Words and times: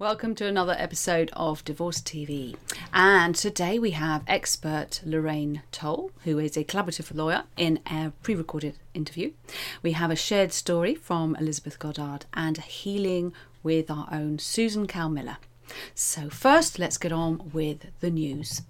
Welcome 0.00 0.36
to 0.36 0.46
another 0.46 0.76
episode 0.78 1.32
of 1.32 1.64
Divorce 1.64 2.00
TV. 2.00 2.54
And 2.94 3.34
today 3.34 3.80
we 3.80 3.90
have 3.90 4.22
expert 4.28 5.00
Lorraine 5.04 5.62
Toll, 5.72 6.12
who 6.22 6.38
is 6.38 6.56
a 6.56 6.62
collaborative 6.62 7.12
lawyer, 7.12 7.42
in 7.56 7.80
a 7.84 8.12
pre 8.22 8.36
recorded 8.36 8.76
interview. 8.94 9.32
We 9.82 9.92
have 9.92 10.12
a 10.12 10.14
shared 10.14 10.52
story 10.52 10.94
from 10.94 11.34
Elizabeth 11.34 11.80
Goddard 11.80 12.26
and 12.32 12.58
healing 12.58 13.32
with 13.64 13.90
our 13.90 14.06
own 14.12 14.38
Susan 14.38 14.86
Cal 14.86 15.08
Miller. 15.08 15.38
So, 15.96 16.30
first, 16.30 16.78
let's 16.78 16.96
get 16.96 17.10
on 17.10 17.50
with 17.52 17.86
the 17.98 18.10
news. 18.10 18.62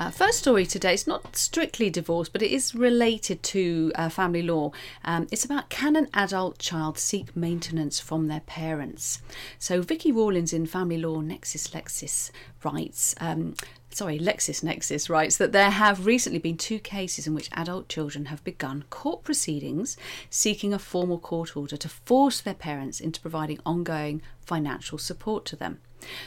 Uh, 0.00 0.10
first 0.10 0.38
story 0.38 0.64
today 0.64 0.94
is 0.94 1.06
not 1.06 1.36
strictly 1.36 1.90
divorce, 1.90 2.30
but 2.30 2.40
it 2.40 2.50
is 2.50 2.74
related 2.74 3.42
to 3.42 3.92
uh, 3.96 4.08
family 4.08 4.40
law. 4.40 4.72
Um, 5.04 5.26
it's 5.30 5.44
about 5.44 5.68
can 5.68 5.94
an 5.94 6.08
adult 6.14 6.58
child 6.58 6.98
seek 6.98 7.36
maintenance 7.36 8.00
from 8.00 8.26
their 8.26 8.40
parents? 8.40 9.20
So 9.58 9.82
Vicky 9.82 10.10
Rawlins 10.10 10.54
in 10.54 10.64
Family 10.64 10.96
Law 10.96 11.20
Nexus 11.20 11.74
Lexis 11.74 12.30
writes. 12.64 13.14
Um, 13.20 13.56
sorry, 13.90 14.18
LexisNexis 14.18 15.10
writes 15.10 15.36
that 15.36 15.52
there 15.52 15.68
have 15.68 16.06
recently 16.06 16.38
been 16.38 16.56
two 16.56 16.78
cases 16.78 17.26
in 17.26 17.34
which 17.34 17.50
adult 17.52 17.90
children 17.90 18.24
have 18.26 18.42
begun 18.42 18.84
court 18.88 19.22
proceedings 19.22 19.98
seeking 20.30 20.72
a 20.72 20.78
formal 20.78 21.18
court 21.18 21.58
order 21.58 21.76
to 21.76 21.90
force 21.90 22.40
their 22.40 22.54
parents 22.54 23.00
into 23.00 23.20
providing 23.20 23.60
ongoing 23.66 24.22
financial 24.40 24.96
support 24.96 25.44
to 25.44 25.56
them. 25.56 25.78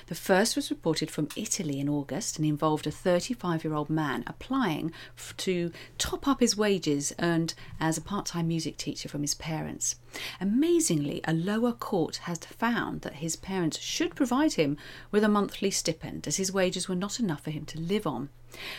The 0.08 0.16
first 0.16 0.56
was 0.56 0.70
reported 0.70 1.10
from 1.10 1.30
Italy 1.36 1.80
in 1.80 1.90
August 1.90 2.38
and 2.38 2.46
involved 2.46 2.86
a 2.88 2.92
35 2.92 3.64
year 3.64 3.74
old 3.74 3.90
man 3.90 4.24
applying 4.28 4.92
to 5.38 5.72
top 5.98 6.28
up 6.28 6.40
his 6.40 6.58
wages 6.58 7.14
earned 7.20 7.54
as 7.80 7.98
a 7.98 8.02
part 8.02 8.26
time 8.28 8.48
music 8.48 8.78
teacher 8.78 9.10
from 9.10 9.22
his 9.22 9.36
parents. 9.36 9.96
Amazingly, 10.40 11.22
a 11.26 11.34
lower 11.34 11.72
court 11.72 12.18
has 12.24 12.40
found 12.40 13.02
that 13.02 13.16
his 13.16 13.36
parents 13.36 13.80
should 13.80 14.16
provide 14.16 14.54
him 14.54 14.78
with 15.12 15.24
a 15.24 15.30
monthly 15.30 15.72
stipend 15.72 16.28
as 16.28 16.38
his 16.38 16.52
wages 16.52 16.88
were 16.88 16.96
not 16.96 17.20
enough 17.20 17.42
for 17.42 17.52
him 17.52 17.66
to 17.66 17.80
live 17.80 18.06
on. 18.06 18.30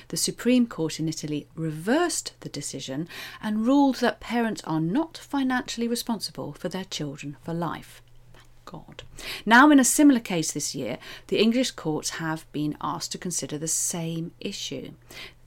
The 0.08 0.16
Supreme 0.16 0.66
Court 0.66 1.00
in 1.00 1.08
Italy 1.08 1.48
reversed 1.54 2.34
the 2.40 2.48
decision 2.48 3.08
and 3.42 3.66
ruled 3.66 3.96
that 3.96 4.20
parents 4.20 4.62
are 4.64 4.80
not 4.80 5.18
financially 5.18 5.88
responsible 5.88 6.52
for 6.52 6.68
their 6.68 6.84
children 6.84 7.36
for 7.42 7.54
life. 7.54 8.02
Thank 8.32 8.46
God. 8.64 9.03
Now, 9.46 9.70
in 9.70 9.78
a 9.78 9.84
similar 9.84 10.20
case 10.20 10.52
this 10.52 10.74
year, 10.74 10.98
the 11.26 11.38
English 11.38 11.72
courts 11.72 12.10
have 12.10 12.50
been 12.52 12.76
asked 12.80 13.12
to 13.12 13.18
consider 13.18 13.58
the 13.58 13.68
same 13.68 14.32
issue. 14.40 14.92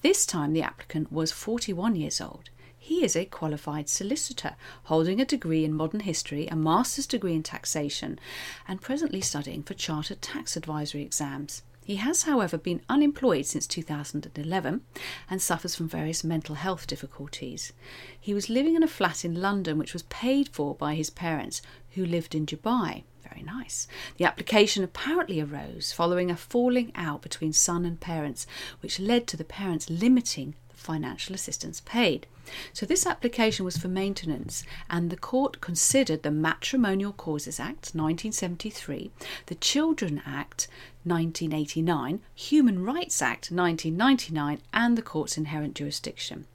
This 0.03 0.25
time, 0.25 0.53
the 0.53 0.61
applicant 0.61 1.11
was 1.11 1.31
41 1.31 1.95
years 1.95 2.21
old. 2.21 2.51
He 2.77 3.03
is 3.03 3.15
a 3.15 3.25
qualified 3.25 3.89
solicitor, 3.89 4.55
holding 4.83 5.19
a 5.19 5.25
degree 5.25 5.65
in 5.65 5.73
modern 5.73 6.01
history, 6.01 6.47
a 6.47 6.55
master's 6.55 7.07
degree 7.07 7.33
in 7.33 7.43
taxation, 7.43 8.19
and 8.67 8.81
presently 8.81 9.19
studying 9.19 9.63
for 9.63 9.73
chartered 9.73 10.21
tax 10.21 10.55
advisory 10.55 11.01
exams. 11.01 11.63
He 11.87 11.95
has, 11.95 12.23
however, 12.23 12.57
been 12.57 12.81
unemployed 12.89 13.45
since 13.45 13.65
2011 13.65 14.81
and 15.29 15.41
suffers 15.41 15.73
from 15.73 15.87
various 15.87 16.21
mental 16.21 16.55
health 16.55 16.85
difficulties. 16.85 17.71
He 18.19 18.33
was 18.33 18.49
living 18.49 18.75
in 18.75 18.83
a 18.83 18.89
flat 18.89 19.23
in 19.23 19.41
London 19.41 19.77
which 19.77 19.93
was 19.93 20.03
paid 20.03 20.49
for 20.49 20.75
by 20.75 20.95
his 20.95 21.09
parents, 21.09 21.61
who 21.97 22.05
lived 22.05 22.33
in 22.33 22.45
Dubai. 22.45 23.03
Very 23.27 23.43
nice. 23.43 23.87
The 24.17 24.25
application 24.25 24.83
apparently 24.83 25.41
arose 25.41 25.91
following 25.91 26.31
a 26.31 26.37
falling 26.37 26.91
out 26.95 27.21
between 27.21 27.51
son 27.51 27.85
and 27.85 27.99
parents, 27.99 28.47
which 28.79 28.99
led 28.99 29.27
to 29.27 29.37
the 29.37 29.43
parents 29.43 29.89
limiting 29.89 30.55
the 30.69 30.75
financial 30.77 31.35
assistance 31.35 31.81
paid. 31.81 32.27
So, 32.71 32.85
this 32.85 33.05
application 33.05 33.65
was 33.65 33.77
for 33.77 33.89
maintenance, 33.89 34.63
and 34.89 35.09
the 35.09 35.17
court 35.17 35.59
considered 35.59 36.23
the 36.23 36.31
Matrimonial 36.31 37.11
Causes 37.11 37.59
Act 37.59 37.91
1973, 37.93 39.11
the 39.47 39.55
Children 39.55 40.21
Act 40.25 40.69
1989, 41.07 42.21
Human 42.35 42.83
Rights 42.83 43.21
Act 43.21 43.51
1999, 43.51 44.61
and 44.73 44.97
the 44.97 45.01
court's 45.01 45.37
inherent 45.37 45.75
jurisdiction. 45.75 46.45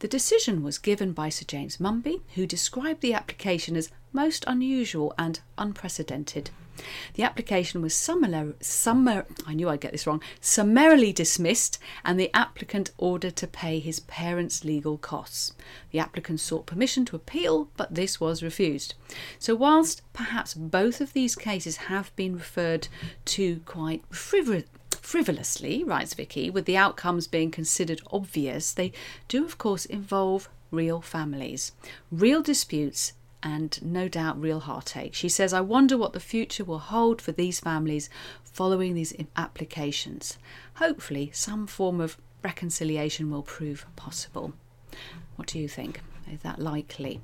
The 0.00 0.08
decision 0.08 0.62
was 0.62 0.78
given 0.78 1.12
by 1.12 1.28
Sir 1.28 1.44
James 1.46 1.78
Munby, 1.78 2.20
who 2.34 2.46
described 2.46 3.00
the 3.00 3.14
application 3.14 3.76
as 3.76 3.90
most 4.12 4.44
unusual 4.46 5.14
and 5.16 5.40
unprecedented. 5.56 6.50
The 7.14 7.22
application 7.22 7.82
was 7.82 7.94
summar, 7.94 8.54
summar, 8.60 9.26
I 9.46 9.54
knew 9.54 9.68
I'd 9.68 9.80
get 9.80 9.92
this 9.92 10.06
wrong, 10.06 10.22
summarily 10.40 11.12
dismissed 11.12 11.78
and 12.04 12.18
the 12.18 12.34
applicant 12.34 12.90
ordered 12.98 13.36
to 13.36 13.46
pay 13.46 13.78
his 13.78 14.00
parents' 14.00 14.64
legal 14.64 14.98
costs. 14.98 15.52
The 15.90 15.98
applicant 15.98 16.40
sought 16.40 16.66
permission 16.66 17.04
to 17.06 17.16
appeal, 17.16 17.68
but 17.76 17.94
this 17.94 18.20
was 18.20 18.42
refused. 18.42 18.94
So, 19.38 19.54
whilst 19.54 20.02
perhaps 20.12 20.54
both 20.54 21.00
of 21.00 21.12
these 21.12 21.36
cases 21.36 21.76
have 21.88 22.14
been 22.16 22.34
referred 22.34 22.88
to 23.26 23.60
quite 23.66 24.08
frivol- 24.10 24.64
frivolously, 24.90 25.84
writes 25.84 26.14
Vicky, 26.14 26.48
with 26.48 26.64
the 26.64 26.76
outcomes 26.76 27.26
being 27.26 27.50
considered 27.50 28.00
obvious, 28.10 28.72
they 28.72 28.92
do, 29.28 29.44
of 29.44 29.58
course, 29.58 29.84
involve 29.84 30.48
real 30.70 31.02
families, 31.02 31.72
real 32.10 32.42
disputes 32.42 33.12
and 33.42 33.78
no 33.82 34.08
doubt 34.08 34.40
real 34.40 34.60
heartache. 34.60 35.14
She 35.14 35.28
says, 35.28 35.52
I 35.52 35.60
wonder 35.60 35.96
what 35.96 36.12
the 36.12 36.20
future 36.20 36.64
will 36.64 36.78
hold 36.78 37.20
for 37.20 37.32
these 37.32 37.60
families 37.60 38.08
following 38.44 38.94
these 38.94 39.14
applications. 39.36 40.38
Hopefully, 40.74 41.30
some 41.34 41.66
form 41.66 42.00
of 42.00 42.18
reconciliation 42.42 43.30
will 43.30 43.42
prove 43.42 43.86
possible. 43.96 44.52
What 45.36 45.48
do 45.48 45.58
you 45.58 45.68
think? 45.68 46.00
Is 46.30 46.40
that 46.40 46.58
likely? 46.58 47.20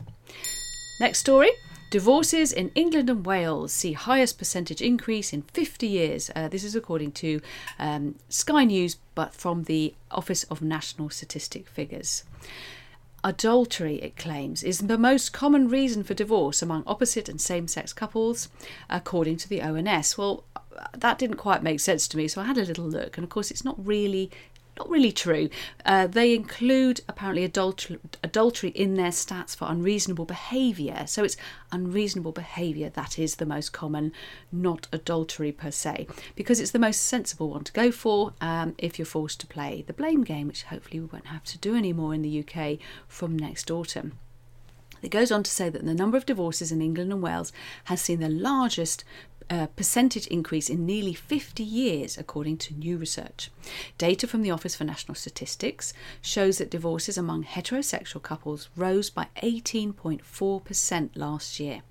Next 1.01 1.19
story. 1.21 1.51
Divorces 1.91 2.53
in 2.53 2.71
England 2.75 3.09
and 3.09 3.25
Wales 3.25 3.73
see 3.73 3.95
highest 3.95 4.37
percentage 4.37 4.83
increase 4.83 5.33
in 5.33 5.43
50 5.43 5.87
years. 5.87 6.31
Uh, 6.37 6.49
this 6.49 6.63
is 6.63 6.77
according 6.77 7.13
to 7.13 7.41
um, 7.79 8.17
Sky 8.29 8.65
News, 8.65 8.97
but 9.15 9.33
from 9.33 9.65
the 9.65 9.95
Office 10.11 10.45
of 10.45 10.61
National 10.61 11.09
Statistic 11.09 11.67
Figures. 11.67 12.25
Adultery, 13.25 13.97
it 13.97 14.17
claims, 14.17 14.63
is 14.63 14.79
the 14.79 14.97
most 14.97 15.33
common 15.33 15.69
reason 15.69 16.05
for 16.05 16.15
divorce 16.15 16.63
among 16.63 16.85
opposite 16.87 17.29
and 17.29 17.41
same 17.41 17.67
sex 17.67 17.93
couples, 17.93 18.49
according 18.89 19.37
to 19.37 19.49
the 19.49 19.61
ONS. 19.61 20.17
Well, 20.17 20.45
that 20.97 21.19
didn't 21.19 21.37
quite 21.37 21.63
make 21.63 21.81
sense 21.81 22.07
to 22.09 22.17
me, 22.17 22.29
so 22.29 22.41
I 22.41 22.45
had 22.45 22.59
a 22.59 22.65
little 22.65 22.87
look, 22.87 23.17
and 23.17 23.25
of 23.25 23.31
course, 23.31 23.51
it's 23.51 23.65
not 23.65 23.85
really 23.85 24.31
not 24.79 24.89
really 24.89 25.13
true. 25.13 25.49
Uh, 25.85 26.07
they 26.07 26.35
include 26.35 27.01
apparently 27.09 27.45
adultery, 27.45 27.99
adultery 28.23 28.71
in 28.71 28.95
their 28.95 29.11
stats 29.11 29.57
for 29.57 29.67
unreasonable 29.69 30.25
behaviour. 30.25 31.05
So 31.07 31.25
it's 31.25 31.37
unreasonable 31.73 32.33
behaviour 32.33 32.89
that 32.91 33.19
is 33.19 33.37
the 33.37 33.47
most 33.47 33.73
common, 33.73 34.13
not 34.53 34.87
adultery 34.93 35.53
per 35.53 35.71
se, 35.71 36.07
because 36.37 36.61
it's 36.61 36.71
the 36.71 36.79
most 36.79 37.03
sensible 37.03 37.51
one 37.51 37.65
to 37.65 37.73
go 37.73 37.91
for 37.91 38.35
um, 38.41 38.75
if 38.79 38.99
you're 38.99 39.07
forced 39.07 39.41
to 39.41 39.47
play 39.47 39.85
the 39.87 39.93
blame 39.93 40.23
game, 40.23 40.47
which 40.47 40.65
hopefully 40.65 41.01
we 41.01 41.07
won't 41.07 41.27
have 41.27 41.45
to 41.45 41.59
do 41.59 41.77
anymore 41.77 42.15
in 42.15 42.23
the 42.23 42.45
UK 42.45 42.79
from 43.09 43.37
next 43.37 43.71
autumn. 43.71 44.13
It 45.01 45.11
goes 45.11 45.31
on 45.31 45.43
to 45.45 45.51
say 45.51 45.69
that 45.69 45.85
the 45.85 45.95
number 45.95 46.17
of 46.17 46.27
divorces 46.27 46.73
in 46.73 46.83
England 46.83 47.13
and 47.13 47.23
Wales 47.23 47.53
has 47.85 48.01
seen 48.01 48.19
the 48.19 48.29
largest 48.29 49.05
uh, 49.51 49.67
percentage 49.77 50.27
increase 50.27 50.69
in 50.69 50.87
nearly 50.87 51.15
50 51.15 51.63
years, 51.63 52.19
according 52.19 52.57
to 52.59 52.75
new 52.75 52.97
research. 52.97 53.51
Data 53.97 54.27
from 54.27 54.43
the 54.43 54.51
Office 54.51 54.75
for 54.75 54.85
National 54.85 55.15
Statistics 55.15 55.93
shows 56.21 56.59
that 56.59 56.71
divorces 56.71 57.17
among 57.17 57.45
heterosexual 57.45 58.23
couples 58.23 58.69
rose 58.77 59.11
by 59.11 59.29
18.4% 59.43 61.11
last 61.15 61.61
year. 61.61 61.83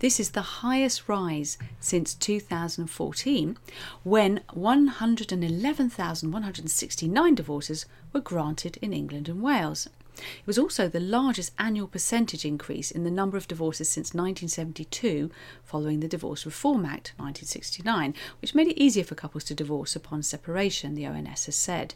This 0.00 0.18
is 0.18 0.30
the 0.30 0.42
highest 0.42 1.08
rise 1.08 1.56
since 1.78 2.14
2014, 2.14 3.56
when 4.02 4.40
111,169 4.52 7.34
divorces 7.34 7.86
were 8.12 8.20
granted 8.20 8.76
in 8.82 8.92
England 8.92 9.28
and 9.28 9.40
Wales. 9.40 9.88
It 10.16 10.46
was 10.46 10.58
also 10.58 10.88
the 10.88 11.00
largest 11.00 11.52
annual 11.58 11.88
percentage 11.88 12.44
increase 12.44 12.90
in 12.90 13.04
the 13.04 13.10
number 13.10 13.36
of 13.36 13.48
divorces 13.48 13.88
since 13.88 14.14
1972, 14.14 15.30
following 15.64 16.00
the 16.00 16.08
Divorce 16.08 16.44
Reform 16.44 16.84
Act 16.84 17.14
1969, 17.16 18.14
which 18.40 18.54
made 18.54 18.68
it 18.68 18.80
easier 18.80 19.04
for 19.04 19.14
couples 19.14 19.44
to 19.44 19.54
divorce 19.54 19.96
upon 19.96 20.22
separation, 20.22 20.94
the 20.94 21.06
ONS 21.06 21.46
has 21.46 21.56
said. 21.56 21.94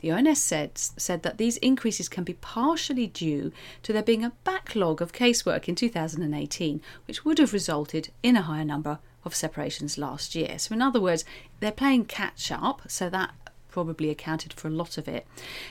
The 0.00 0.10
ONS 0.10 0.42
said, 0.42 0.76
said 0.76 1.22
that 1.22 1.38
these 1.38 1.56
increases 1.58 2.08
can 2.08 2.24
be 2.24 2.34
partially 2.34 3.06
due 3.06 3.52
to 3.82 3.92
there 3.92 4.02
being 4.02 4.24
a 4.24 4.32
backlog 4.44 5.00
of 5.00 5.12
casework 5.12 5.68
in 5.68 5.74
2018, 5.74 6.82
which 7.06 7.24
would 7.24 7.38
have 7.38 7.54
resulted 7.54 8.10
in 8.22 8.36
a 8.36 8.42
higher 8.42 8.64
number 8.64 8.98
of 9.24 9.34
separations 9.34 9.98
last 9.98 10.34
year. 10.34 10.58
So, 10.58 10.74
in 10.74 10.82
other 10.82 11.00
words, 11.00 11.24
they're 11.60 11.72
playing 11.72 12.06
catch 12.06 12.52
up, 12.52 12.82
so 12.88 13.08
that 13.10 13.34
probably 13.68 14.10
accounted 14.10 14.52
for 14.52 14.68
a 14.68 14.72
lot 14.72 14.98
of 14.98 15.08
it. 15.08 15.26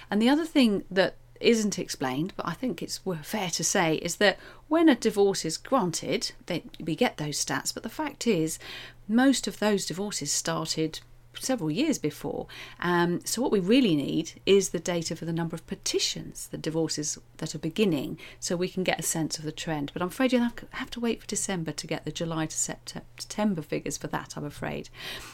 And 0.10 0.22
the 0.22 0.30
other 0.30 0.46
thing 0.46 0.84
that 0.90 1.16
isn't 1.40 1.80
explained, 1.80 2.34
but 2.36 2.48
I 2.48 2.54
think 2.54 2.82
it's 2.82 3.02
fair 3.24 3.50
to 3.50 3.64
say, 3.64 3.96
is 3.96 4.18
that 4.18 4.38
when 4.68 4.90
a 4.90 4.96
divorce 4.96 5.46
is 5.46 5.58
granted, 5.58 6.32
they, 6.46 6.64
we 6.80 6.96
get 6.96 7.18
those 7.18 7.44
stats, 7.44 7.74
but 7.74 7.84
the 7.84 7.90
fact 7.90 8.28
is, 8.28 8.60
most 9.08 9.48
of 9.48 9.60
those 9.60 9.86
divorces 9.86 10.32
started 10.32 11.00
several 11.38 11.72
years 11.72 11.98
before. 11.98 12.48
Um, 12.80 13.22
so 13.26 13.42
what 13.42 13.52
we 13.52 13.60
really 13.60 13.96
need 13.96 14.42
is 14.46 14.70
the 14.70 14.80
data 14.80 15.16
for 15.16 15.26
the 15.26 15.34
number 15.34 15.56
of 15.56 15.66
petitions, 15.68 16.48
the 16.48 16.58
divorces 16.58 17.18
that 17.38 17.56
are 17.56 17.60
beginning, 17.60 18.18
so 18.40 18.56
we 18.56 18.68
can 18.68 18.84
get 18.84 19.00
a 19.00 19.04
sense 19.04 19.38
of 19.38 19.46
the 19.46 19.52
trend. 19.52 19.92
But 19.94 20.02
I'm 20.02 20.10
afraid 20.10 20.34
you'll 20.34 20.50
have 20.72 20.90
to 20.92 21.00
wait 21.00 21.22
for 21.22 21.28
December 21.28 21.72
to 21.72 21.88
get 21.88 22.06
the 22.06 22.12
July 22.12 22.46
to 22.48 22.56
September 22.56 23.62
figures 23.62 23.98
for 23.98 24.08
that. 24.08 24.36
I'm 24.36 24.46
afraid. 24.46 24.90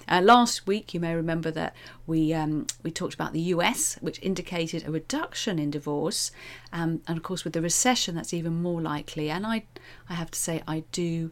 Uh, 0.07 0.21
last 0.21 0.67
week, 0.67 0.93
you 0.93 0.99
may 0.99 1.15
remember 1.15 1.51
that 1.51 1.75
we 2.05 2.33
um, 2.33 2.67
we 2.83 2.91
talked 2.91 3.13
about 3.13 3.33
the 3.33 3.39
US, 3.55 3.97
which 4.01 4.21
indicated 4.21 4.87
a 4.87 4.91
reduction 4.91 5.59
in 5.59 5.71
divorce, 5.71 6.31
um, 6.71 7.01
and 7.07 7.17
of 7.17 7.23
course 7.23 7.43
with 7.43 7.53
the 7.53 7.61
recession, 7.61 8.15
that's 8.15 8.33
even 8.33 8.61
more 8.61 8.81
likely. 8.81 9.29
And 9.29 9.45
I 9.45 9.63
I 10.09 10.13
have 10.13 10.31
to 10.31 10.39
say 10.39 10.61
I 10.67 10.83
do 10.91 11.31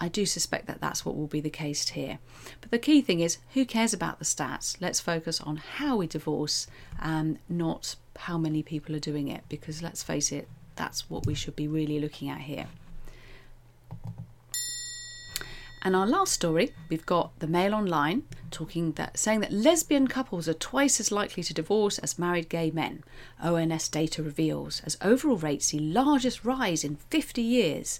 I 0.00 0.08
do 0.08 0.24
suspect 0.24 0.66
that 0.66 0.80
that's 0.80 1.04
what 1.04 1.14
will 1.14 1.26
be 1.26 1.40
the 1.40 1.50
case 1.50 1.86
here. 1.90 2.18
But 2.62 2.70
the 2.70 2.78
key 2.78 3.02
thing 3.02 3.20
is 3.20 3.36
who 3.52 3.66
cares 3.66 3.92
about 3.92 4.18
the 4.18 4.24
stats? 4.24 4.80
Let's 4.80 4.98
focus 4.98 5.40
on 5.42 5.56
how 5.56 5.96
we 5.96 6.06
divorce, 6.06 6.66
um, 7.00 7.38
not 7.48 7.96
how 8.16 8.38
many 8.38 8.62
people 8.62 8.96
are 8.96 9.00
doing 9.00 9.28
it, 9.28 9.44
because 9.50 9.82
let's 9.82 10.02
face 10.02 10.32
it, 10.32 10.48
that's 10.74 11.10
what 11.10 11.26
we 11.26 11.34
should 11.34 11.54
be 11.54 11.68
really 11.68 12.00
looking 12.00 12.30
at 12.30 12.40
here. 12.40 12.66
And 15.82 15.96
our 15.96 16.06
last 16.06 16.34
story, 16.34 16.74
we've 16.90 17.06
got 17.06 17.38
the 17.38 17.46
Mail 17.46 17.74
Online 17.74 18.24
talking 18.50 18.92
that 18.92 19.18
saying 19.18 19.40
that 19.40 19.52
lesbian 19.52 20.08
couples 20.08 20.46
are 20.46 20.54
twice 20.54 21.00
as 21.00 21.10
likely 21.10 21.42
to 21.42 21.54
divorce 21.54 21.98
as 21.98 22.18
married 22.18 22.50
gay 22.50 22.70
men. 22.70 23.02
ONS 23.42 23.88
data 23.88 24.22
reveals 24.22 24.82
as 24.84 24.98
overall 25.00 25.36
rates 25.36 25.66
see 25.66 25.78
largest 25.78 26.44
rise 26.44 26.84
in 26.84 26.96
50 26.96 27.40
years. 27.40 27.98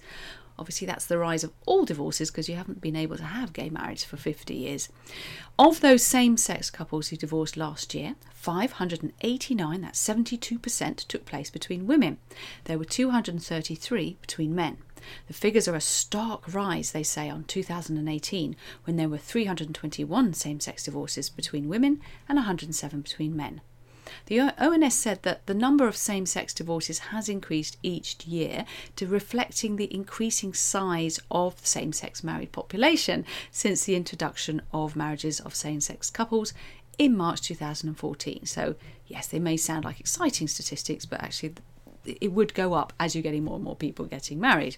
Obviously, 0.60 0.86
that's 0.86 1.06
the 1.06 1.16
rise 1.16 1.42
of 1.42 1.52
all 1.64 1.86
divorces 1.86 2.30
because 2.30 2.46
you 2.46 2.54
haven't 2.54 2.82
been 2.82 2.94
able 2.94 3.16
to 3.16 3.24
have 3.24 3.54
gay 3.54 3.70
marriage 3.70 4.04
for 4.04 4.18
50 4.18 4.52
years. 4.52 4.90
Of 5.58 5.80
those 5.80 6.02
same 6.02 6.36
sex 6.36 6.70
couples 6.70 7.08
who 7.08 7.16
divorced 7.16 7.56
last 7.56 7.94
year, 7.94 8.14
589, 8.34 9.80
that's 9.80 10.06
72%, 10.06 11.08
took 11.08 11.24
place 11.24 11.48
between 11.48 11.86
women. 11.86 12.18
There 12.64 12.76
were 12.76 12.84
233 12.84 14.18
between 14.20 14.54
men. 14.54 14.76
The 15.28 15.32
figures 15.32 15.66
are 15.66 15.74
a 15.74 15.80
stark 15.80 16.52
rise, 16.52 16.92
they 16.92 17.04
say, 17.04 17.30
on 17.30 17.44
2018, 17.44 18.54
when 18.84 18.96
there 18.96 19.08
were 19.08 19.16
321 19.16 20.34
same 20.34 20.60
sex 20.60 20.84
divorces 20.84 21.30
between 21.30 21.70
women 21.70 22.02
and 22.28 22.36
107 22.36 23.00
between 23.00 23.34
men. 23.34 23.62
The 24.26 24.40
ONS 24.40 24.94
said 24.94 25.22
that 25.22 25.46
the 25.46 25.54
number 25.54 25.86
of 25.86 25.96
same 25.96 26.26
sex 26.26 26.54
divorces 26.54 26.98
has 27.10 27.28
increased 27.28 27.76
each 27.82 28.24
year 28.26 28.64
to 28.96 29.06
reflecting 29.06 29.76
the 29.76 29.92
increasing 29.92 30.54
size 30.54 31.20
of 31.30 31.60
the 31.60 31.66
same 31.66 31.92
sex 31.92 32.24
married 32.24 32.52
population 32.52 33.24
since 33.50 33.84
the 33.84 33.96
introduction 33.96 34.62
of 34.72 34.96
marriages 34.96 35.40
of 35.40 35.54
same 35.54 35.80
sex 35.80 36.10
couples 36.10 36.52
in 36.98 37.16
March 37.16 37.40
2014. 37.40 38.44
So, 38.46 38.74
yes, 39.06 39.26
they 39.26 39.38
may 39.38 39.56
sound 39.56 39.84
like 39.84 40.00
exciting 40.00 40.48
statistics, 40.48 41.06
but 41.06 41.22
actually, 41.22 41.54
it 42.05 42.32
would 42.32 42.55
go 42.55 42.75
up 42.75 42.93
as 42.99 43.14
you're 43.14 43.23
getting 43.23 43.44
more 43.44 43.56
and 43.56 43.64
more 43.64 43.76
people 43.76 44.05
getting 44.06 44.41
married. 44.41 44.76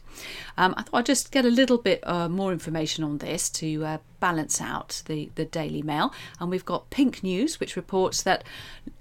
Um, 0.56 0.74
I 0.76 0.82
thought 0.82 0.98
I'd 0.98 1.06
just 1.06 1.30
get 1.30 1.44
a 1.44 1.50
little 1.50 1.78
bit 1.78 2.00
uh, 2.06 2.28
more 2.28 2.52
information 2.52 3.04
on 3.04 3.18
this 3.18 3.48
to 3.50 3.84
uh, 3.84 3.98
balance 4.20 4.60
out 4.60 5.02
the, 5.06 5.30
the 5.34 5.44
Daily 5.44 5.82
Mail. 5.82 6.12
And 6.40 6.50
we've 6.50 6.64
got 6.64 6.90
Pink 6.90 7.22
News, 7.22 7.60
which 7.60 7.76
reports 7.76 8.22
that, 8.22 8.44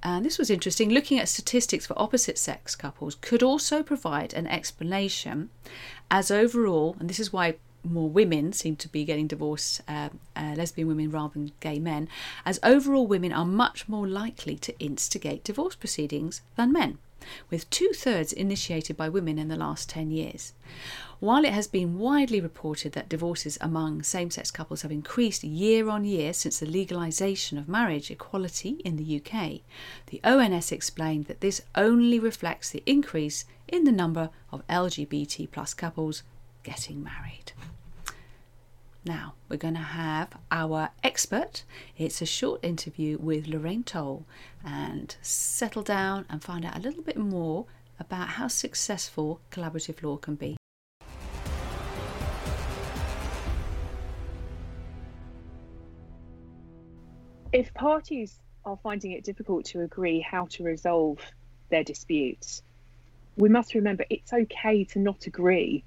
and 0.03 0.25
this 0.25 0.37
was 0.37 0.49
interesting, 0.49 0.89
looking 0.89 1.19
at 1.19 1.29
statistics 1.29 1.85
for 1.85 1.97
opposite 1.97 2.37
sex 2.37 2.75
couples 2.75 3.15
could 3.15 3.43
also 3.43 3.83
provide 3.83 4.33
an 4.33 4.47
explanation 4.47 5.49
as 6.09 6.29
overall, 6.29 6.95
and 6.99 7.09
this 7.09 7.19
is 7.19 7.33
why 7.33 7.55
more 7.83 8.09
women 8.09 8.53
seem 8.53 8.75
to 8.75 8.87
be 8.87 9.03
getting 9.03 9.25
divorced, 9.25 9.81
uh, 9.87 10.09
uh, 10.35 10.53
lesbian 10.55 10.87
women 10.87 11.09
rather 11.09 11.33
than 11.33 11.51
gay 11.59 11.79
men, 11.79 12.07
as 12.45 12.59
overall 12.61 13.07
women 13.07 13.33
are 13.33 13.45
much 13.45 13.89
more 13.89 14.07
likely 14.07 14.55
to 14.55 14.77
instigate 14.77 15.43
divorce 15.43 15.75
proceedings 15.75 16.41
than 16.55 16.71
men 16.71 16.99
with 17.49 17.69
two 17.69 17.91
thirds 17.93 18.33
initiated 18.33 18.97
by 18.97 19.09
women 19.09 19.37
in 19.37 19.47
the 19.47 19.55
last 19.55 19.89
10 19.89 20.11
years. 20.11 20.53
While 21.19 21.45
it 21.45 21.53
has 21.53 21.67
been 21.67 21.99
widely 21.99 22.41
reported 22.41 22.93
that 22.93 23.09
divorces 23.09 23.57
among 23.61 24.03
same 24.03 24.31
sex 24.31 24.49
couples 24.49 24.81
have 24.81 24.91
increased 24.91 25.43
year 25.43 25.89
on 25.89 26.03
year 26.03 26.33
since 26.33 26.59
the 26.59 26.65
legalisation 26.65 27.57
of 27.59 27.69
marriage 27.69 28.09
equality 28.09 28.81
in 28.83 28.95
the 28.97 29.21
UK, 29.21 29.61
the 30.07 30.21
ONS 30.23 30.71
explained 30.71 31.25
that 31.25 31.41
this 31.41 31.61
only 31.75 32.19
reflects 32.19 32.71
the 32.71 32.83
increase 32.85 33.45
in 33.67 33.83
the 33.83 33.91
number 33.91 34.29
of 34.51 34.65
LGBT 34.67 35.51
plus 35.51 35.73
couples 35.73 36.23
getting 36.63 37.03
married. 37.03 37.53
Now, 39.03 39.33
we're 39.49 39.57
going 39.57 39.73
to 39.73 39.79
have 39.79 40.37
our 40.51 40.91
expert. 41.03 41.63
It's 41.97 42.21
a 42.21 42.25
short 42.27 42.63
interview 42.63 43.17
with 43.17 43.47
Lorraine 43.47 43.83
Toll 43.83 44.25
and 44.63 45.15
settle 45.23 45.81
down 45.81 46.27
and 46.29 46.43
find 46.43 46.63
out 46.63 46.77
a 46.77 46.79
little 46.79 47.01
bit 47.01 47.17
more 47.17 47.65
about 47.99 48.29
how 48.29 48.47
successful 48.47 49.41
collaborative 49.49 50.03
law 50.03 50.17
can 50.17 50.35
be. 50.35 50.55
If 57.51 57.73
parties 57.73 58.39
are 58.65 58.77
finding 58.83 59.13
it 59.13 59.23
difficult 59.23 59.65
to 59.65 59.81
agree 59.81 60.19
how 60.19 60.45
to 60.51 60.63
resolve 60.63 61.17
their 61.69 61.83
disputes, 61.83 62.61
we 63.35 63.49
must 63.49 63.73
remember 63.73 64.05
it's 64.11 64.31
okay 64.31 64.83
to 64.83 64.99
not 64.99 65.25
agree. 65.25 65.83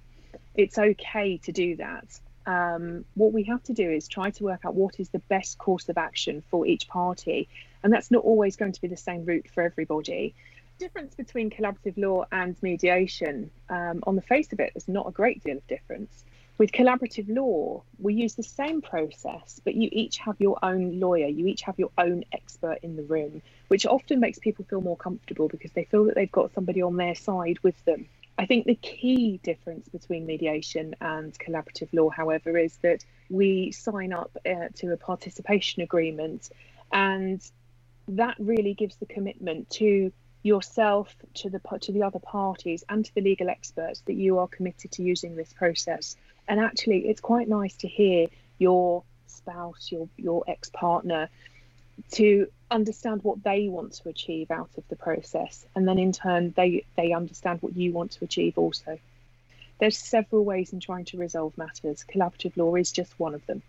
It's 0.56 0.78
okay 0.78 1.38
to 1.38 1.52
do 1.52 1.76
that 1.76 2.20
um, 2.46 3.04
what 3.14 3.32
we 3.32 3.44
have 3.44 3.62
to 3.64 3.72
do 3.72 3.90
is 3.90 4.08
try 4.08 4.30
to 4.30 4.44
work 4.44 4.64
out 4.64 4.74
what 4.74 5.00
is 5.00 5.08
the 5.08 5.18
best 5.18 5.58
course 5.58 5.88
of 5.88 5.98
action 5.98 6.42
for 6.50 6.66
each 6.66 6.88
party. 6.88 7.48
And 7.82 7.92
that's 7.92 8.10
not 8.10 8.24
always 8.24 8.56
going 8.56 8.72
to 8.72 8.80
be 8.80 8.88
the 8.88 8.96
same 8.96 9.24
route 9.24 9.48
for 9.52 9.62
everybody. 9.62 10.34
Difference 10.78 11.14
between 11.14 11.50
collaborative 11.50 11.96
law 11.96 12.24
and 12.32 12.56
mediation, 12.62 13.50
um, 13.68 14.02
on 14.06 14.16
the 14.16 14.22
face 14.22 14.52
of 14.52 14.60
it, 14.60 14.72
there's 14.74 14.88
not 14.88 15.06
a 15.06 15.12
great 15.12 15.42
deal 15.44 15.56
of 15.56 15.66
difference. 15.66 16.24
With 16.56 16.70
collaborative 16.70 17.26
law, 17.28 17.82
we 17.98 18.14
use 18.14 18.34
the 18.34 18.44
same 18.44 18.80
process, 18.80 19.60
but 19.64 19.74
you 19.74 19.88
each 19.90 20.18
have 20.18 20.36
your 20.38 20.56
own 20.62 21.00
lawyer, 21.00 21.26
you 21.26 21.46
each 21.46 21.62
have 21.62 21.78
your 21.78 21.90
own 21.98 22.24
expert 22.32 22.78
in 22.82 22.94
the 22.94 23.02
room, 23.02 23.42
which 23.68 23.86
often 23.86 24.20
makes 24.20 24.38
people 24.38 24.64
feel 24.64 24.80
more 24.80 24.96
comfortable 24.96 25.48
because 25.48 25.72
they 25.72 25.84
feel 25.84 26.04
that 26.04 26.14
they've 26.14 26.30
got 26.30 26.54
somebody 26.54 26.80
on 26.80 26.96
their 26.96 27.16
side 27.16 27.58
with 27.62 27.84
them. 27.84 28.06
I 28.36 28.46
think 28.46 28.66
the 28.66 28.74
key 28.74 29.38
difference 29.42 29.88
between 29.88 30.26
mediation 30.26 30.94
and 31.00 31.32
collaborative 31.38 31.88
law, 31.92 32.10
however, 32.10 32.58
is 32.58 32.76
that 32.78 33.04
we 33.30 33.70
sign 33.70 34.12
up 34.12 34.36
uh, 34.44 34.68
to 34.76 34.92
a 34.92 34.96
participation 34.96 35.82
agreement, 35.82 36.50
and 36.92 37.40
that 38.08 38.36
really 38.38 38.74
gives 38.74 38.96
the 38.96 39.06
commitment 39.06 39.70
to 39.70 40.12
yourself, 40.42 41.14
to 41.34 41.48
the 41.48 41.60
to 41.80 41.92
the 41.92 42.02
other 42.02 42.18
parties, 42.18 42.84
and 42.88 43.04
to 43.04 43.14
the 43.14 43.20
legal 43.20 43.48
experts 43.48 44.02
that 44.06 44.14
you 44.14 44.38
are 44.38 44.48
committed 44.48 44.90
to 44.92 45.02
using 45.02 45.36
this 45.36 45.52
process. 45.52 46.16
And 46.48 46.58
actually, 46.58 47.08
it's 47.08 47.20
quite 47.20 47.48
nice 47.48 47.76
to 47.78 47.88
hear 47.88 48.26
your 48.58 49.04
spouse, 49.26 49.90
your 49.92 50.08
your 50.16 50.42
ex 50.48 50.70
partner, 50.70 51.28
to 52.12 52.48
understand 52.70 53.22
what 53.22 53.42
they 53.44 53.68
want 53.68 53.92
to 53.92 54.08
achieve 54.08 54.50
out 54.50 54.70
of 54.76 54.84
the 54.88 54.96
process 54.96 55.64
and 55.76 55.86
then 55.86 55.98
in 55.98 56.12
turn 56.12 56.52
they 56.56 56.84
they 56.96 57.12
understand 57.12 57.62
what 57.62 57.76
you 57.76 57.92
want 57.92 58.12
to 58.12 58.24
achieve 58.24 58.58
also. 58.58 58.98
There's 59.78 59.98
several 59.98 60.44
ways 60.44 60.72
in 60.72 60.80
trying 60.80 61.04
to 61.06 61.18
resolve 61.18 61.56
matters. 61.58 62.04
Collaborative 62.04 62.56
law 62.56 62.74
is 62.76 62.92
just 62.92 63.18
one 63.18 63.34
of 63.34 63.44
them. 63.46 63.62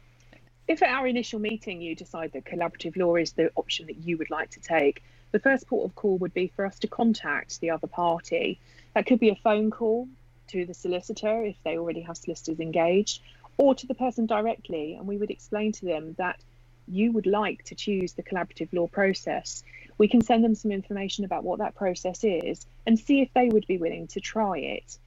If 0.67 0.81
at 0.81 0.89
our 0.89 1.07
initial 1.07 1.39
meeting 1.39 1.81
you 1.81 1.95
decide 1.95 2.31
that 2.33 2.45
collaborative 2.45 2.97
law 2.97 3.15
is 3.15 3.33
the 3.33 3.51
option 3.55 3.87
that 3.87 3.97
you 3.97 4.17
would 4.17 4.29
like 4.29 4.51
to 4.51 4.59
take 4.59 5.03
the 5.31 5.39
first 5.39 5.67
port 5.67 5.83
of 5.89 5.95
call 5.95 6.17
would 6.19 6.33
be 6.33 6.47
for 6.47 6.65
us 6.65 6.79
to 6.79 6.87
contact 6.87 7.59
the 7.59 7.69
other 7.69 7.87
party. 7.87 8.57
That 8.93 9.05
could 9.05 9.19
be 9.19 9.29
a 9.29 9.35
phone 9.35 9.69
call 9.69 10.07
to 10.47 10.65
the 10.65 10.73
solicitor 10.73 11.43
if 11.43 11.57
they 11.63 11.77
already 11.77 12.01
have 12.01 12.15
solicitors 12.15 12.61
engaged 12.61 13.21
or 13.57 13.75
to 13.75 13.85
the 13.85 13.95
person 13.95 14.27
directly 14.27 14.93
and 14.93 15.05
we 15.05 15.17
would 15.17 15.31
explain 15.31 15.73
to 15.73 15.85
them 15.85 16.13
that 16.17 16.39
you 16.87 17.11
would 17.11 17.25
like 17.25 17.63
to 17.65 17.75
choose 17.75 18.13
the 18.13 18.23
collaborative 18.23 18.71
law 18.73 18.87
process, 18.87 19.63
we 19.97 20.07
can 20.07 20.21
send 20.21 20.43
them 20.43 20.55
some 20.55 20.71
information 20.71 21.25
about 21.25 21.43
what 21.43 21.59
that 21.59 21.75
process 21.75 22.23
is 22.23 22.65
and 22.85 22.99
see 22.99 23.21
if 23.21 23.29
they 23.33 23.49
would 23.49 23.67
be 23.67 23.77
willing 23.77 24.07
to 24.07 24.19
try 24.19 24.57
it. 24.57 24.97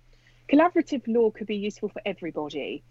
Collaborative 0.51 1.03
law 1.07 1.31
could 1.31 1.47
be 1.47 1.57
useful 1.57 1.89
for 1.89 2.01
everybody. 2.07 2.83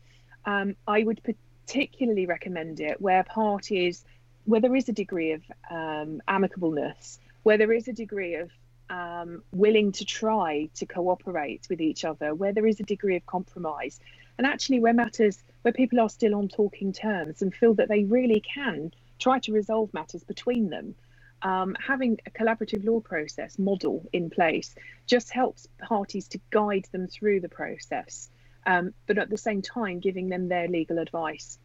Um, 0.46 0.75
I 0.88 1.03
would 1.03 1.22
particularly 1.65 2.25
recommend 2.25 2.79
it 2.79 3.01
where 3.01 3.24
parties, 3.24 4.06
where 4.46 4.62
there 4.62 4.75
is 4.75 4.88
a 4.89 4.94
degree 4.94 5.34
of 5.34 5.41
um, 5.70 6.22
amicableness, 6.27 7.17
where 7.44 7.58
there 7.58 7.74
is 7.74 7.88
a 7.88 7.94
degree 7.94 8.36
of 8.36 8.51
um, 8.89 9.44
willing 9.51 9.91
to 9.94 10.06
try 10.06 10.70
to 10.75 10.86
cooperate 10.86 11.67
with 11.70 11.82
each 11.82 12.06
other, 12.06 12.34
where 12.34 12.53
there 12.53 12.65
is 12.65 12.79
a 12.79 12.84
degree 12.84 13.17
of 13.17 13.25
compromise, 13.25 14.00
and 14.38 14.48
actually 14.48 14.79
where 14.79 14.94
matters 14.94 15.44
where 15.62 15.74
people 15.74 16.00
are 16.00 16.10
still 16.10 16.36
on 16.36 16.48
talking 16.48 16.94
terms 16.94 17.41
and 17.41 17.53
feel 17.53 17.74
that 17.74 17.89
they 17.89 18.03
really 18.06 18.41
can 18.41 18.91
try 19.20 19.39
to 19.39 19.51
resolve 19.51 19.94
matters 19.94 20.24
between 20.24 20.70
them. 20.70 20.96
Um, 21.41 21.75
having 21.86 22.17
a 22.25 22.32
collaborative 22.32 22.86
law 22.86 23.00
process 23.00 23.60
model 23.60 24.06
in 24.13 24.29
place 24.29 24.75
just 25.06 25.32
helps 25.32 25.67
parties 25.77 26.27
to 26.29 26.39
guide 26.50 26.88
them 26.91 27.08
through 27.08 27.41
the 27.41 27.50
process, 27.50 28.29
um, 28.65 28.94
but 29.06 29.17
at 29.17 29.29
the 29.29 29.38
same 29.38 29.62
time 29.62 30.00
giving 30.00 30.29
them 30.29 30.48
their 30.48 30.67
legal 30.67 30.98
advice. 31.00 31.60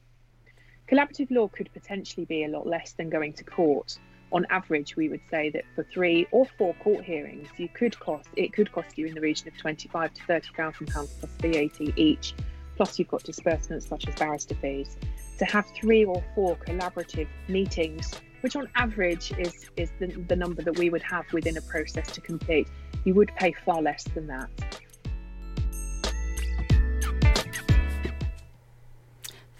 Collaborative 0.91 1.31
law 1.31 1.49
could 1.49 1.73
potentially 1.73 2.27
be 2.27 2.45
a 2.45 2.49
lot 2.49 2.67
less 2.67 2.93
than 2.93 3.09
going 3.09 3.33
to 3.35 3.45
court. 3.45 3.99
On 4.33 4.47
average, 4.51 4.97
we 4.97 5.09
would 5.09 5.21
say 5.31 5.51
that 5.51 5.65
for 5.75 5.85
three 5.85 6.27
or 6.33 6.47
four 6.59 6.75
court 6.83 7.05
hearings, 7.05 7.49
you 7.57 7.69
could 7.69 7.99
cost 8.01 8.29
it 8.37 8.53
could 8.53 8.73
cost 8.73 8.97
you 8.99 9.07
in 9.07 9.15
the 9.15 9.21
region 9.21 9.49
of 9.49 9.57
twenty-five 9.59 10.13
to 10.15 10.23
thirty 10.25 10.49
thousand 10.57 10.89
pounds 10.89 11.15
plus 11.21 11.31
VAT 11.41 11.99
each. 11.99 12.35
Plus, 12.77 12.99
you've 12.99 13.09
got 13.09 13.23
disbursements 13.23 13.87
such 13.87 14.09
as 14.09 14.15
barrister 14.15 14.55
fees. 14.57 14.97
To 15.39 15.45
have 15.47 15.67
three 15.75 16.05
or 16.05 16.23
four 16.35 16.57
collaborative 16.57 17.29
meetings, 17.49 18.13
which 18.43 18.57
on 18.57 18.69
average 18.75 19.33
is 19.39 19.71
is 19.77 19.91
the, 19.99 20.07
the 20.29 20.37
number 20.37 20.63
that 20.63 20.79
we 20.79 20.91
would 20.91 21.03
have 21.03 21.25
within 21.33 21.57
a 21.57 21.63
process 21.63 22.11
to 22.13 22.21
complete, 22.21 22.69
you 23.05 23.15
would 23.15 23.31
pay 23.37 23.53
far 23.65 23.83
less 23.83 24.05
than 24.05 24.27
that. 24.27 24.51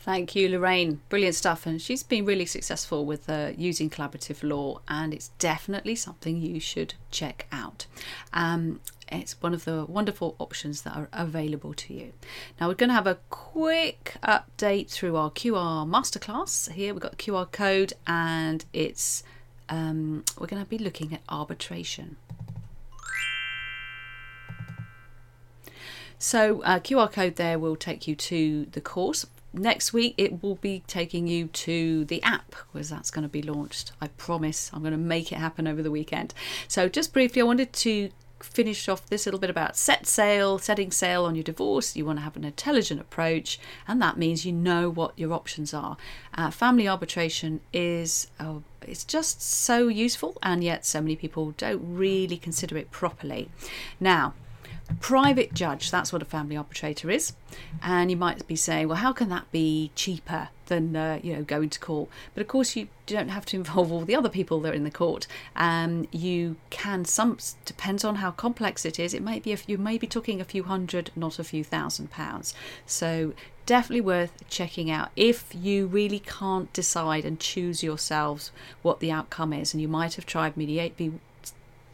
Thank 0.05 0.35
you, 0.35 0.49
Lorraine. 0.49 1.01
Brilliant 1.09 1.37
stuff. 1.37 1.65
And 1.65 1.81
she's 1.81 2.03
been 2.03 2.25
really 2.25 2.45
successful 2.45 3.07
with 3.07 3.31
uh, 3.31 3.53
using 3.57 3.89
collaborative 3.89 4.43
law, 4.43 4.81
and 4.89 5.15
it's 5.15 5.29
definitely 5.39 5.95
something 5.95 6.43
you 6.43 6.59
should 6.59 6.95
check 7.13 7.47
out. 7.53 7.87
Um, 8.33 8.81
it's 9.13 9.41
one 9.41 9.55
of 9.55 9.65
the 9.65 9.85
wonderful 9.85 10.35
options 10.41 10.83
that 10.83 10.97
are 10.97 11.09
available 11.13 11.73
to 11.75 11.95
you. 11.95 12.15
Now, 12.61 12.67
we're 12.67 12.75
going 12.75 12.89
to 12.89 12.95
have 12.95 13.07
a 13.07 13.19
quick 13.31 14.17
update 14.25 14.91
through 14.91 15.15
our 15.15 15.31
QR 15.31 15.89
masterclass. 15.89 16.73
Here 16.73 16.93
we've 16.93 17.01
got 17.01 17.17
QR 17.17 17.53
code, 17.53 17.93
and 18.05 18.65
it's 18.73 19.23
um, 19.69 20.25
we're 20.37 20.49
going 20.49 20.65
to 20.65 20.69
be 20.69 20.79
looking 20.79 21.15
at 21.15 21.21
arbitration. 21.29 22.17
So, 26.19 26.63
uh, 26.63 26.79
QR 26.79 27.13
code 27.13 27.37
there 27.37 27.59
will 27.59 27.75
take 27.77 28.07
you 28.07 28.15
to 28.15 28.67
the 28.67 28.81
course 28.81 29.27
next 29.53 29.93
week 29.93 30.15
it 30.17 30.43
will 30.43 30.57
be 30.57 30.83
taking 30.87 31.27
you 31.27 31.47
to 31.49 32.05
the 32.07 32.23
app 32.23 32.55
because 32.73 32.89
that's 32.91 33.11
going 33.11 33.23
to 33.23 33.29
be 33.29 33.43
launched. 33.43 33.93
I 34.01 34.09
promise 34.09 34.71
i'm 34.73 34.81
going 34.81 34.93
to 34.93 34.99
make 34.99 35.33
it 35.33 35.37
happen 35.37 35.67
over 35.67 35.83
the 35.83 35.91
weekend. 35.91 36.35
So 36.69 36.89
just 36.89 37.13
briefly 37.13 37.43
i 37.43 37.45
wanted 37.45 37.73
to 37.73 38.11
finish 38.43 38.89
off 38.89 39.07
this 39.07 39.25
little 39.27 39.41
bit 39.41 39.51
about 39.51 39.77
set 39.77 40.07
sail 40.07 40.59
setting 40.59 40.91
sail 40.91 41.25
on 41.25 41.35
your 41.35 41.45
divorce. 41.45 41.97
You 41.97 42.05
want 42.05 42.19
to 42.19 42.25
have 42.25 42.37
an 42.37 42.45
intelligent 42.45 43.01
approach 43.01 43.59
and 43.87 44.01
that 44.03 44.19
means 44.19 44.45
you 44.45 44.53
know 44.53 44.91
what 44.91 45.19
your 45.19 45.33
options 45.33 45.73
are. 45.73 45.97
Uh, 46.35 46.51
family 46.51 46.89
arbitration 46.89 47.61
is 47.73 48.29
uh, 48.41 48.59
it's 48.83 49.05
just 49.05 49.41
so 49.43 49.89
useful 49.89 50.37
and 50.43 50.65
yet 50.65 50.85
so 50.85 51.01
many 51.01 51.17
people 51.17 51.53
don't 51.57 51.83
really 51.83 52.37
consider 52.37 52.77
it 52.77 52.91
properly. 52.91 53.49
Now 54.01 54.35
private 55.01 55.55
judge 55.55 55.91
that's 55.91 56.13
what 56.13 56.23
a 56.23 56.27
family 56.27 56.57
arbitrator 56.57 57.11
is. 57.11 57.33
And 57.83 58.11
you 58.11 58.17
might 58.17 58.47
be 58.47 58.57
saying 58.57 58.89
well 58.89 58.99
how 58.99 59.13
can 59.13 59.29
that 59.31 59.51
be 59.53 59.91
cheaper 59.95 60.49
than 60.67 60.97
uh, 60.97 61.19
you 61.23 61.35
know 61.35 61.43
going 61.43 61.71
to 61.71 61.81
court? 61.81 62.09
But 62.35 62.43
of 62.43 62.49
course 62.49 62.77
you 62.77 62.89
don't 63.07 63.29
have 63.29 63.47
to 63.47 63.57
involve 63.63 63.93
all 63.93 64.05
the 64.05 64.15
other 64.15 64.29
people 64.29 64.61
that 64.61 64.73
are 64.73 64.77
in 64.77 64.85
the 64.85 64.91
court. 64.91 65.27
Um, 65.57 66.09
you 66.13 66.57
can 66.71 67.05
some 67.05 67.39
depends 67.65 68.05
on 68.05 68.17
how 68.17 68.31
complex 68.31 68.85
it 68.85 68.99
is. 68.99 69.15
It 69.15 69.23
might 69.23 69.43
be 69.43 69.53
if 69.53 69.69
you 69.69 69.79
may 69.79 69.99
be 69.99 70.07
talking 70.07 70.41
a 70.41 70.45
few 70.45 70.65
hundred 70.65 71.11
not 71.17 71.39
a 71.39 71.45
few 71.45 71.65
thousand 71.65 72.11
pounds. 72.11 72.55
So 72.87 73.35
definitely 73.67 74.01
worth 74.01 74.49
checking 74.49 74.91
out. 74.91 75.11
If 75.17 75.55
you 75.55 75.87
really 75.87 76.19
can't 76.19 76.73
decide 76.73 77.25
and 77.25 77.39
choose 77.39 77.83
yourselves 77.83 78.51
what 78.83 79.01
the 79.01 79.11
outcome 79.11 79.53
is 79.53 79.73
and 79.73 79.81
you 79.81 79.89
might 79.89 80.15
have 80.15 80.27
tried 80.27 80.57
mediate 80.57 80.97
be 80.97 81.13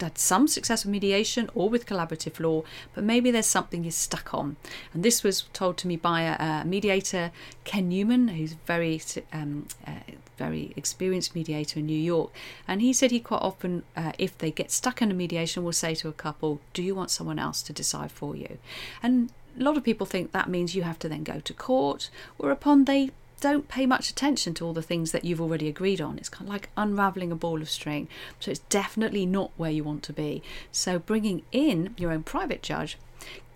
had 0.01 0.17
some 0.17 0.47
success 0.47 0.85
with 0.85 0.91
mediation 0.91 1.49
or 1.53 1.69
with 1.69 1.85
collaborative 1.85 2.39
law, 2.39 2.63
but 2.93 3.03
maybe 3.03 3.31
there's 3.31 3.45
something 3.45 3.83
you're 3.83 3.91
stuck 3.91 4.33
on. 4.33 4.55
And 4.93 5.03
this 5.03 5.23
was 5.23 5.43
told 5.53 5.77
to 5.77 5.87
me 5.87 5.95
by 5.95 6.21
a, 6.21 6.61
a 6.61 6.65
mediator, 6.65 7.31
Ken 7.63 7.89
Newman, 7.89 8.29
who's 8.29 8.53
very 8.65 9.01
um, 9.33 9.67
uh, 9.85 9.91
very 10.37 10.73
experienced 10.75 11.35
mediator 11.35 11.79
in 11.79 11.85
New 11.85 11.99
York. 11.99 12.31
And 12.67 12.81
he 12.81 12.93
said 12.93 13.11
he 13.11 13.19
quite 13.19 13.41
often, 13.41 13.83
uh, 13.95 14.13
if 14.17 14.37
they 14.37 14.51
get 14.51 14.71
stuck 14.71 15.01
in 15.01 15.11
a 15.11 15.13
mediation, 15.13 15.63
will 15.63 15.73
say 15.73 15.95
to 15.95 16.07
a 16.07 16.13
couple, 16.13 16.61
"Do 16.73 16.81
you 16.81 16.95
want 16.95 17.11
someone 17.11 17.39
else 17.39 17.61
to 17.63 17.73
decide 17.73 18.11
for 18.11 18.35
you?" 18.35 18.57
And 19.03 19.31
a 19.59 19.63
lot 19.63 19.77
of 19.77 19.83
people 19.83 20.05
think 20.05 20.31
that 20.31 20.49
means 20.49 20.75
you 20.75 20.83
have 20.83 20.99
to 20.99 21.09
then 21.09 21.23
go 21.23 21.39
to 21.39 21.53
court, 21.53 22.09
whereupon 22.37 22.85
they 22.85 23.11
don't 23.39 23.67
pay 23.67 23.85
much 23.85 24.09
attention 24.09 24.53
to 24.55 24.65
all 24.65 24.73
the 24.73 24.81
things 24.81 25.11
that 25.11 25.25
you've 25.25 25.41
already 25.41 25.67
agreed 25.67 26.01
on. 26.01 26.17
It's 26.17 26.29
kind 26.29 26.47
of 26.47 26.53
like 26.53 26.69
unraveling 26.77 27.31
a 27.31 27.35
ball 27.35 27.61
of 27.61 27.69
string. 27.69 28.07
So 28.39 28.51
it's 28.51 28.59
definitely 28.69 29.25
not 29.25 29.51
where 29.57 29.71
you 29.71 29.83
want 29.83 30.03
to 30.03 30.13
be. 30.13 30.43
So 30.71 30.99
bringing 30.99 31.43
in 31.51 31.95
your 31.97 32.11
own 32.11 32.23
private 32.23 32.61
judge 32.61 32.97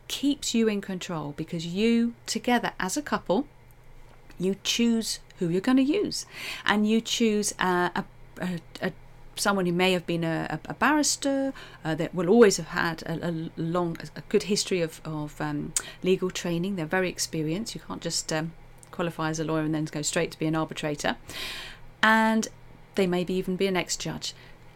keeps 0.07 0.53
you 0.53 0.67
in 0.67 0.81
control 0.81 1.33
because 1.37 1.65
you, 1.65 2.13
together 2.25 2.71
as 2.79 2.97
a 2.97 3.01
couple, 3.01 3.47
you 4.39 4.55
choose 4.63 5.19
who 5.39 5.49
you're 5.49 5.61
going 5.61 5.77
to 5.77 5.83
use 5.83 6.25
and 6.65 6.87
you 6.87 7.01
choose 7.01 7.53
uh, 7.59 7.89
a, 7.95 8.05
a, 8.41 8.59
a 8.81 8.91
someone 9.35 9.65
who 9.65 9.71
may 9.71 9.93
have 9.93 10.05
been 10.05 10.23
a, 10.23 10.59
a 10.65 10.73
barrister 10.75 11.53
uh, 11.83 11.95
that 11.95 12.13
will 12.13 12.29
always 12.29 12.57
have 12.57 12.67
had 12.67 13.01
a, 13.03 13.29
a 13.29 13.49
long, 13.57 13.97
a 14.15 14.21
good 14.29 14.43
history 14.43 14.81
of, 14.81 15.01
of 15.05 15.39
um, 15.41 15.73
legal 16.03 16.29
training. 16.29 16.75
They're 16.75 16.85
very 16.85 17.09
experienced. 17.09 17.73
You 17.75 17.81
can't 17.81 18.01
just 18.01 18.31
um, 18.31 18.53
qualify 18.93 19.29
as 19.29 19.39
a 19.39 19.43
lawyer 19.43 19.63
and 19.63 19.75
then 19.75 19.85
go 19.85 20.01
straight 20.01 20.31
to 20.31 20.39
be 20.39 20.45
an 20.45 20.55
arbitrator. 20.55 21.17
And 22.01 22.47
they 22.95 23.07
maybe 23.07 23.33
even 23.33 23.55
be 23.55 23.67
an 23.67 23.75
ex 23.75 23.97
judge. 23.97 24.33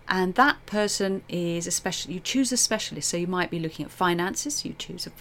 And 0.09 0.35
that 0.35 0.65
person 0.65 1.21
is 1.27 1.67
a 1.67 1.71
special, 1.71 2.11
you 2.11 2.19
choose 2.21 2.51
a 2.51 2.57
specialist. 2.57 3.09
So 3.09 3.17
you 3.17 3.27
might 3.27 3.49
be 3.49 3.59
looking 3.59 3.85
at 3.85 3.91
finances, 3.91 4.63
you 4.63 4.73
choose 4.77 5.05
a, 5.07 5.11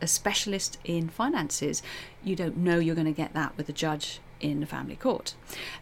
a 0.00 0.06
specialist 0.06 0.78
in 0.84 1.08
finances. 1.08 1.82
You 2.22 2.36
don't 2.36 2.56
know 2.56 2.78
you're 2.78 2.94
going 2.94 3.06
to 3.06 3.12
get 3.12 3.34
that 3.34 3.56
with 3.56 3.68
a 3.68 3.72
judge 3.72 4.20
in 4.42 4.62
a 4.62 4.66
family 4.66 4.96
court. 4.96 5.34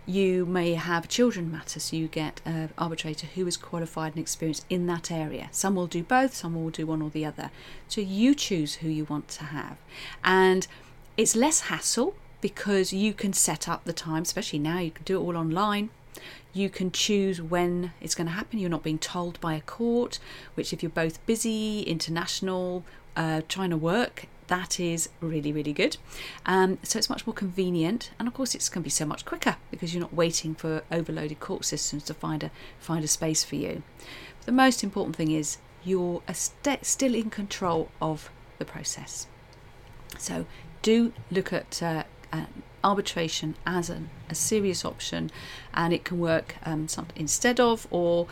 You 0.07 0.47
may 0.47 0.75
have 0.75 1.09
children 1.09 1.51
matters, 1.51 1.85
so 1.85 1.97
you 1.97 2.09
get 2.09 2.41
an 2.45 2.71
arbitrator 2.79 3.27
who 3.27 3.47
is 3.47 3.57
qualified 3.57 4.13
and 4.15 4.23
experienced 4.23 4.67
in 4.71 4.87
that 4.87 5.11
area. 5.11 5.49
Some 5.51 5.75
will 5.75 5.87
do 5.87 6.03
both, 6.03 6.35
some 6.35 6.55
will 6.55 6.71
do 6.71 6.87
one 6.87 7.03
or 7.03 7.11
the 7.11 7.25
other. 7.25 7.51
So 7.89 8.01
you 8.01 8.35
choose 8.35 8.77
who 8.77 8.89
you 8.89 9.05
want 9.05 9.29
to 9.29 9.45
have. 9.45 9.79
And 10.23 10.67
it's 11.17 11.35
less 11.35 11.61
hassle 11.61 12.15
because 12.41 12.93
you 12.93 13.13
can 13.13 13.33
set 13.33 13.69
up 13.69 13.85
the 13.85 13.93
time, 13.93 14.23
especially 14.23 14.59
now, 14.59 14.79
you 14.79 14.91
can 14.91 15.05
do 15.05 15.21
it 15.21 15.23
all 15.23 15.37
online. 15.37 15.91
You 16.53 16.69
can 16.69 16.91
choose 16.91 17.41
when 17.41 17.93
it's 18.01 18.15
going 18.15 18.27
to 18.27 18.33
happen. 18.33 18.59
You're 18.59 18.71
not 18.71 18.83
being 18.83 18.99
told 18.99 19.41
by 19.41 19.55
a 19.55 19.61
court, 19.61 20.19
which, 20.55 20.73
if 20.73 20.83
you're 20.83 20.91
both 20.91 21.25
busy, 21.27 21.83
international, 21.83 22.85
uh, 23.17 23.43
trying 23.49 23.71
to 23.71 23.77
work, 23.77 24.27
that 24.49 24.81
is 24.81 25.09
really, 25.21 25.53
really 25.53 25.73
good. 25.73 25.97
Um, 26.45 26.79
so 26.83 26.99
it's 26.99 27.09
much 27.09 27.27
more 27.27 27.35
convenient, 27.35 28.11
and 28.19 28.27
of 28.27 28.35
course, 28.35 28.55
it's 28.55 28.69
going 28.69 28.83
to 28.83 28.87
be 28.87 28.91
so 28.91 29.07
much 29.07 29.25
quicker 29.25 29.57
because 29.71 29.95
you're 29.95 30.01
not 30.01 30.13
waiting 30.13 30.55
for 30.55 30.83
overloaded 30.91 31.39
court 31.41 31.65
systems 31.65 32.03
to 32.05 32.15
find 32.15 32.43
a 32.43 32.51
find 32.79 33.05
a 33.05 33.09
space 33.09 33.45
for 33.45 33.55
you. 33.57 33.83
But 34.39 34.47
the 34.47 34.53
most 34.53 34.83
important 34.83 35.15
thing 35.17 35.31
is 35.31 35.59
you're 35.85 36.23
st- 36.33 36.85
still 36.85 37.15
in 37.15 37.31
control 37.31 37.91
of 38.03 38.31
the 38.59 38.65
process. 38.65 39.29
So 40.19 40.47
do 40.83 41.13
look 41.31 41.53
at 41.53 41.83
uh, 41.83 42.05
arbitration 42.83 43.55
as 43.67 43.91
an, 43.91 44.11
a 44.29 44.35
serious 44.35 44.85
option 44.85 45.31
and 45.75 45.93
it 45.93 46.05
can 46.05 46.19
work 46.19 46.57
um, 46.65 46.87
instead 47.17 47.61
of 47.61 47.87
or 47.91 48.27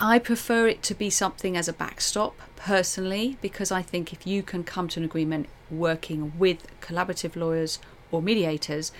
I 0.00 0.18
prefer 0.18 0.66
it 0.66 0.82
to 0.84 0.94
be 0.94 1.10
something 1.10 1.56
as 1.56 1.68
a 1.68 1.72
backstop 1.72 2.34
personally 2.56 3.36
because 3.40 3.70
I 3.70 3.82
think 3.82 4.12
if 4.12 4.26
you 4.26 4.42
can 4.42 4.64
come 4.64 4.88
to 4.88 5.00
an 5.00 5.04
agreement 5.04 5.48
working 5.70 6.32
with 6.38 6.66
collaborative 6.80 7.36
lawyers 7.36 7.78
or 8.10 8.20
mediators, 8.20 8.90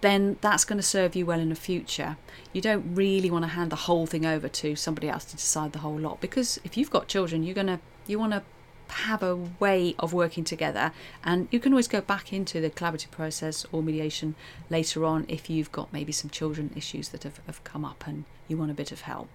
then 0.00 0.38
that's 0.40 0.64
going 0.64 0.78
to 0.78 0.82
serve 0.82 1.14
you 1.14 1.26
well 1.26 1.38
in 1.38 1.50
the 1.50 1.54
future. 1.54 2.16
You 2.52 2.60
don't 2.60 2.94
really 2.94 3.30
want 3.30 3.44
to 3.44 3.50
hand 3.50 3.70
the 3.70 3.76
whole 3.76 4.06
thing 4.06 4.26
over 4.26 4.48
to 4.48 4.74
somebody 4.74 5.08
else 5.08 5.24
to 5.26 5.36
decide 5.36 5.72
the 5.72 5.80
whole 5.80 5.98
lot 5.98 6.20
because 6.20 6.58
if 6.64 6.76
you've 6.76 6.90
got 6.90 7.06
children, 7.06 7.42
you're 7.42 7.54
going 7.54 7.66
to 7.66 7.78
you 8.06 8.18
want 8.18 8.32
to 8.32 8.42
have 8.90 9.22
a 9.22 9.36
way 9.36 9.94
of 9.98 10.12
working 10.12 10.44
together 10.44 10.92
and 11.24 11.48
you 11.50 11.60
can 11.60 11.72
always 11.72 11.88
go 11.88 12.00
back 12.00 12.32
into 12.32 12.60
the 12.60 12.70
collaborative 12.70 13.10
process 13.10 13.66
or 13.72 13.82
mediation 13.82 14.34
later 14.68 15.04
on 15.04 15.24
if 15.28 15.48
you've 15.48 15.72
got 15.72 15.92
maybe 15.92 16.12
some 16.12 16.30
children 16.30 16.70
issues 16.76 17.10
that 17.10 17.22
have, 17.22 17.40
have 17.46 17.62
come 17.64 17.84
up 17.84 18.06
and 18.06 18.24
you 18.48 18.56
want 18.56 18.70
a 18.70 18.74
bit 18.74 18.92
of 18.92 19.02
help 19.02 19.28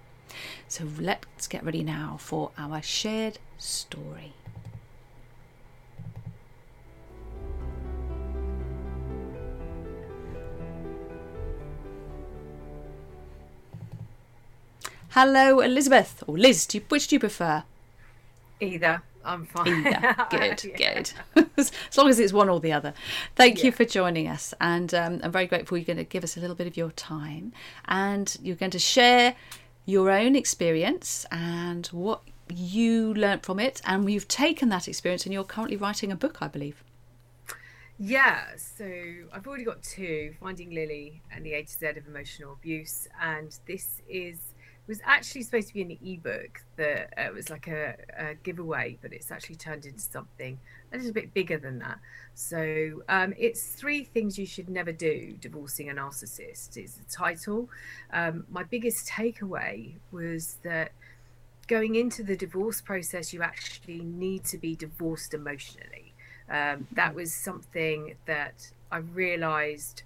so 0.68 0.84
let's 0.98 1.46
get 1.46 1.64
ready 1.64 1.82
now 1.82 2.16
for 2.20 2.50
our 2.58 2.82
shared 2.82 3.38
story 3.58 4.32
Hello, 15.10 15.60
Elizabeth, 15.60 16.22
or 16.26 16.36
Liz, 16.36 16.68
which 16.90 17.08
do 17.08 17.16
you 17.16 17.20
prefer? 17.20 17.62
Either. 18.60 19.00
I'm 19.26 19.44
fine. 19.44 19.86
Either. 19.86 20.26
Good, 20.30 20.64
yeah. 20.78 21.02
good. 21.34 21.48
as 21.56 21.72
long 21.96 22.08
as 22.08 22.18
it's 22.18 22.32
one 22.32 22.48
or 22.48 22.60
the 22.60 22.72
other. 22.72 22.94
Thank 23.34 23.58
yeah. 23.58 23.66
you 23.66 23.72
for 23.72 23.84
joining 23.84 24.28
us. 24.28 24.54
And 24.60 24.94
um, 24.94 25.20
I'm 25.22 25.32
very 25.32 25.46
grateful 25.46 25.76
you're 25.76 25.84
going 25.84 25.96
to 25.98 26.04
give 26.04 26.24
us 26.24 26.36
a 26.36 26.40
little 26.40 26.56
bit 26.56 26.66
of 26.66 26.76
your 26.76 26.92
time 26.92 27.52
and 27.86 28.36
you're 28.40 28.56
going 28.56 28.70
to 28.70 28.78
share 28.78 29.34
your 29.84 30.10
own 30.10 30.36
experience 30.36 31.26
and 31.30 31.86
what 31.88 32.22
you 32.54 33.12
learnt 33.14 33.44
from 33.44 33.58
it. 33.58 33.82
And 33.84 34.10
you've 34.10 34.28
taken 34.28 34.68
that 34.70 34.88
experience 34.88 35.26
and 35.26 35.32
you're 35.32 35.44
currently 35.44 35.76
writing 35.76 36.12
a 36.12 36.16
book, 36.16 36.38
I 36.40 36.48
believe. 36.48 36.82
Yeah, 37.98 38.44
so 38.58 38.84
I've 39.32 39.46
already 39.46 39.64
got 39.64 39.82
two 39.82 40.34
Finding 40.38 40.70
Lily 40.70 41.22
and 41.34 41.46
the 41.46 41.54
A 41.54 41.62
to 41.62 41.72
Z 41.72 41.86
of 41.86 42.06
Emotional 42.06 42.52
Abuse. 42.52 43.08
And 43.20 43.58
this 43.66 44.02
is 44.08 44.38
was 44.86 45.00
actually 45.04 45.42
supposed 45.42 45.68
to 45.68 45.74
be 45.74 45.82
an 45.82 45.98
ebook 46.04 46.62
that 46.76 47.12
uh, 47.18 47.32
was 47.32 47.50
like 47.50 47.66
a, 47.66 47.96
a, 48.16 48.34
giveaway, 48.34 48.96
but 49.02 49.12
it's 49.12 49.30
actually 49.30 49.56
turned 49.56 49.84
into 49.84 50.00
something 50.00 50.58
a 50.92 50.96
little 50.96 51.12
bit 51.12 51.34
bigger 51.34 51.58
than 51.58 51.78
that. 51.80 51.98
So 52.34 53.02
um, 53.08 53.34
it's 53.36 53.66
three 53.66 54.04
things 54.04 54.38
you 54.38 54.46
should 54.46 54.68
never 54.68 54.92
do 54.92 55.36
divorcing 55.40 55.90
a 55.90 55.94
narcissist. 55.94 56.76
Is 56.76 56.94
the 56.94 57.04
title. 57.10 57.68
Um, 58.12 58.44
my 58.50 58.62
biggest 58.62 59.08
takeaway 59.08 59.94
was 60.12 60.58
that 60.62 60.92
going 61.66 61.96
into 61.96 62.22
the 62.22 62.36
divorce 62.36 62.80
process, 62.80 63.32
you 63.32 63.42
actually 63.42 64.00
need 64.00 64.44
to 64.44 64.58
be 64.58 64.76
divorced 64.76 65.34
emotionally. 65.34 66.14
Um, 66.48 66.86
that 66.92 67.14
was 67.14 67.34
something 67.34 68.14
that 68.26 68.70
I 68.92 68.98
realized 68.98 70.04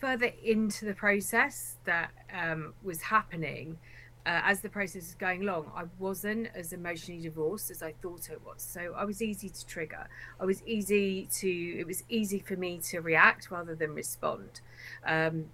further 0.00 0.30
into 0.42 0.84
the 0.84 0.94
process 0.94 1.76
that 1.84 2.10
um, 2.32 2.74
was 2.82 3.02
happening 3.02 3.78
uh, 4.26 4.40
as 4.42 4.60
the 4.60 4.68
process 4.68 5.02
was 5.02 5.14
going 5.14 5.42
along, 5.42 5.70
I 5.74 5.84
wasn't 6.00 6.48
as 6.52 6.72
emotionally 6.72 7.22
divorced 7.22 7.70
as 7.70 7.80
I 7.80 7.92
thought 8.02 8.28
it 8.28 8.40
was. 8.44 8.60
So 8.60 8.92
I 8.96 9.04
was 9.04 9.22
easy 9.22 9.48
to 9.48 9.66
trigger. 9.66 10.08
I 10.40 10.44
was 10.44 10.64
easy 10.64 11.28
to. 11.36 11.48
It 11.48 11.86
was 11.86 12.02
easy 12.08 12.40
for 12.40 12.56
me 12.56 12.80
to 12.90 12.98
react 13.00 13.52
rather 13.52 13.76
than 13.76 13.94
respond. 13.94 14.60
Um, 15.06 15.46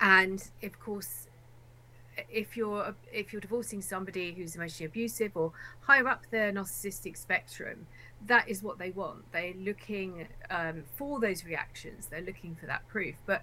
and 0.00 0.50
of 0.64 0.80
course, 0.80 1.28
if 2.28 2.56
you're 2.56 2.96
if 3.12 3.32
you're 3.32 3.40
divorcing 3.40 3.82
somebody 3.82 4.32
who's 4.32 4.56
emotionally 4.56 4.86
abusive 4.86 5.36
or 5.36 5.52
higher 5.82 6.08
up 6.08 6.24
the 6.32 6.52
narcissistic 6.52 7.16
spectrum, 7.16 7.86
that 8.26 8.48
is 8.48 8.62
what 8.62 8.78
they 8.78 8.90
want. 8.90 9.30
They're 9.32 9.54
looking 9.54 10.28
um, 10.50 10.84
for 10.96 11.20
those 11.20 11.44
reactions. 11.44 12.06
They're 12.06 12.20
looking 12.20 12.56
for 12.56 12.66
that 12.66 12.86
proof. 12.88 13.14
But 13.26 13.42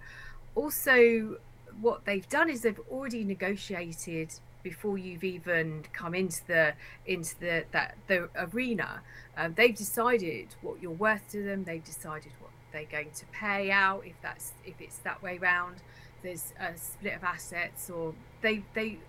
also, 0.54 1.38
what 1.80 2.06
they've 2.06 2.28
done 2.28 2.50
is 2.50 2.62
they've 2.62 2.80
already 2.92 3.24
negotiated 3.24 4.34
before 4.64 4.98
you've 4.98 5.24
even 5.24 5.86
come 5.94 6.16
into 6.16 6.42
the 6.48 6.74
into 7.06 7.40
the 7.40 7.66
that 7.72 7.96
the 8.08 8.30
arena. 8.36 9.02
Um, 9.38 9.54
they've 9.56 9.76
decided 9.76 10.48
what 10.62 10.82
you're 10.82 10.92
worth 10.92 11.30
to 11.32 11.44
them. 11.44 11.64
They've 11.64 11.84
decided 11.84 12.32
what 12.40 12.52
they're 12.72 12.86
going 12.86 13.12
to 13.12 13.26
pay 13.28 13.72
out 13.72 14.04
if 14.06 14.16
that's 14.22 14.54
if 14.66 14.76
it's 14.80 14.98
that 15.00 15.22
way 15.22 15.38
round. 15.38 15.78
There's 16.24 16.54
a 16.60 16.78
split 16.78 17.14
of 17.14 17.24
assets, 17.24 17.90
or 17.90 18.16
they 18.42 18.64
they 18.74 19.00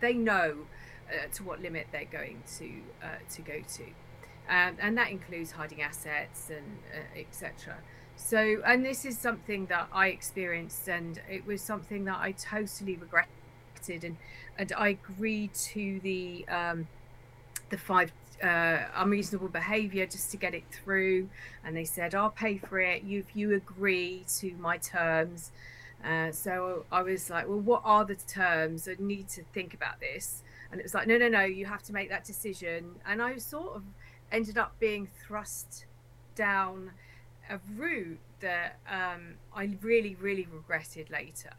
they 0.00 0.14
know 0.14 0.58
uh, 1.08 1.26
to 1.34 1.42
what 1.42 1.60
limit 1.60 1.88
they're 1.90 2.04
going 2.04 2.42
to 2.58 2.70
uh, 3.02 3.18
to 3.34 3.42
go 3.42 3.60
to 3.76 3.84
um, 4.52 4.76
and 4.80 4.98
that 4.98 5.10
includes 5.10 5.50
hiding 5.52 5.80
assets 5.80 6.50
and 6.50 6.78
uh, 6.94 7.18
etc. 7.18 7.78
So, 8.16 8.60
and 8.66 8.84
this 8.84 9.06
is 9.06 9.16
something 9.16 9.64
that 9.66 9.88
I 9.90 10.08
experienced, 10.08 10.88
and 10.88 11.18
it 11.28 11.46
was 11.46 11.62
something 11.62 12.04
that 12.04 12.18
I 12.20 12.32
totally 12.32 12.96
regretted, 12.96 14.04
and 14.04 14.18
and 14.58 14.70
I 14.76 14.88
agreed 14.88 15.54
to 15.54 16.00
the 16.00 16.46
um, 16.48 16.86
the 17.70 17.78
five 17.78 18.12
uh, 18.42 18.80
unreasonable 18.96 19.48
behaviour 19.48 20.04
just 20.04 20.30
to 20.32 20.36
get 20.36 20.54
it 20.54 20.64
through, 20.70 21.30
and 21.64 21.74
they 21.74 21.84
said 21.84 22.14
I'll 22.14 22.28
pay 22.28 22.58
for 22.58 22.78
it. 22.78 23.04
You 23.04 23.20
if 23.20 23.34
you 23.34 23.54
agree 23.54 24.24
to 24.40 24.52
my 24.56 24.76
terms. 24.76 25.50
Uh, 26.04 26.32
so 26.32 26.84
I 26.90 27.00
was 27.02 27.30
like, 27.30 27.48
well, 27.48 27.60
what 27.60 27.80
are 27.84 28.04
the 28.04 28.16
terms? 28.16 28.88
I 28.88 28.96
need 28.98 29.28
to 29.30 29.44
think 29.54 29.72
about 29.72 30.00
this. 30.00 30.42
And 30.72 30.80
it 30.80 30.82
was 30.82 30.94
like, 30.94 31.06
no, 31.06 31.16
no, 31.16 31.28
no, 31.28 31.42
you 31.42 31.64
have 31.66 31.84
to 31.84 31.92
make 31.92 32.08
that 32.08 32.24
decision. 32.24 32.96
And 33.06 33.22
I 33.22 33.34
was 33.34 33.44
sort 33.44 33.76
of 33.76 33.84
ended 34.32 34.58
up 34.58 34.78
being 34.80 35.08
thrust 35.26 35.84
down 36.34 36.90
a 37.50 37.60
route 37.76 38.18
that 38.40 38.78
um, 38.90 39.34
I 39.54 39.76
really, 39.82 40.16
really 40.16 40.48
regretted 40.50 41.10
later. 41.10 41.52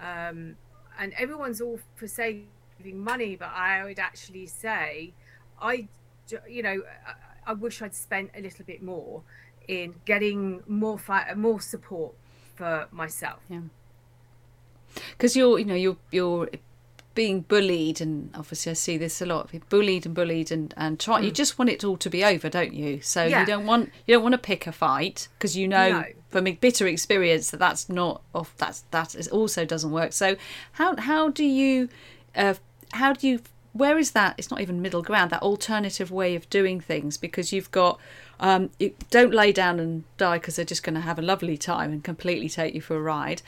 Um, 0.00 0.56
and 0.98 1.12
everyone's 1.18 1.60
all 1.60 1.78
for 1.96 2.08
saving 2.08 2.48
money, 2.92 3.36
but 3.36 3.50
I 3.54 3.84
would 3.84 3.98
actually 3.98 4.46
say, 4.46 5.12
I, 5.60 5.88
you 6.48 6.62
know, 6.62 6.82
I, 7.46 7.52
wish 7.52 7.82
I'd 7.82 7.94
spent 7.94 8.30
a 8.36 8.40
little 8.40 8.64
bit 8.64 8.82
more 8.82 9.22
in 9.68 9.94
getting 10.04 10.62
more 10.66 10.98
fi- 10.98 11.32
more 11.34 11.60
support 11.60 12.14
for 12.54 12.88
myself. 12.90 13.40
Yeah. 13.48 13.60
Because 15.10 15.36
you're, 15.36 15.58
you 15.58 15.64
know, 15.64 15.74
you're 15.74 15.96
you're 16.10 16.48
being 17.14 17.42
bullied 17.42 18.00
and 18.00 18.30
obviously 18.34 18.70
I 18.70 18.74
see 18.74 18.96
this 18.96 19.20
a 19.20 19.26
lot 19.26 19.50
bullied 19.68 20.06
and 20.06 20.14
bullied 20.14 20.50
and 20.50 20.74
and 20.76 20.98
try 20.98 21.20
mm. 21.20 21.24
you 21.24 21.30
just 21.30 21.58
want 21.58 21.70
it 21.70 21.84
all 21.84 21.96
to 21.98 22.10
be 22.10 22.24
over 22.24 22.48
don't 22.48 22.74
you 22.74 23.00
so 23.00 23.24
yeah. 23.24 23.40
you 23.40 23.46
don't 23.46 23.66
want 23.66 23.92
you 24.06 24.14
don't 24.14 24.22
want 24.22 24.32
to 24.32 24.38
pick 24.38 24.66
a 24.66 24.72
fight 24.72 25.28
because 25.38 25.56
you 25.56 25.68
know 25.68 25.90
no. 25.90 26.04
from 26.30 26.44
bitter 26.60 26.86
experience 26.86 27.50
that 27.50 27.58
that's 27.58 27.88
not 27.88 28.22
off 28.34 28.54
that's 28.56 28.80
that 28.90 29.14
is 29.14 29.28
also 29.28 29.64
doesn't 29.64 29.92
work 29.92 30.12
so 30.12 30.36
how 30.72 30.96
how 30.96 31.28
do 31.28 31.44
you 31.44 31.88
uh, 32.34 32.54
how 32.92 33.12
do 33.12 33.28
you 33.28 33.40
where 33.72 33.98
is 33.98 34.12
that 34.12 34.34
it's 34.38 34.50
not 34.50 34.60
even 34.60 34.80
middle 34.80 35.02
ground 35.02 35.30
that 35.30 35.42
alternative 35.42 36.10
way 36.10 36.34
of 36.36 36.48
doing 36.48 36.80
things 36.80 37.16
because 37.16 37.52
you've 37.52 37.70
got 37.70 37.98
um, 38.40 38.70
you 38.78 38.94
don't 39.10 39.32
lay 39.32 39.52
down 39.52 39.78
and 39.78 40.04
die 40.16 40.38
because 40.38 40.56
they're 40.56 40.64
just 40.64 40.82
going 40.82 40.94
to 40.94 41.00
have 41.00 41.18
a 41.18 41.22
lovely 41.22 41.56
time 41.56 41.92
and 41.92 42.02
completely 42.02 42.48
take 42.48 42.74
you 42.74 42.80
for 42.80 42.96
a 42.96 43.00
ride 43.00 43.42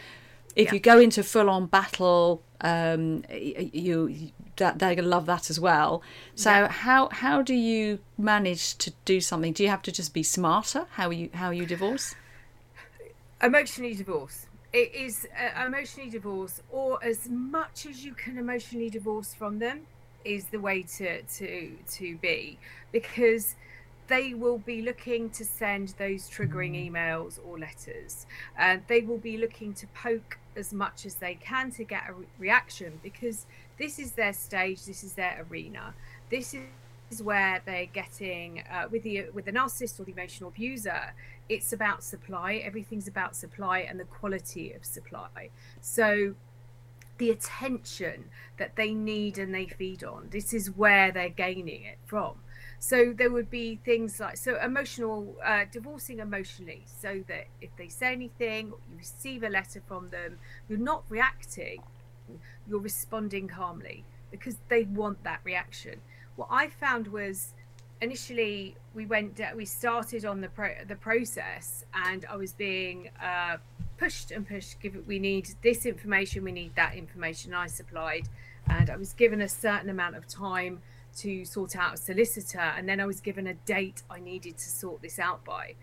if 0.56 0.68
yeah. 0.68 0.74
you 0.74 0.80
go 0.80 0.98
into 0.98 1.22
full 1.22 1.50
on 1.50 1.66
battle, 1.66 2.42
um, 2.62 3.22
you 3.30 4.32
that 4.56 4.78
they're 4.78 4.94
gonna 4.94 5.06
love 5.06 5.26
that 5.26 5.50
as 5.50 5.60
well. 5.60 6.02
So 6.34 6.50
yeah. 6.50 6.68
how 6.68 7.10
how 7.10 7.42
do 7.42 7.54
you 7.54 7.98
manage 8.16 8.76
to 8.78 8.92
do 9.04 9.20
something? 9.20 9.52
Do 9.52 9.62
you 9.62 9.68
have 9.68 9.82
to 9.82 9.92
just 9.92 10.14
be 10.14 10.22
smarter? 10.22 10.86
How 10.92 11.10
you 11.10 11.28
how 11.34 11.50
you 11.50 11.66
divorce? 11.66 12.14
Emotionally 13.42 13.94
divorce. 13.94 14.46
It 14.72 14.94
is 14.94 15.28
uh, 15.38 15.66
emotionally 15.66 16.10
divorce, 16.10 16.62
or 16.70 17.04
as 17.04 17.28
much 17.28 17.86
as 17.86 18.04
you 18.04 18.14
can 18.14 18.38
emotionally 18.38 18.88
divorce 18.88 19.34
from 19.34 19.58
them, 19.58 19.82
is 20.24 20.46
the 20.46 20.58
way 20.58 20.82
to 20.96 21.22
to 21.22 21.72
to 21.96 22.16
be 22.16 22.58
because 22.92 23.56
they 24.08 24.34
will 24.34 24.58
be 24.58 24.82
looking 24.82 25.28
to 25.30 25.44
send 25.44 25.88
those 25.98 26.30
triggering 26.30 26.72
mm. 26.72 26.90
emails 26.90 27.38
or 27.46 27.58
letters. 27.58 28.26
And 28.56 28.80
uh, 28.80 28.84
they 28.86 29.00
will 29.00 29.18
be 29.18 29.36
looking 29.36 29.74
to 29.74 29.86
poke 29.88 30.38
as 30.56 30.72
much 30.72 31.06
as 31.06 31.16
they 31.16 31.34
can 31.34 31.70
to 31.72 31.84
get 31.84 32.04
a 32.08 32.12
re- 32.12 32.26
reaction 32.38 33.00
because 33.02 33.46
this 33.78 33.98
is 33.98 34.12
their 34.12 34.32
stage, 34.32 34.84
this 34.84 35.04
is 35.04 35.14
their 35.14 35.46
arena. 35.48 35.94
This 36.30 36.54
is 37.10 37.22
where 37.22 37.62
they're 37.64 37.86
getting 37.86 38.64
uh, 38.70 38.88
with 38.90 39.02
the 39.02 39.26
with 39.32 39.44
the 39.44 39.52
narcissist 39.52 40.00
or 40.00 40.04
the 40.04 40.12
emotional 40.12 40.48
abuser. 40.48 41.14
It's 41.48 41.72
about 41.72 42.02
supply. 42.02 42.54
Everything's 42.56 43.06
about 43.06 43.36
supply 43.36 43.80
and 43.80 44.00
the 44.00 44.04
quality 44.04 44.72
of 44.72 44.84
supply. 44.84 45.50
So 45.80 46.34
the 47.18 47.30
attention 47.30 48.24
that 48.58 48.76
they 48.76 48.92
need 48.92 49.38
and 49.38 49.54
they 49.54 49.66
feed 49.66 50.04
on. 50.04 50.28
This 50.30 50.52
is 50.52 50.70
where 50.70 51.12
they're 51.12 51.28
gaining 51.28 51.84
it 51.84 51.98
from. 52.04 52.36
So 52.78 53.14
there 53.16 53.30
would 53.30 53.50
be 53.50 53.80
things 53.84 54.20
like 54.20 54.36
so 54.36 54.58
emotional, 54.62 55.34
uh, 55.44 55.64
divorcing 55.70 56.18
emotionally, 56.18 56.84
so 57.00 57.22
that 57.26 57.46
if 57.60 57.70
they 57.76 57.88
say 57.88 58.12
anything, 58.12 58.66
you 58.66 58.98
receive 58.98 59.42
a 59.42 59.48
letter 59.48 59.82
from 59.86 60.10
them, 60.10 60.38
you're 60.68 60.78
not 60.78 61.04
reacting, 61.08 61.82
you're 62.68 62.80
responding 62.80 63.48
calmly 63.48 64.04
because 64.30 64.56
they 64.68 64.84
want 64.84 65.22
that 65.24 65.40
reaction. 65.44 66.00
What 66.36 66.48
I 66.50 66.68
found 66.68 67.08
was 67.08 67.54
initially 68.02 68.76
we 68.94 69.06
went 69.06 69.40
we 69.56 69.64
started 69.64 70.26
on 70.26 70.42
the 70.42 70.48
pro- 70.48 70.84
the 70.86 70.96
process 70.96 71.86
and 71.94 72.26
I 72.30 72.36
was 72.36 72.52
being 72.52 73.08
uh, 73.22 73.56
pushed 73.98 74.30
and 74.30 74.46
pushed 74.46 74.80
give 74.80 74.94
it 74.94 75.06
we 75.06 75.18
need 75.18 75.48
this 75.62 75.86
information 75.86 76.44
we 76.44 76.52
need 76.52 76.74
that 76.76 76.94
information 76.94 77.54
I 77.54 77.66
supplied 77.66 78.28
and 78.68 78.90
I 78.90 78.96
was 78.96 79.12
given 79.12 79.40
a 79.40 79.48
certain 79.48 79.90
amount 79.90 80.16
of 80.16 80.26
time 80.26 80.82
to 81.18 81.44
sort 81.44 81.76
out 81.76 81.94
a 81.94 81.96
solicitor 81.96 82.58
and 82.58 82.88
then 82.88 83.00
I 83.00 83.06
was 83.06 83.20
given 83.20 83.46
a 83.46 83.54
date 83.54 84.02
I 84.10 84.20
needed 84.20 84.58
to 84.58 84.68
sort 84.68 85.02
this 85.02 85.18
out 85.18 85.44
by. 85.44 85.74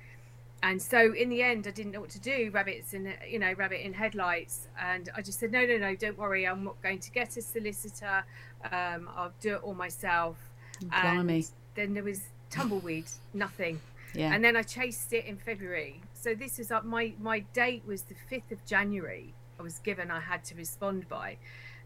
And 0.61 0.81
so 0.81 1.13
in 1.13 1.29
the 1.29 1.41
end 1.41 1.67
I 1.67 1.71
didn't 1.71 1.91
know 1.91 2.01
what 2.01 2.11
to 2.11 2.19
do, 2.19 2.49
rabbits 2.53 2.93
in 2.93 3.13
you 3.27 3.39
know, 3.39 3.53
rabbit 3.53 3.85
in 3.85 3.93
headlights 3.93 4.67
and 4.79 5.09
I 5.15 5.21
just 5.21 5.39
said 5.39 5.51
no 5.51 5.65
no 5.65 5.77
no 5.77 5.95
don't 5.95 6.17
worry 6.17 6.47
I'm 6.47 6.63
not 6.63 6.81
going 6.81 6.99
to 6.99 7.11
get 7.11 7.35
a 7.37 7.41
solicitor 7.41 8.23
um, 8.71 9.09
I'll 9.15 9.33
do 9.41 9.55
it 9.55 9.63
all 9.63 9.73
myself. 9.73 10.37
Blimey. 10.81 11.35
And 11.35 11.47
then 11.75 11.93
there 11.93 12.03
was 12.03 12.21
tumbleweed, 12.49 13.05
nothing. 13.33 13.79
Yeah. 14.13 14.33
And 14.33 14.43
then 14.43 14.55
I 14.55 14.61
chased 14.61 15.11
it 15.13 15.25
in 15.25 15.37
February. 15.37 15.99
So 16.23 16.33
this 16.33 16.57
is 16.57 16.71
up 16.71 16.85
my 16.85 17.15
my 17.19 17.41
date 17.51 17.83
was 17.85 18.03
the 18.03 18.15
5th 18.31 18.53
of 18.53 18.65
January. 18.65 19.33
I 19.59 19.61
was 19.61 19.79
given 19.79 20.09
I 20.09 20.21
had 20.21 20.41
to 20.45 20.55
respond 20.55 21.09
by. 21.09 21.35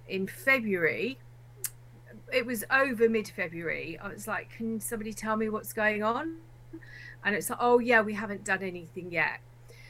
In 0.07 0.27
February, 0.27 1.17
it 2.31 2.45
was 2.45 2.63
over 2.69 3.09
mid 3.09 3.29
February. 3.29 3.97
I 3.97 4.09
was 4.09 4.27
like, 4.27 4.51
can 4.51 4.79
somebody 4.79 5.11
tell 5.11 5.37
me 5.37 5.49
what's 5.49 5.73
going 5.73 6.03
on? 6.03 6.35
And 7.25 7.33
it's 7.33 7.49
like, 7.49 7.57
oh, 7.59 7.79
yeah, 7.79 8.01
we 8.01 8.13
haven't 8.13 8.45
done 8.45 8.61
anything 8.61 9.11
yet. 9.11 9.39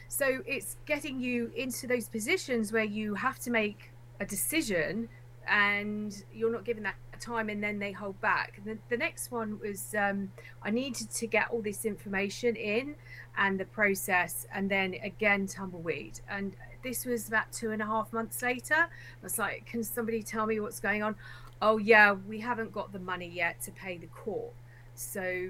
So 0.08 0.42
it's 0.46 0.78
getting 0.86 1.20
you 1.20 1.52
into 1.54 1.86
those 1.86 2.08
positions 2.08 2.72
where 2.72 2.86
you 2.86 3.16
have 3.16 3.40
to 3.40 3.52
make 3.52 3.92
a 4.22 4.26
decision 4.26 5.10
and 5.46 6.24
you're 6.34 6.54
not 6.54 6.64
given 6.64 6.84
that 6.84 6.96
time 7.19 7.49
and 7.49 7.63
then 7.63 7.80
they 7.80 7.91
hold 7.91 8.19
back. 8.21 8.62
The, 8.65 8.77
the 8.89 8.97
next 8.97 9.32
one 9.32 9.60
was 9.60 9.95
um, 9.97 10.32
I 10.63 10.71
needed 10.71 11.10
to 11.12 11.27
get 11.27 11.49
all 11.49 11.62
this 11.62 11.86
information 11.86 12.56
in 12.56 12.95
and 13.38 13.60
the 13.60 13.65
process, 13.65 14.47
and 14.53 14.69
then 14.69 14.95
again 15.03 15.47
tumbleweed. 15.47 16.19
And 16.30 16.53
this 16.84 17.06
was 17.06 17.27
about 17.27 17.51
two 17.51 17.71
and 17.71 17.82
a 17.82 17.86
half 17.86 18.12
months 18.12 18.41
later. 18.41 18.75
I 18.75 18.88
was 19.21 19.38
like, 19.38 19.65
"Can 19.65 19.84
somebody 19.84 20.23
tell 20.23 20.45
me 20.45 20.60
what's 20.60 20.80
going 20.80 21.03
on?" 21.03 21.15
Oh 21.62 21.77
yeah, 21.77 22.13
we 22.13 22.39
haven't 22.39 22.71
got 22.71 22.91
the 22.91 22.99
money 22.99 23.27
yet 23.27 23.62
to 23.62 23.71
pay 23.71 23.97
the 23.97 24.08
court, 24.08 24.53
so 24.95 25.49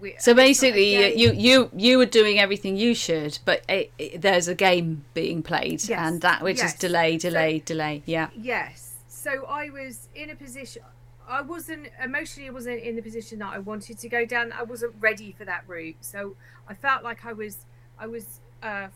we, 0.00 0.14
so 0.18 0.32
basically, 0.34 1.18
you 1.18 1.32
you 1.32 1.70
you 1.74 1.98
were 1.98 2.06
doing 2.06 2.38
everything 2.38 2.76
you 2.76 2.94
should, 2.94 3.38
but 3.44 3.62
it, 3.68 3.90
it, 3.98 4.20
there's 4.20 4.46
a 4.46 4.54
game 4.54 5.04
being 5.14 5.42
played, 5.42 5.82
yes, 5.88 5.90
and 5.90 6.20
that 6.20 6.42
which 6.42 6.58
yes. 6.58 6.72
is 6.72 6.78
delay, 6.78 7.16
delay, 7.16 7.58
so, 7.58 7.64
delay. 7.64 8.02
Yeah. 8.06 8.30
Yes. 8.36 8.94
So 9.08 9.44
I 9.46 9.70
was 9.70 10.08
in 10.14 10.30
a 10.30 10.36
position. 10.36 10.82
I 11.28 11.42
wasn't 11.42 11.88
emotionally. 12.02 12.48
I 12.48 12.52
wasn't 12.52 12.82
in 12.82 12.96
the 12.96 13.02
position 13.02 13.38
that 13.40 13.52
I 13.52 13.58
wanted 13.58 13.98
to 13.98 14.08
go 14.08 14.24
down. 14.24 14.52
I 14.52 14.62
wasn't 14.62 14.94
ready 14.98 15.32
for 15.36 15.44
that 15.44 15.64
route. 15.66 15.96
So 16.00 16.36
I 16.66 16.74
felt 16.74 17.04
like 17.04 17.24
I 17.24 17.32
was. 17.32 17.66
I 17.98 18.06
was 18.06 18.40
uh, 18.62 18.88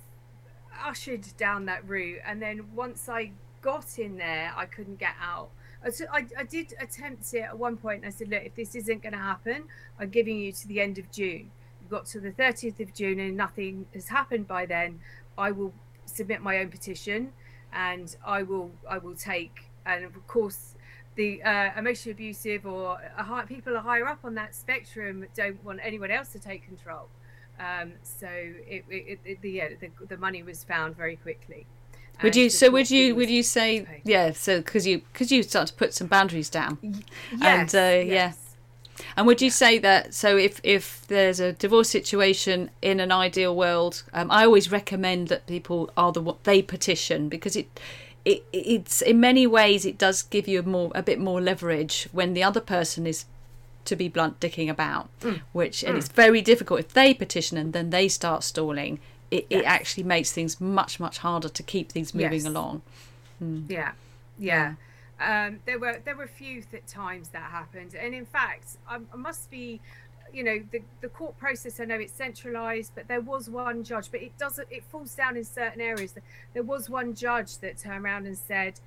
ushered 0.85 1.27
down 1.37 1.67
that 1.67 1.87
route, 1.89 2.21
and 2.25 2.41
then 2.41 2.75
once 2.75 3.09
I 3.09 3.33
got 3.61 3.99
in 3.99 4.17
there, 4.17 4.53
I 4.57 4.67
couldn't 4.67 4.99
get 4.99 5.15
out. 5.21 5.51
I, 5.85 6.27
I 6.39 6.45
did 6.45 6.75
attempt 6.81 7.35
it 7.35 7.41
at 7.41 7.59
one 7.59 7.77
point. 7.77 8.05
And 8.05 8.07
I 8.07 8.11
said, 8.11 8.29
look, 8.29 8.43
if 8.45 8.55
this 8.55 8.75
isn't 8.75 9.03
going 9.03 9.13
to 9.13 9.19
happen, 9.19 9.65
I'm 9.99 10.11
giving 10.11 10.39
you 10.39 10.53
to 10.53 10.69
the 10.69 10.81
end 10.81 10.99
of 10.99 11.11
June. 11.11 11.51
You've 11.81 11.91
got 11.91 12.07
to 12.07 12.21
the 12.21 12.31
30th 12.31 12.81
of 12.81 12.95
June 12.95 13.19
and 13.19 13.37
nothing 13.37 13.87
has 13.95 14.09
happened 14.09 14.47
by 14.47 14.67
then. 14.67 15.01
I 15.37 15.51
will 15.51 15.73
submit 16.07 16.41
my 16.43 16.59
own 16.59 16.69
petition, 16.69 17.33
and 17.73 18.15
I 18.25 18.43
will 18.43 18.71
I 18.89 18.99
will 18.99 19.15
take. 19.15 19.71
And 19.87 20.05
of 20.05 20.27
course, 20.27 20.72
the 21.15 21.43
uh, 21.43 21.71
emotionally 21.77 22.13
abusive 22.13 22.67
or 22.67 22.99
high, 23.17 23.45
people 23.45 23.77
are 23.77 23.81
higher 23.81 24.07
up 24.07 24.21
on 24.25 24.35
that 24.35 24.55
spectrum 24.55 25.27
don't 25.35 25.63
want 25.65 25.81
anyone 25.83 26.11
else 26.11 26.29
to 26.31 26.39
take 26.39 26.65
control. 26.65 27.09
Um, 27.61 27.93
so 28.03 28.27
it, 28.29 28.85
it, 28.89 29.21
it, 29.25 29.43
the, 29.43 29.51
yeah, 29.51 29.69
the, 29.81 29.91
the 30.07 30.17
money 30.17 30.43
was 30.43 30.65
found 30.65 30.97
very 30.97 31.17
quickly. 31.17 31.67
Would 32.23 32.37
you? 32.37 32.51
So 32.51 32.71
would 32.71 32.91
you? 32.91 33.15
Would 33.17 33.31
you 33.31 33.43
say? 33.43 33.87
Yeah. 34.05 34.33
So 34.33 34.59
because 34.59 34.87
you 34.87 35.03
because 35.13 35.33
you 35.33 35.43
start 35.43 35.69
to 35.69 35.75
put 35.75 35.93
some 35.95 36.07
boundaries 36.07 36.49
down. 36.51 36.79
Yes. 36.83 37.05
And 37.41 37.75
uh, 37.75 38.07
yes. 38.07 38.07
yeah. 38.07 38.33
And 39.17 39.27
would 39.27 39.43
you 39.43 39.51
say 39.51 39.79
that 39.79 40.15
so 40.15 40.37
if 40.37 40.61
if 40.63 41.07
there's 41.09 41.41
a 41.41 41.53
divorce 41.53 41.91
situation 41.91 42.71
in 42.81 43.01
an 43.01 43.11
ideal 43.11 43.57
world, 43.57 44.05
um, 44.13 44.31
I 44.31 44.45
always 44.45 44.71
recommend 44.71 45.29
that 45.29 45.47
people 45.47 45.91
are 45.97 46.13
the 46.13 46.21
what 46.21 46.45
they 46.45 46.63
petition 46.63 47.29
because 47.29 47.57
it 47.57 47.81
it 48.25 48.45
it's 48.53 49.03
in 49.03 49.21
many 49.21 49.47
ways 49.47 49.85
it 49.85 49.99
does 49.99 50.23
give 50.23 50.47
you 50.47 50.61
a 50.61 50.63
more 50.63 50.91
a 50.95 51.03
bit 51.03 51.19
more 51.19 51.41
leverage 51.41 52.09
when 52.13 52.35
the 52.35 52.43
other 52.43 52.61
person 52.61 53.07
is 53.07 53.25
to 53.85 53.97
be 53.97 54.09
blunt 54.09 54.39
dicking 54.39 54.71
about 54.71 55.09
mm. 55.21 55.41
which 55.53 55.83
and 55.83 55.95
mm. 55.95 55.99
it's 55.99 56.09
very 56.09 56.41
difficult 56.41 56.79
if 56.79 56.93
they 56.93 57.13
petition 57.13 57.59
and 57.59 57.73
then 57.73 57.91
they 57.91 58.07
start 58.07 58.45
stalling 58.45 59.01
it, 59.31 59.47
yes. 59.49 59.61
it 59.61 59.65
actually 59.65 60.05
makes 60.05 60.31
things 60.31 60.61
much 60.61 61.01
much 61.01 61.19
harder 61.19 61.49
to 61.49 61.63
keep 61.63 61.91
things 61.91 62.15
moving 62.15 62.33
yes. 62.33 62.47
along 62.47 62.83
mm. 63.43 63.69
yeah 63.69 63.93
yeah 64.39 64.75
um, 65.21 65.61
there 65.67 65.79
were 65.79 66.01
there 66.05 66.17
were 66.17 66.25
a 66.25 66.29
few 66.29 66.63
th- 66.63 66.85
times 66.87 67.29
that 67.29 67.51
happened 67.51 67.95
and 67.95 68.15
in 68.15 68.27
fact 68.27 68.77
I, 68.89 68.99
I 69.13 69.17
must 69.17 69.51
be 69.51 69.81
you 70.33 70.43
know 70.43 70.63
the, 70.71 70.83
the 71.01 71.09
court 71.09 71.37
process 71.39 71.79
i 71.81 71.85
know 71.85 71.97
it's 71.97 72.13
centralized 72.13 72.93
but 72.95 73.07
there 73.09 73.21
was 73.21 73.51
one 73.51 73.85
judge 73.85 74.11
but 74.11 74.23
it 74.23 74.37
doesn't 74.39 74.67
it 74.71 74.83
falls 74.85 75.15
down 75.15 75.37
in 75.37 75.45
certain 75.45 75.81
areas. 75.81 76.15
There 76.55 76.63
was 76.63 76.89
one 76.89 77.15
judge 77.15 77.59
that 77.59 77.79
turned 77.79 78.05
around 78.05 78.27
and 78.27 78.37
said 78.37 78.81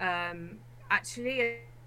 um, 0.00 0.58
actually 0.90 1.42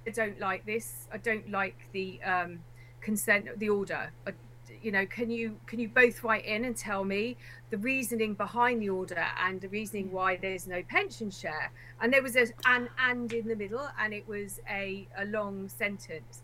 i 0.07 0.09
don't 0.11 0.39
like 0.39 0.65
this. 0.65 1.07
I 1.11 1.17
don't 1.17 1.49
like 1.49 1.77
the 1.93 2.21
um, 2.23 2.59
consent 3.01 3.47
the 3.57 3.69
order. 3.69 4.11
I, 4.27 4.33
you 4.81 4.91
know 4.91 5.05
can 5.05 5.29
you 5.29 5.57
can 5.65 5.79
you 5.79 5.87
both 5.87 6.23
write 6.23 6.45
in 6.45 6.65
and 6.65 6.75
tell 6.75 7.05
me 7.05 7.37
the 7.69 7.77
reasoning 7.77 8.33
behind 8.33 8.81
the 8.81 8.89
order 8.89 9.25
and 9.39 9.61
the 9.61 9.69
reasoning 9.69 10.11
why 10.11 10.35
there's 10.35 10.67
no 10.67 10.81
pension 10.83 11.31
share? 11.31 11.71
And 12.01 12.11
there 12.11 12.21
was 12.21 12.35
a, 12.35 12.47
an 12.65 12.89
and 12.99 13.31
in 13.31 13.47
the 13.47 13.55
middle 13.55 13.87
and 13.99 14.13
it 14.13 14.27
was 14.27 14.59
a, 14.69 15.07
a 15.17 15.25
long 15.25 15.69
sentence 15.69 16.41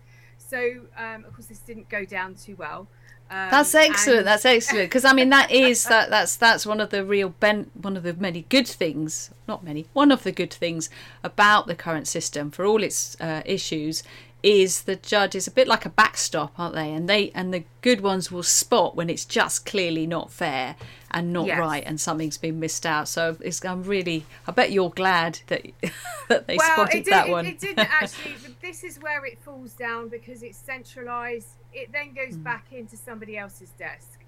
so 0.49 0.81
um, 0.97 1.25
of 1.25 1.33
course 1.33 1.47
this 1.47 1.59
didn't 1.59 1.89
go 1.89 2.05
down 2.05 2.35
too 2.35 2.55
well 2.55 2.88
um, 3.31 3.49
that's 3.51 3.75
excellent. 3.75 4.19
And... 4.19 4.27
That's 4.27 4.45
excellent 4.45 4.89
because 4.89 5.05
I 5.05 5.13
mean 5.13 5.29
that 5.29 5.51
is 5.51 5.83
that 5.85 6.09
that's 6.09 6.35
that's 6.35 6.65
one 6.65 6.81
of 6.81 6.89
the 6.89 7.05
real 7.05 7.29
ben 7.39 7.69
one 7.79 7.95
of 7.95 8.01
the 8.01 8.13
many 8.15 8.45
good 8.49 8.67
things, 8.67 9.29
not 9.47 9.63
many, 9.63 9.85
one 9.93 10.12
of 10.12 10.23
the 10.23 10.31
good 10.31 10.51
things 10.51 10.89
about 11.23 11.67
the 11.67 11.75
current 11.75 12.07
system 12.07 12.49
for 12.49 12.65
all 12.65 12.81
its 12.81 13.15
uh, 13.21 13.43
issues 13.45 14.01
is 14.41 14.84
the 14.84 14.95
judge 14.95 15.36
is 15.36 15.47
a 15.47 15.52
bit 15.52 15.67
like 15.67 15.86
a 15.86 15.89
backstop, 15.89 16.58
aren't 16.58 16.75
they? 16.75 16.91
And 16.93 17.10
they 17.10 17.32
and 17.32 17.54
the 17.54 17.63
good 17.82 18.02
ones 18.02 18.32
will 18.32 18.43
spot 18.43 18.95
when 18.95 19.10
it's 19.10 19.25
just 19.25 19.65
clearly 19.65 20.08
not 20.08 20.32
fair 20.32 20.75
and 21.12 21.34
not 21.34 21.47
yes. 21.47 21.60
right, 21.60 21.84
and 21.86 21.99
something's 21.99 22.38
been 22.38 22.60
missed 22.60 22.86
out. 22.86 23.08
So 23.08 23.38
I'm 23.65 23.84
really, 23.84 24.25
I 24.47 24.52
bet 24.52 24.71
you're 24.71 24.91
glad 24.91 25.39
that 25.47 25.65
that 26.30 26.47
they 26.47 26.56
well, 26.58 26.73
spotted 26.73 27.04
did, 27.04 27.13
that 27.13 27.28
it, 27.28 27.32
one. 27.32 27.45
It 27.45 27.60
didn't 27.60 27.80
actually. 28.02 28.36
this 28.62 28.84
is 28.84 28.97
where 28.99 29.25
it 29.25 29.39
falls 29.39 29.73
down 29.73 30.08
because 30.10 30.43
it's 30.43 30.58
centralised. 30.58 31.49
It 31.73 31.91
then 31.91 32.13
goes 32.13 32.36
mm. 32.36 32.43
back 32.43 32.67
into 32.71 32.95
somebody 32.95 33.38
else's 33.38 33.71
desk, 33.71 34.19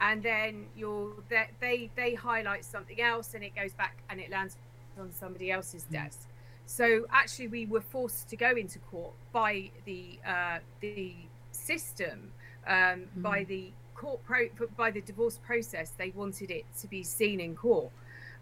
and 0.00 0.22
then 0.22 0.66
you're 0.76 1.12
they, 1.28 1.48
they 1.60 1.90
they 1.96 2.14
highlight 2.14 2.64
something 2.64 3.00
else, 3.00 3.34
and 3.34 3.42
it 3.42 3.54
goes 3.56 3.72
back 3.72 3.96
and 4.10 4.20
it 4.20 4.30
lands 4.30 4.56
on 4.98 5.12
somebody 5.12 5.50
else's 5.50 5.84
mm. 5.84 5.92
desk. 5.92 6.28
So 6.66 7.06
actually, 7.10 7.46
we 7.46 7.66
were 7.66 7.80
forced 7.80 8.28
to 8.30 8.36
go 8.36 8.50
into 8.50 8.80
court 8.80 9.12
by 9.32 9.70
the 9.84 10.18
uh, 10.26 10.58
the 10.80 11.14
system, 11.52 12.32
um, 12.66 12.74
mm. 12.74 13.06
by 13.16 13.44
the 13.44 13.70
court 13.94 14.20
pro- 14.24 14.50
by 14.76 14.90
the 14.90 15.00
divorce 15.00 15.38
process. 15.38 15.92
They 15.96 16.10
wanted 16.10 16.50
it 16.50 16.64
to 16.80 16.88
be 16.88 17.04
seen 17.04 17.38
in 17.38 17.54
court, 17.54 17.92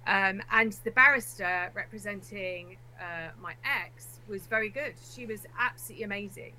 um, 0.07 0.43
and 0.51 0.73
the 0.85 0.91
barrister 0.91 1.71
representing 1.75 2.79
uh, 2.99 3.31
my 3.41 3.55
ex 3.63 4.21
was 4.27 4.47
very 4.47 4.71
good. 4.71 4.95
She 5.15 5.27
was 5.27 5.41
absolutely 5.59 6.05
amazing, 6.05 6.55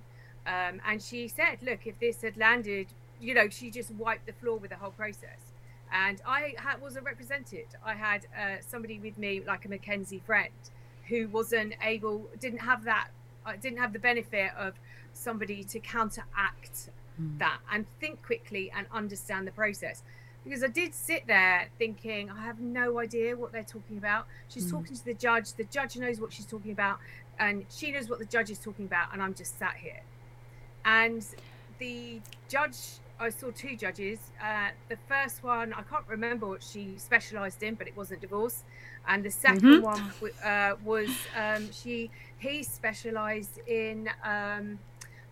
um, 0.46 0.80
and 0.88 1.02
she 1.02 1.28
said, 1.28 1.58
"Look, 1.64 1.88
if 1.88 2.00
this 2.00 2.22
had 2.22 2.38
landed, 2.38 2.88
you 3.20 3.34
know, 3.34 3.50
she 3.50 3.72
just 3.72 3.90
wiped 3.92 4.28
the 4.28 4.34
floor 4.34 4.58
with 4.60 4.70
the 4.70 4.78
whole 4.78 4.92
process." 4.92 5.40
And 5.92 6.22
I 6.26 6.56
had, 6.58 6.82
wasn't 6.82 7.06
represented. 7.06 7.68
I 7.84 7.94
had 7.94 8.28
uh, 8.38 8.58
somebody 8.60 9.00
with 9.00 9.18
me, 9.18 9.42
like 9.46 9.66
a 9.66 9.68
McKenzie 9.68 10.22
friend, 10.22 10.52
who 11.08 11.28
wasn't 11.28 11.74
able, 11.82 12.30
didn't 12.40 12.60
have 12.60 12.84
that, 12.86 13.10
uh, 13.46 13.54
didn't 13.62 13.80
have 13.80 13.94
the 13.94 14.00
benefit 14.00 14.52
of 14.58 14.74
somebody 15.14 15.64
to 15.64 15.80
counteract 15.80 16.90
mm. 17.22 17.38
that 17.40 17.60
and 17.72 17.86
think 18.00 18.22
quickly 18.24 18.72
and 18.76 18.88
understand 18.92 19.48
the 19.48 19.52
process. 19.52 20.04
Because 20.44 20.64
I 20.64 20.68
did 20.68 20.94
sit 20.94 21.26
there 21.26 21.70
thinking, 21.80 22.30
I 22.30 22.42
have 22.44 22.60
no 22.60 23.00
idea 23.00 23.36
what 23.36 23.52
they're 23.52 23.64
talking 23.64 23.98
about. 23.98 24.28
She's 24.48 24.68
mm. 24.68 24.72
talking 24.72 24.96
to 24.96 25.06
the 25.06 25.14
judge, 25.14 25.54
the 25.54 25.64
judge 25.66 25.98
knows 25.98 26.20
what 26.20 26.32
she's 26.32 26.46
talking 26.46 26.72
about, 26.72 27.00
and 27.40 27.66
she 27.70 27.92
knows 27.92 28.10
what 28.10 28.20
the 28.20 28.26
judge 28.26 28.50
is 28.50 28.60
talking 28.60 28.86
about, 28.86 29.12
and 29.12 29.22
I'm 29.22 29.34
just 29.34 29.58
sat 29.58 29.76
here. 29.76 30.02
And 30.86 31.26
the 31.80 32.22
judge 32.48 32.78
I 33.20 33.30
saw 33.30 33.50
two 33.52 33.76
judges. 33.78 34.20
Uh, 34.44 34.70
the 34.90 34.98
first 35.08 35.44
one, 35.44 35.74
I 35.74 35.82
can't 35.84 36.04
remember 36.08 36.48
what 36.48 36.62
she 36.62 36.96
specialised 36.98 37.64
in, 37.64 37.76
but 37.76 37.88
it 37.88 37.96
wasn't 37.96 38.22
divorce. 38.22 38.64
And 39.08 39.24
the 39.24 39.30
2nd 39.30 39.60
mm-hmm. 39.60 39.84
one 39.84 40.12
uh, 40.44 40.76
was 40.84 41.10
um, 41.38 41.72
she 41.72 42.10
he 42.38 42.64
specialised 42.64 43.60
in 43.68 44.10
um, 44.24 44.80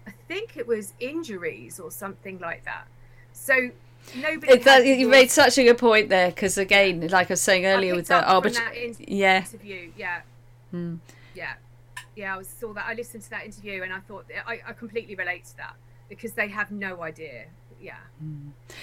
I 0.07 0.11
think 0.27 0.57
it 0.57 0.67
was 0.67 0.93
injuries 0.99 1.79
or 1.79 1.91
something 1.91 2.39
like 2.39 2.65
that. 2.65 2.85
So 3.33 3.71
nobody. 4.15 4.53
It, 4.53 4.63
that, 4.63 4.85
you 4.85 5.07
made 5.07 5.31
such 5.31 5.57
a 5.57 5.63
good 5.63 5.77
point 5.77 6.09
there 6.09 6.29
because 6.29 6.57
again, 6.57 7.07
like 7.07 7.29
I 7.29 7.33
was 7.33 7.41
saying 7.41 7.65
earlier 7.65 7.95
with 7.95 8.07
the 8.07 8.29
arbitration, 8.29 8.95
yeah, 8.99 9.39
interview, 9.39 9.91
yeah, 9.97 10.21
mm. 10.73 10.99
yeah, 11.35 11.53
yeah. 12.15 12.35
I 12.35 12.37
was, 12.37 12.47
saw 12.47 12.73
that. 12.73 12.85
I 12.87 12.93
listened 12.93 13.23
to 13.23 13.29
that 13.31 13.45
interview 13.45 13.83
and 13.83 13.93
I 13.93 13.99
thought 13.99 14.25
I, 14.45 14.59
I 14.67 14.73
completely 14.73 15.15
relate 15.15 15.45
to 15.45 15.57
that 15.57 15.75
because 16.09 16.33
they 16.33 16.49
have 16.49 16.71
no 16.71 17.01
idea 17.01 17.45
yeah. 17.83 17.97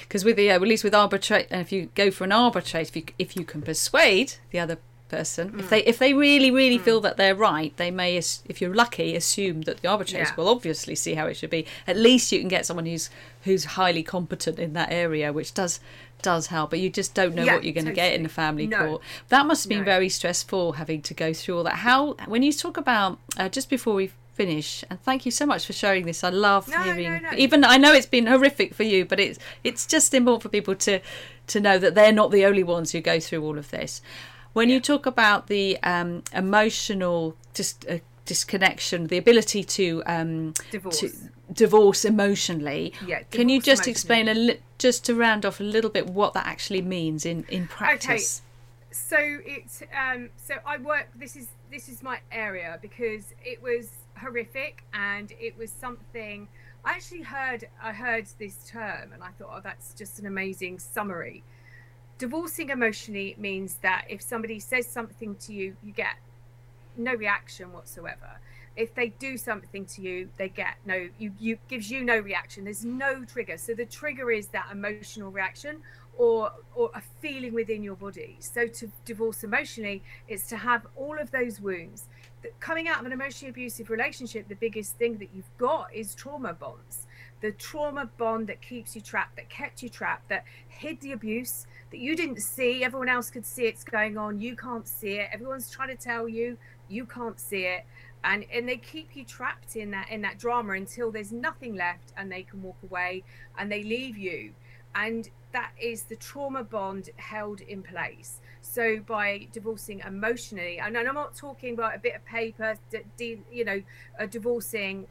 Because 0.02 0.22
mm. 0.22 0.26
with 0.26 0.36
the 0.36 0.44
yeah, 0.44 0.54
at 0.54 0.60
least 0.60 0.84
with 0.84 0.94
arbitrate, 0.94 1.48
if 1.50 1.72
you 1.72 1.88
go 1.94 2.10
for 2.10 2.24
an 2.24 2.32
arbitrate, 2.32 2.88
if 2.88 2.96
you 2.96 3.04
if 3.18 3.36
you 3.36 3.44
can 3.44 3.62
persuade 3.62 4.34
the 4.50 4.58
other 4.58 4.78
person, 5.08 5.52
mm. 5.52 5.60
if 5.60 5.70
they 5.70 5.82
if 5.84 5.98
they 5.98 6.12
really 6.12 6.50
really 6.50 6.78
mm. 6.78 6.82
feel 6.82 7.00
that 7.00 7.16
they're 7.16 7.34
right, 7.34 7.74
they 7.78 7.90
may, 7.90 8.16
if 8.16 8.60
you're 8.60 8.74
lucky, 8.74 9.16
assume 9.16 9.62
that 9.62 9.78
the 9.78 9.88
arbitrators 9.88 10.28
yeah. 10.28 10.34
will 10.36 10.48
obviously 10.48 10.94
see 10.94 11.14
how 11.14 11.26
it 11.26 11.34
should 11.34 11.50
be. 11.50 11.66
At 11.86 11.96
least 11.96 12.30
you 12.30 12.40
can 12.40 12.48
get 12.48 12.66
someone 12.66 12.86
who's 12.86 13.08
who's 13.44 13.64
highly 13.64 14.02
competent 14.02 14.58
in 14.58 14.74
that 14.74 14.92
area, 14.92 15.32
which 15.32 15.54
does 15.54 15.80
does 16.20 16.48
help, 16.48 16.68
but 16.68 16.78
you 16.78 16.90
just 16.90 17.14
don't 17.14 17.34
know 17.34 17.44
yeah, 17.44 17.54
what 17.54 17.64
you're 17.64 17.72
going 17.72 17.86
totally. 17.86 18.02
to 18.02 18.08
get 18.10 18.14
in 18.14 18.22
the 18.22 18.28
family 18.28 18.66
no. 18.66 18.78
court. 18.78 19.02
That 19.28 19.46
must 19.46 19.64
have 19.64 19.70
been 19.70 19.78
no. 19.78 19.84
very 19.84 20.10
stressful 20.10 20.72
having 20.72 21.00
to 21.02 21.14
go 21.14 21.32
through 21.32 21.56
all 21.56 21.64
that. 21.64 21.76
How 21.76 22.12
when 22.26 22.42
you 22.42 22.52
talk 22.52 22.76
about 22.76 23.18
uh, 23.38 23.48
just 23.48 23.70
before 23.70 23.94
we 23.94 24.10
finish. 24.40 24.84
And 24.88 25.02
thank 25.02 25.26
you 25.26 25.32
so 25.32 25.44
much 25.44 25.66
for 25.66 25.74
sharing 25.74 26.06
this. 26.06 26.24
I 26.24 26.30
love 26.30 26.68
no, 26.68 26.82
hearing. 26.82 27.12
No, 27.12 27.18
no. 27.18 27.36
Even 27.36 27.64
I 27.64 27.76
know 27.76 27.92
it's 27.92 28.06
been 28.06 28.26
horrific 28.26 28.74
for 28.74 28.84
you, 28.84 29.04
but 29.04 29.20
it's 29.20 29.38
it's 29.64 29.86
just 29.86 30.14
important 30.14 30.42
for 30.42 30.48
people 30.48 30.74
to 30.76 31.00
to 31.48 31.60
know 31.60 31.78
that 31.78 31.94
they're 31.94 32.12
not 32.12 32.30
the 32.30 32.44
only 32.46 32.62
ones 32.62 32.92
who 32.92 33.00
go 33.00 33.20
through 33.20 33.44
all 33.44 33.58
of 33.58 33.70
this. 33.70 34.00
When 34.52 34.68
yeah. 34.68 34.76
you 34.76 34.80
talk 34.80 35.06
about 35.06 35.46
the 35.48 35.78
um, 35.82 36.22
emotional, 36.32 37.36
just 37.54 37.86
uh, 37.88 37.98
disconnection, 38.24 39.08
the 39.08 39.18
ability 39.18 39.62
to 39.62 40.02
um, 40.06 40.54
Divorce. 40.70 41.00
to 41.00 41.10
divorce 41.52 42.04
emotionally. 42.04 42.94
Yeah, 43.06 43.22
Can 43.30 43.48
you 43.48 43.60
just 43.60 43.86
explain 43.86 44.28
a 44.28 44.34
li- 44.34 44.60
just 44.78 45.04
to 45.06 45.14
round 45.14 45.44
off 45.44 45.60
a 45.60 45.64
little 45.64 45.90
bit 45.90 46.06
what 46.06 46.32
that 46.34 46.46
actually 46.46 46.82
means 46.82 47.26
in 47.26 47.44
in 47.48 47.66
practice? 47.66 48.42
so 48.92 49.16
it's 49.46 49.82
um 49.96 50.30
so 50.36 50.54
i 50.66 50.76
work 50.76 51.08
this 51.14 51.36
is 51.36 51.48
this 51.70 51.88
is 51.88 52.02
my 52.02 52.18
area 52.32 52.78
because 52.82 53.32
it 53.44 53.62
was 53.62 53.90
horrific 54.20 54.84
and 54.92 55.32
it 55.40 55.56
was 55.56 55.70
something 55.70 56.48
i 56.84 56.92
actually 56.92 57.22
heard 57.22 57.68
i 57.82 57.92
heard 57.92 58.26
this 58.38 58.68
term 58.68 59.12
and 59.12 59.22
i 59.22 59.28
thought 59.30 59.50
oh 59.52 59.60
that's 59.62 59.94
just 59.94 60.18
an 60.18 60.26
amazing 60.26 60.78
summary. 60.78 61.42
Divorcing 62.18 62.68
emotionally 62.68 63.34
means 63.38 63.76
that 63.76 64.04
if 64.08 64.20
somebody 64.20 64.60
says 64.60 64.86
something 64.86 65.36
to 65.36 65.54
you 65.54 65.76
you 65.82 65.92
get 65.92 66.16
no 66.96 67.14
reaction 67.14 67.72
whatsoever. 67.72 68.38
If 68.76 68.94
they 68.94 69.08
do 69.08 69.36
something 69.36 69.84
to 69.86 70.02
you 70.02 70.28
they 70.36 70.48
get 70.48 70.74
no 70.84 71.08
you 71.18 71.32
you 71.38 71.58
gives 71.68 71.90
you 71.90 72.04
no 72.04 72.18
reaction. 72.18 72.64
There's 72.64 72.84
no 72.84 73.24
trigger. 73.24 73.56
So 73.56 73.74
the 73.74 73.86
trigger 73.86 74.30
is 74.30 74.48
that 74.48 74.68
emotional 74.70 75.30
reaction 75.30 75.78
or 76.18 76.52
or 76.74 76.90
a 76.94 77.00
feeling 77.20 77.54
within 77.54 77.82
your 77.82 77.96
body. 77.96 78.36
So 78.40 78.66
to 78.66 78.90
divorce 79.06 79.42
emotionally 79.42 80.02
is 80.28 80.46
to 80.48 80.58
have 80.58 80.86
all 80.96 81.18
of 81.18 81.30
those 81.30 81.60
wounds 81.60 82.04
coming 82.58 82.88
out 82.88 83.00
of 83.00 83.06
an 83.06 83.12
emotionally 83.12 83.50
abusive 83.50 83.90
relationship 83.90 84.48
the 84.48 84.54
biggest 84.54 84.96
thing 84.96 85.18
that 85.18 85.28
you've 85.34 85.56
got 85.58 85.94
is 85.94 86.14
trauma 86.14 86.52
bonds. 86.52 87.06
The 87.40 87.52
trauma 87.52 88.10
bond 88.18 88.48
that 88.48 88.60
keeps 88.60 88.94
you 88.94 89.00
trapped 89.00 89.36
that 89.36 89.48
kept 89.48 89.82
you 89.82 89.88
trapped 89.88 90.28
that 90.28 90.44
hid 90.68 91.00
the 91.00 91.12
abuse 91.12 91.66
that 91.90 91.98
you 91.98 92.14
didn't 92.16 92.40
see. 92.40 92.84
Everyone 92.84 93.08
else 93.08 93.30
could 93.30 93.46
see 93.46 93.64
it's 93.64 93.84
going 93.84 94.18
on. 94.18 94.40
You 94.40 94.56
can't 94.56 94.86
see 94.86 95.14
it. 95.14 95.28
Everyone's 95.32 95.70
trying 95.70 95.88
to 95.88 95.96
tell 95.96 96.28
you 96.28 96.58
you 96.88 97.06
can't 97.06 97.38
see 97.38 97.64
it. 97.64 97.84
And 98.24 98.44
and 98.52 98.68
they 98.68 98.76
keep 98.76 99.16
you 99.16 99.24
trapped 99.24 99.76
in 99.76 99.90
that 99.92 100.10
in 100.10 100.22
that 100.22 100.38
drama 100.38 100.74
until 100.74 101.10
there's 101.10 101.32
nothing 101.32 101.74
left 101.74 102.12
and 102.16 102.30
they 102.30 102.42
can 102.42 102.62
walk 102.62 102.76
away 102.82 103.24
and 103.58 103.70
they 103.70 103.82
leave 103.82 104.16
you. 104.16 104.52
And 104.94 105.28
that 105.52 105.72
is 105.80 106.04
the 106.04 106.16
trauma 106.16 106.62
bond 106.62 107.10
held 107.16 107.60
in 107.60 107.82
place 107.82 108.40
so 108.62 109.00
by 109.00 109.46
divorcing 109.52 110.00
emotionally 110.06 110.78
and 110.78 110.96
i'm 110.96 111.14
not 111.14 111.34
talking 111.34 111.74
about 111.74 111.94
a 111.94 111.98
bit 111.98 112.14
of 112.14 112.24
paper 112.24 112.76
you 113.50 113.64
know 113.64 113.82
divorcing 114.28 115.06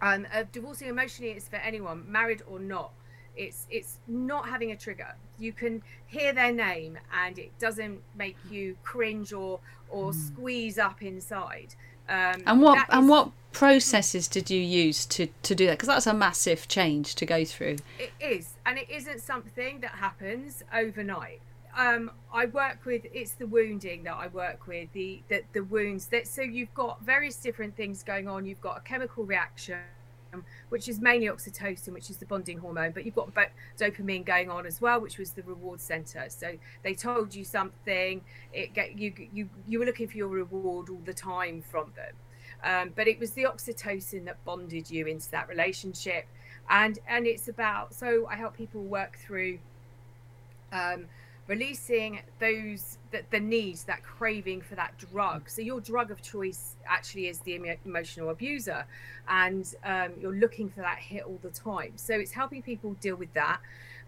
um 0.00 0.26
divorcing 0.52 0.88
emotionally 0.88 1.32
is 1.32 1.48
for 1.48 1.56
anyone 1.56 2.04
married 2.10 2.42
or 2.46 2.58
not 2.58 2.92
it's 3.36 3.66
it's 3.70 3.98
not 4.08 4.48
having 4.48 4.72
a 4.72 4.76
trigger 4.76 5.14
you 5.38 5.52
can 5.52 5.82
hear 6.06 6.32
their 6.32 6.52
name 6.52 6.98
and 7.12 7.38
it 7.38 7.56
doesn't 7.58 8.00
make 8.16 8.36
you 8.50 8.76
cringe 8.82 9.32
or 9.32 9.60
or 9.88 10.12
squeeze 10.12 10.78
up 10.78 11.02
inside 11.02 11.74
um 12.08 12.42
And 12.46 12.60
what 12.60 12.78
and 12.90 13.04
is- 13.04 13.10
what 13.10 13.30
processes 13.52 14.28
did 14.28 14.50
you 14.50 14.60
use 14.60 15.06
to 15.06 15.26
to 15.42 15.54
do 15.54 15.66
that? 15.66 15.72
Because 15.78 15.88
that's 15.88 16.06
a 16.06 16.14
massive 16.14 16.68
change 16.68 17.14
to 17.16 17.26
go 17.26 17.44
through. 17.44 17.76
It 17.98 18.12
is, 18.20 18.54
and 18.66 18.78
it 18.78 18.88
isn't 18.90 19.20
something 19.20 19.80
that 19.80 19.92
happens 19.92 20.62
overnight. 20.72 21.40
Um, 21.78 22.10
I 22.34 22.46
work 22.46 22.84
with 22.84 23.06
it's 23.12 23.32
the 23.34 23.46
wounding 23.46 24.02
that 24.02 24.16
I 24.16 24.26
work 24.26 24.66
with 24.66 24.92
the 24.92 25.22
the, 25.28 25.42
the 25.52 25.62
wounds 25.62 26.06
that 26.06 26.26
so 26.26 26.42
you've 26.42 26.74
got 26.74 27.00
various 27.02 27.36
different 27.36 27.76
things 27.76 28.02
going 28.02 28.26
on. 28.26 28.44
You've 28.44 28.60
got 28.60 28.78
a 28.78 28.80
chemical 28.80 29.24
reaction, 29.24 29.78
which 30.70 30.88
is 30.88 31.00
mainly 31.00 31.28
oxytocin, 31.28 31.92
which 31.92 32.10
is 32.10 32.16
the 32.16 32.26
bonding 32.26 32.58
hormone, 32.58 32.90
but 32.90 33.06
you've 33.06 33.14
got 33.14 33.30
dopamine 33.78 34.24
going 34.24 34.50
on 34.50 34.66
as 34.66 34.80
well, 34.80 35.00
which 35.00 35.18
was 35.18 35.30
the 35.30 35.42
reward 35.44 35.80
center. 35.80 36.24
So 36.30 36.58
they 36.82 36.94
told 36.94 37.32
you 37.32 37.44
something, 37.44 38.22
it 38.52 38.74
get 38.74 38.98
you 38.98 39.12
you 39.32 39.48
you 39.68 39.78
were 39.78 39.86
looking 39.86 40.08
for 40.08 40.16
your 40.16 40.28
reward 40.28 40.90
all 40.90 41.00
the 41.04 41.14
time 41.14 41.62
from 41.62 41.92
them. 41.94 42.14
Um, 42.64 42.92
but 42.96 43.06
it 43.06 43.20
was 43.20 43.30
the 43.30 43.44
oxytocin 43.44 44.24
that 44.24 44.44
bonded 44.44 44.90
you 44.90 45.06
into 45.06 45.30
that 45.30 45.48
relationship 45.48 46.26
and 46.68 46.98
and 47.08 47.26
it's 47.26 47.48
about 47.48 47.94
so 47.94 48.26
i 48.26 48.36
help 48.36 48.56
people 48.56 48.82
work 48.82 49.16
through 49.18 49.58
um 50.72 51.06
releasing 51.48 52.20
those 52.38 52.98
the, 53.10 53.22
the 53.30 53.40
needs 53.40 53.84
that 53.84 54.02
craving 54.02 54.60
for 54.60 54.74
that 54.76 54.96
drug. 54.98 55.48
So 55.48 55.62
your 55.62 55.80
drug 55.80 56.10
of 56.10 56.22
choice 56.22 56.76
actually 56.86 57.28
is 57.28 57.40
the 57.40 57.54
emo- 57.54 57.76
emotional 57.84 58.28
abuser 58.28 58.84
and 59.26 59.74
um, 59.82 60.12
you're 60.20 60.34
looking 60.34 60.68
for 60.68 60.82
that 60.82 60.98
hit 60.98 61.24
all 61.24 61.38
the 61.42 61.50
time. 61.50 61.92
So 61.96 62.14
it's 62.14 62.32
helping 62.32 62.62
people 62.62 62.92
deal 63.00 63.16
with 63.16 63.32
that 63.32 63.60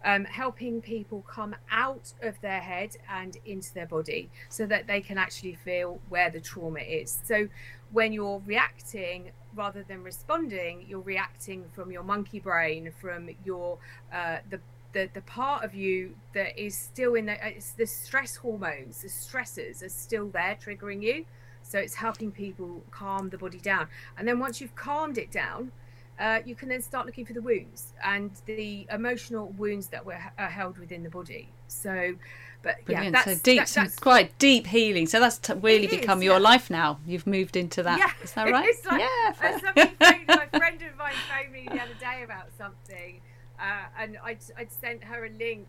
um, 0.05 0.24
helping 0.24 0.81
people 0.81 1.22
come 1.29 1.55
out 1.70 2.12
of 2.22 2.40
their 2.40 2.61
head 2.61 2.96
and 3.11 3.37
into 3.44 3.72
their 3.74 3.87
body 3.87 4.31
so 4.48 4.66
that 4.66 4.87
they 4.87 5.00
can 5.00 5.18
actually 5.18 5.55
feel 5.55 6.00
where 6.09 6.31
the 6.31 6.40
trauma 6.40 6.81
is. 6.81 7.20
So 7.24 7.48
when 7.92 8.12
you're 8.12 8.40
reacting 8.46 9.31
rather 9.55 9.83
than 9.83 10.05
responding 10.05 10.85
you're 10.88 11.00
reacting 11.00 11.64
from 11.74 11.90
your 11.90 12.05
monkey 12.05 12.38
brain 12.38 12.92
from 13.00 13.29
your 13.44 13.79
uh, 14.12 14.37
the 14.48 14.61
the, 14.92 15.09
the 15.14 15.20
part 15.22 15.64
of 15.64 15.74
you 15.74 16.14
that 16.35 16.59
is 16.61 16.76
still 16.76 17.14
in 17.14 17.26
the 17.26 17.46
it's 17.46 17.72
the 17.72 17.87
stress 17.87 18.37
hormones 18.37 19.03
the 19.03 19.09
stressors 19.09 19.83
are 19.85 19.88
still 19.88 20.29
there 20.29 20.57
triggering 20.62 21.03
you 21.03 21.24
so 21.62 21.79
it's 21.79 21.94
helping 21.94 22.31
people 22.33 22.83
calm 22.90 23.29
the 23.31 23.38
body 23.38 23.59
down 23.59 23.87
and 24.18 24.26
then 24.26 24.38
once 24.38 24.61
you've 24.61 24.74
calmed 24.74 25.18
it 25.18 25.31
down 25.31 25.70
uh, 26.18 26.40
you 26.44 26.55
can 26.55 26.68
then 26.68 26.83
start 26.83 27.07
looking 27.07 27.24
for 27.24 27.33
the 27.33 27.40
wounds 27.40 27.94
and 28.05 28.31
the 28.44 28.87
emotional 28.90 29.48
wounds 29.57 29.87
that 29.87 30.05
were 30.05 30.18
are 30.38 30.50
held 30.50 30.76
within 30.79 31.03
the 31.03 31.09
body 31.09 31.48
so 31.66 32.14
but 32.62 32.76
yeah 32.88 33.09
that's 33.11 33.24
so 33.24 33.35
deep, 33.42 33.59
that- 33.59 33.68
that's 33.68 33.98
quite 33.98 34.38
deep 34.38 34.66
healing. 34.66 35.07
So 35.07 35.18
that's 35.18 35.38
t- 35.38 35.55
really 35.55 35.87
is, 35.87 35.92
become 35.96 36.22
your 36.22 36.35
yeah. 36.35 36.40
life 36.40 36.68
now. 36.68 36.98
You've 37.07 37.26
moved 37.26 37.57
into 37.57 37.83
that. 37.85 37.98
Yeah, 37.98 38.11
Is 38.22 38.33
that 38.33 38.50
right? 38.50 38.74
Like, 38.85 39.00
yeah. 39.00 39.33
uh, 39.40 39.59
somebody 39.61 39.94
phoned, 39.98 40.26
my 40.29 40.59
friend 40.59 40.83
of 40.83 40.96
mine 40.98 41.14
phoned 41.31 41.53
me 41.53 41.64
the 41.72 41.81
other 41.81 41.94
day 41.98 42.22
about 42.22 42.48
something, 42.59 43.22
uh, 43.61 43.87
and 43.99 44.18
I'd, 44.25 44.38
I'd 44.57 44.73
sent 44.73 45.05
her 45.05 45.27
a 45.27 45.31
link 45.31 45.66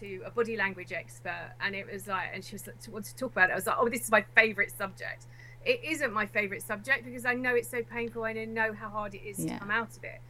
to 0.00 0.22
a 0.24 0.30
body 0.30 0.56
language 0.56 0.92
expert, 0.92 1.50
and 1.60 1.74
it 1.74 1.90
was 1.90 2.06
like, 2.06 2.28
and 2.32 2.44
she 2.44 2.54
was 2.54 2.66
like, 2.66 2.76
wanted 2.90 3.08
to 3.10 3.16
talk 3.16 3.32
about 3.32 3.50
it. 3.50 3.52
I 3.52 3.56
was 3.56 3.66
like, 3.66 3.76
oh, 3.78 3.88
this 3.88 4.02
is 4.02 4.10
my 4.10 4.22
favourite 4.34 4.70
subject. 4.76 5.26
It 5.64 5.80
isn't 5.84 6.12
my 6.12 6.26
favourite 6.26 6.62
subject 6.62 7.04
because 7.04 7.26
I 7.26 7.34
know 7.34 7.54
it's 7.54 7.68
so 7.68 7.82
painful 7.82 8.24
and 8.24 8.38
I 8.38 8.44
know 8.46 8.72
how 8.72 8.88
hard 8.88 9.14
it 9.14 9.22
is 9.26 9.38
Yeah. 9.44 9.54
to 9.54 9.58
come 9.60 9.70
out 9.70 9.96
of 9.96 10.04
it. 10.04 10.20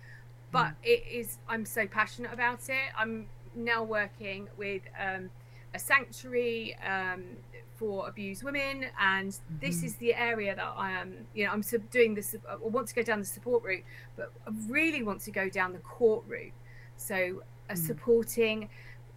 But 0.51 0.73
it 0.83 1.05
is, 1.09 1.39
I'm 1.49 1.65
so 1.65 1.87
passionate 1.87 2.33
about 2.33 2.69
it. 2.69 2.91
I'm 2.99 3.27
now 3.55 3.85
working 3.85 4.49
with 4.57 4.83
um, 4.99 5.31
a 5.73 5.79
sanctuary 5.79 6.77
um, 6.85 7.23
for 7.81 8.07
abused 8.07 8.43
women, 8.43 8.85
and 9.01 9.37
this 9.59 9.83
is 9.83 9.95
the 9.97 10.15
area 10.15 10.55
that 10.55 10.75
I 10.77 10.91
am. 10.91 11.15
You 11.35 11.47
know, 11.47 11.53
I'm 11.53 11.63
sub- 11.63 11.91
doing 11.91 12.15
this. 12.15 12.37
I 12.49 12.57
want 12.57 12.87
to 12.89 12.95
go 12.95 13.03
down 13.03 13.21
the 13.21 13.25
support 13.25 13.65
route, 13.65 13.85
but 14.17 14.31
I 14.47 14.51
really 14.69 15.03
want 15.03 15.23
to 15.23 15.31
go 15.31 15.49
down 15.49 15.73
the 15.73 15.79
court 15.79 16.23
route. 16.29 16.53
So, 16.99 17.43
uh, 17.71 17.75
supporting 17.75 18.69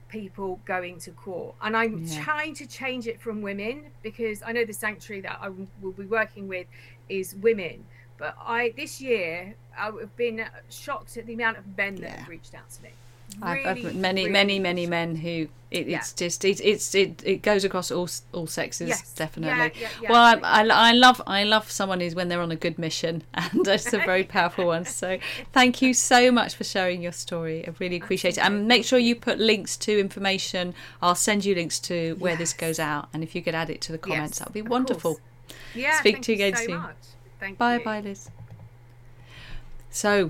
people 0.07 0.61
going 0.63 0.97
to 0.99 1.11
court, 1.11 1.55
and 1.61 1.75
I'm 1.75 2.05
Yeah. 2.05 2.23
trying 2.23 2.53
to 2.55 2.65
change 2.65 3.05
it 3.05 3.19
from 3.19 3.41
women 3.41 3.91
because 4.01 4.41
I 4.41 4.53
know 4.53 4.63
the 4.63 4.73
sanctuary 4.73 5.21
that 5.23 5.39
I 5.41 5.49
will 5.49 5.91
be 5.91 6.05
working 6.05 6.47
with 6.47 6.67
is 7.09 7.35
women. 7.35 7.85
But 8.17 8.37
I 8.39 8.69
this 8.77 9.01
year 9.01 9.55
I've 9.77 10.15
been 10.15 10.45
shocked 10.69 11.17
at 11.17 11.25
the 11.25 11.33
amount 11.33 11.57
of 11.57 11.65
men 11.77 11.95
that 11.95 12.01
Yeah. 12.03 12.17
have 12.19 12.29
reached 12.29 12.55
out 12.55 12.69
to 12.69 12.83
me. 12.83 12.91
I've, 13.41 13.65
I've 13.65 13.83
met 13.83 13.95
many, 13.95 14.21
really 14.21 14.31
many, 14.31 14.59
many 14.59 14.85
men 14.85 15.15
who 15.15 15.47
it, 15.71 15.87
Yeah. 15.87 15.97
it's 15.97 16.13
just 16.13 16.45
it, 16.45 16.61
it's 16.61 16.93
it, 16.93 17.23
it 17.25 17.41
goes 17.41 17.63
across 17.63 17.89
all 17.89 18.07
all 18.31 18.45
sexes 18.45 18.89
Yes. 18.89 19.11
definitely. 19.13 19.81
Yeah, 19.81 19.89
yeah. 20.03 20.11
Well, 20.11 20.39
I, 20.43 20.61
I, 20.61 20.89
I 20.89 20.91
love 20.91 21.19
I 21.25 21.43
love 21.43 21.71
someone 21.71 21.99
who's 21.99 22.13
when 22.13 22.27
they're 22.29 22.41
on 22.41 22.51
a 22.51 22.55
good 22.55 22.77
mission, 22.77 23.23
and 23.33 23.67
it's 23.67 23.91
a 23.91 23.97
very 23.97 24.23
powerful 24.37 24.67
one. 24.67 24.85
So 24.85 25.17
thank 25.51 25.81
you 25.81 25.95
so 25.95 26.31
much 26.31 26.53
for 26.55 26.63
sharing 26.63 27.01
your 27.01 27.11
story. 27.11 27.67
I 27.67 27.73
really 27.79 27.97
appreciate 27.97 28.37
it. 28.37 28.43
And 28.45 28.67
make 28.67 28.85
sure 28.85 28.99
you 28.99 29.15
put 29.15 29.39
links 29.39 29.75
to 29.77 29.99
information. 29.99 30.75
I'll 31.01 31.15
send 31.15 31.43
you 31.43 31.55
links 31.55 31.79
to 31.79 32.15
where 32.19 32.35
this 32.35 32.53
goes 32.53 32.77
out, 32.79 33.09
and 33.13 33.23
if 33.23 33.33
you 33.33 33.41
could 33.41 33.55
add 33.55 33.71
it 33.71 33.81
to 33.81 33.91
the 33.91 33.97
comments, 33.97 34.33
Yes, 34.33 34.39
that 34.39 34.47
would 34.49 34.53
be 34.53 34.61
wonderful. 34.61 35.15
course. 35.15 35.23
Yeah, 35.73 35.99
Speak 35.99 36.15
thank 36.17 36.25
to 36.25 36.31
you 36.33 36.35
again 36.35 36.55
so 36.55 36.65
soon. 36.67 37.55
Bye 37.55 37.77
you. 37.79 37.83
bye, 37.83 37.99
Liz. 37.99 38.29
So, 39.89 40.29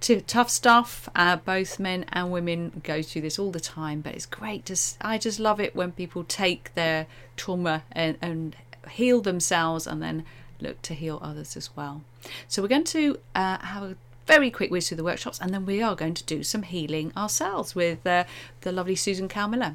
tough 0.00 0.50
stuff. 0.50 1.08
Uh, 1.14 1.36
both 1.36 1.78
men 1.78 2.04
and 2.10 2.30
women 2.30 2.80
go 2.84 3.02
through 3.02 3.22
this 3.22 3.38
all 3.38 3.50
the 3.50 3.60
time, 3.60 4.00
but 4.00 4.14
it's 4.14 4.26
great 4.26 4.66
to. 4.66 4.76
I 5.00 5.18
just 5.18 5.40
love 5.40 5.60
it 5.60 5.74
when 5.74 5.92
people 5.92 6.24
take 6.24 6.74
their 6.74 7.06
trauma 7.36 7.84
and, 7.92 8.16
and 8.22 8.56
heal 8.90 9.20
themselves 9.20 9.86
and 9.86 10.02
then 10.02 10.24
look 10.60 10.82
to 10.82 10.94
heal 10.94 11.18
others 11.22 11.56
as 11.56 11.74
well. 11.76 12.02
So, 12.46 12.62
we're 12.62 12.68
going 12.68 12.84
to 12.84 13.18
uh, 13.34 13.58
have 13.58 13.82
a 13.82 13.96
very 14.26 14.50
quick 14.50 14.70
whiz 14.70 14.88
through 14.88 14.98
the 14.98 15.04
workshops 15.04 15.40
and 15.40 15.54
then 15.54 15.64
we 15.64 15.82
are 15.82 15.96
going 15.96 16.12
to 16.14 16.24
do 16.24 16.42
some 16.42 16.62
healing 16.62 17.12
ourselves 17.16 17.74
with 17.74 18.06
uh, 18.06 18.24
the 18.60 18.72
lovely 18.72 18.94
Susan 18.94 19.28
Calmiller. 19.28 19.74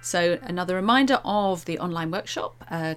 So, 0.00 0.38
another 0.42 0.76
reminder 0.76 1.20
of 1.24 1.64
the 1.64 1.78
online 1.78 2.12
workshop. 2.12 2.64
Uh, 2.70 2.94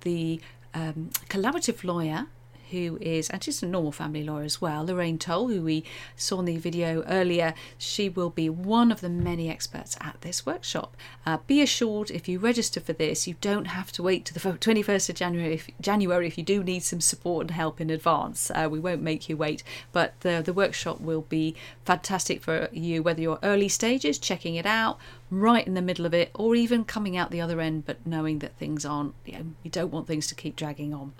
the 0.00 0.40
um, 0.72 1.10
collaborative 1.28 1.84
lawyer 1.84 2.26
who 2.70 2.98
is, 3.00 3.28
and 3.30 3.42
she's 3.42 3.62
a 3.62 3.66
normal 3.66 3.92
family 3.92 4.24
lawyer 4.24 4.44
as 4.44 4.60
well, 4.60 4.84
Lorraine 4.84 5.18
Toll, 5.18 5.48
who 5.48 5.62
we 5.62 5.84
saw 6.16 6.40
in 6.40 6.44
the 6.44 6.56
video 6.56 7.02
earlier. 7.04 7.54
She 7.76 8.08
will 8.08 8.30
be 8.30 8.48
one 8.48 8.90
of 8.92 9.00
the 9.00 9.08
many 9.08 9.50
experts 9.50 9.96
at 10.00 10.20
this 10.20 10.44
workshop. 10.44 10.96
Uh, 11.26 11.38
be 11.46 11.62
assured, 11.62 12.10
if 12.10 12.28
you 12.28 12.38
register 12.38 12.80
for 12.80 12.92
this, 12.92 13.26
you 13.26 13.36
don't 13.40 13.66
have 13.66 13.92
to 13.92 14.02
wait 14.02 14.24
to 14.26 14.34
the 14.34 14.40
21st 14.40 15.10
of 15.10 15.14
January 15.14 15.54
if, 15.54 15.68
January 15.80 16.26
if 16.26 16.38
you 16.38 16.44
do 16.44 16.62
need 16.62 16.82
some 16.82 17.00
support 17.00 17.42
and 17.42 17.50
help 17.52 17.80
in 17.80 17.90
advance. 17.90 18.50
Uh, 18.50 18.68
we 18.70 18.78
won't 18.78 19.02
make 19.02 19.28
you 19.28 19.36
wait, 19.36 19.62
but 19.92 20.18
the, 20.20 20.42
the 20.44 20.52
workshop 20.52 21.00
will 21.00 21.22
be 21.22 21.54
fantastic 21.84 22.42
for 22.42 22.68
you, 22.72 23.02
whether 23.02 23.20
you're 23.20 23.38
early 23.42 23.68
stages, 23.68 24.18
checking 24.18 24.54
it 24.54 24.66
out, 24.66 24.98
right 25.30 25.66
in 25.66 25.74
the 25.74 25.82
middle 25.82 26.06
of 26.06 26.14
it, 26.14 26.30
or 26.34 26.54
even 26.54 26.84
coming 26.84 27.16
out 27.16 27.30
the 27.30 27.40
other 27.40 27.60
end, 27.60 27.84
but 27.86 28.06
knowing 28.06 28.38
that 28.40 28.56
things 28.56 28.84
aren't, 28.84 29.14
you, 29.24 29.32
know, 29.32 29.46
you 29.62 29.70
don't 29.70 29.92
want 29.92 30.06
things 30.06 30.26
to 30.26 30.34
keep 30.34 30.56
dragging 30.56 30.94
on. 30.94 31.12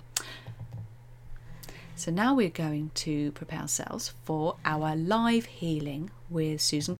So 1.99 2.11
now 2.11 2.33
we're 2.33 2.49
going 2.49 2.91
to 2.93 3.33
prepare 3.33 3.59
ourselves 3.59 4.13
for 4.23 4.55
our 4.63 4.95
live 4.95 5.43
healing 5.43 6.09
with 6.29 6.61
Susan. 6.61 6.95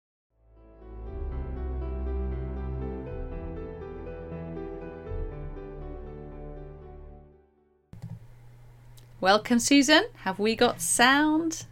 Welcome, 9.21 9.59
Susan. 9.59 10.03
Have 10.23 10.37
we 10.37 10.57
got 10.57 10.81
sound? 10.81 11.65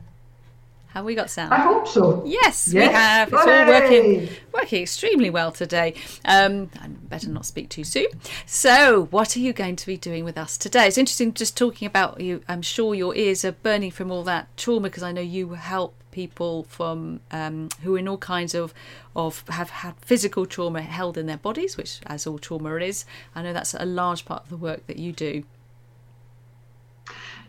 Have 0.98 1.06
we 1.06 1.14
got 1.14 1.30
sound? 1.30 1.54
I 1.54 1.60
hope 1.60 1.88
so. 1.88 2.24
Yes, 2.26 2.74
yes. 2.74 2.74
we 2.74 2.92
have. 2.92 3.28
It's 3.32 3.38
all 3.38 3.68
working 3.68 4.30
working 4.52 4.82
extremely 4.82 5.30
well 5.30 5.52
today. 5.52 5.94
Um, 6.26 6.72
I 6.82 6.88
better 6.88 7.30
not 7.30 7.46
speak 7.46 7.70
too 7.70 7.84
soon. 7.84 8.08
So, 8.48 9.06
what 9.12 9.38
are 9.38 9.40
you 9.40 9.54
going 9.54 9.76
to 9.76 9.86
be 9.86 9.96
doing 9.96 10.26
with 10.26 10.40
us 10.40 10.58
today? 10.58 10.88
It's 10.88 10.98
interesting 10.98 11.36
just 11.36 11.56
talking 11.56 11.86
about 11.86 12.20
you. 12.20 12.42
I'm 12.48 12.64
sure 12.64 12.96
your 12.96 13.14
ears 13.16 13.46
are 13.46 13.52
burning 13.52 13.92
from 13.92 14.12
all 14.12 14.24
that 14.24 14.48
trauma 14.58 14.90
because 14.90 15.04
I 15.04 15.12
know 15.12 15.22
you 15.22 15.50
help 15.50 15.94
people 16.10 16.64
from 16.64 17.20
um, 17.30 17.70
who 17.84 17.96
in 17.96 18.08
all 18.08 18.18
kinds 18.18 18.56
of 18.56 18.74
of 19.16 19.48
have 19.50 19.70
had 19.70 19.94
physical 20.02 20.48
trauma 20.48 20.82
held 20.82 21.16
in 21.16 21.28
their 21.28 21.38
bodies, 21.38 21.78
which 21.78 22.00
as 22.08 22.26
all 22.26 22.40
trauma 22.40 22.74
is. 22.78 23.06
I 23.36 23.44
know 23.44 23.54
that's 23.54 23.76
a 23.76 23.86
large 23.86 24.26
part 24.26 24.46
of 24.46 24.50
the 24.50 24.58
work 24.58 24.88
that 24.88 24.98
you 24.98 25.12
do. 25.12 25.44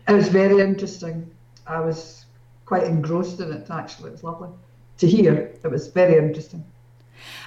It 0.07 0.13
was 0.13 0.27
very 0.27 0.61
interesting. 0.61 1.31
I 1.65 1.79
was 1.79 2.18
quite 2.69 2.83
engrossed 2.83 3.39
in 3.39 3.51
it. 3.51 3.67
Actually, 3.69 4.09
it 4.09 4.11
was 4.13 4.23
lovely 4.23 4.49
to 4.99 5.07
hear. 5.07 5.33
It 5.63 5.71
was 5.71 5.87
very 5.87 6.17
interesting. 6.17 6.63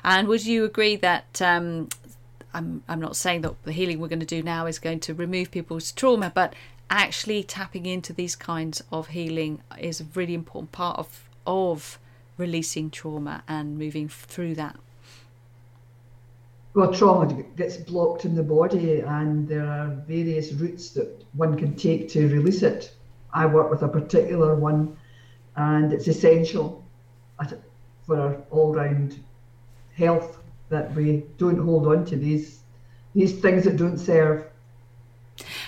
And 0.02 0.26
would 0.26 0.44
you 0.44 0.64
agree 0.64 0.96
that 0.96 1.40
um, 1.40 1.88
I'm 2.52 2.82
I'm 2.88 3.00
not 3.00 3.14
saying 3.14 3.42
that 3.42 3.54
the 3.62 3.72
healing 3.72 4.00
we're 4.00 4.08
going 4.08 4.26
to 4.30 4.36
do 4.38 4.42
now 4.42 4.66
is 4.66 4.80
going 4.80 4.98
to 5.00 5.14
remove 5.14 5.52
people's 5.52 5.92
trauma, 5.92 6.32
but 6.34 6.54
actually 6.90 7.44
tapping 7.44 7.86
into 7.86 8.12
these 8.12 8.34
kinds 8.34 8.82
of 8.90 9.08
healing 9.08 9.62
is 9.78 10.00
a 10.00 10.06
really 10.14 10.34
important 10.34 10.72
part 10.72 10.98
of 10.98 11.28
of 11.46 11.98
releasing 12.36 12.90
trauma 12.90 13.44
and 13.46 13.78
moving 13.78 14.08
through 14.08 14.56
that. 14.56 14.76
Well, 16.74 16.92
trauma 16.92 17.44
gets 17.56 17.76
blocked 17.76 18.24
in 18.24 18.34
the 18.34 18.42
body, 18.42 19.00
and 19.00 19.46
there 19.46 19.66
are 19.66 19.88
various 20.08 20.52
routes 20.52 20.90
that 20.90 21.24
one 21.34 21.56
can 21.56 21.76
take 21.76 22.08
to 22.10 22.26
release 22.28 22.62
it. 22.62 22.92
I 23.32 23.46
work 23.46 23.70
with 23.70 23.82
a 23.82 23.88
particular 23.88 24.54
one 24.54 24.96
and 25.56 25.92
it's 25.92 26.08
essential 26.08 26.82
for 28.06 28.20
our 28.20 28.36
all-round 28.50 29.22
health 29.96 30.38
that 30.68 30.94
we 30.94 31.24
don't 31.38 31.58
hold 31.58 31.86
on 31.86 32.04
to 32.06 32.16
these 32.16 32.60
these 33.14 33.40
things 33.40 33.64
that 33.64 33.76
don't 33.76 33.98
serve. 33.98 34.46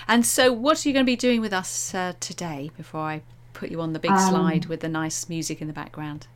And 0.07 0.25
so, 0.25 0.51
what 0.51 0.83
are 0.83 0.89
you 0.89 0.93
going 0.93 1.05
to 1.05 1.11
be 1.11 1.15
doing 1.15 1.41
with 1.41 1.53
us 1.53 1.93
uh, 1.93 2.13
today? 2.19 2.71
Before 2.75 3.01
I 3.01 3.21
put 3.53 3.69
you 3.69 3.81
on 3.81 3.93
the 3.93 3.99
big 3.99 4.11
um, 4.11 4.29
slide 4.29 4.65
with 4.65 4.81
the 4.81 4.89
nice 4.89 5.29
music 5.29 5.61
in 5.61 5.67
the 5.67 5.73
background. 5.73 6.27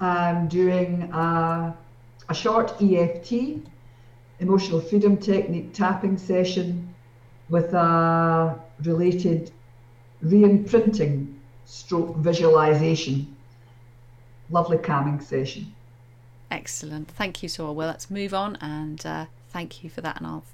I'm 0.00 0.48
doing 0.48 1.02
a, 1.12 1.76
a 2.28 2.34
short 2.34 2.82
EFT, 2.82 3.58
emotional 4.40 4.80
freedom 4.80 5.16
technique 5.16 5.72
tapping 5.72 6.16
session, 6.16 6.94
with 7.48 7.72
a 7.74 8.58
related 8.82 9.50
re-imprinting 10.22 11.33
stroke 11.64 12.16
visualization. 12.16 13.34
Lovely 14.50 14.78
calming 14.78 15.20
session. 15.20 15.74
Excellent. 16.50 17.10
Thank 17.10 17.42
you, 17.42 17.48
Sora. 17.48 17.72
Well, 17.72 17.88
let's 17.88 18.10
move 18.10 18.34
on 18.34 18.56
and 18.60 19.04
uh, 19.04 19.26
thank 19.48 19.82
you 19.82 19.90
for 19.90 20.00
that, 20.02 20.18
and 20.18 20.26
I'll 20.26 20.44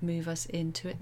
move 0.00 0.28
us 0.28 0.46
into 0.46 0.88
it. 0.88 0.96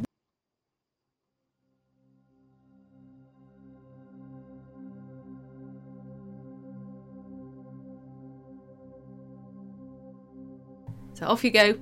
So 11.15 11.27
off 11.27 11.43
you 11.43 11.51
go. 11.51 11.79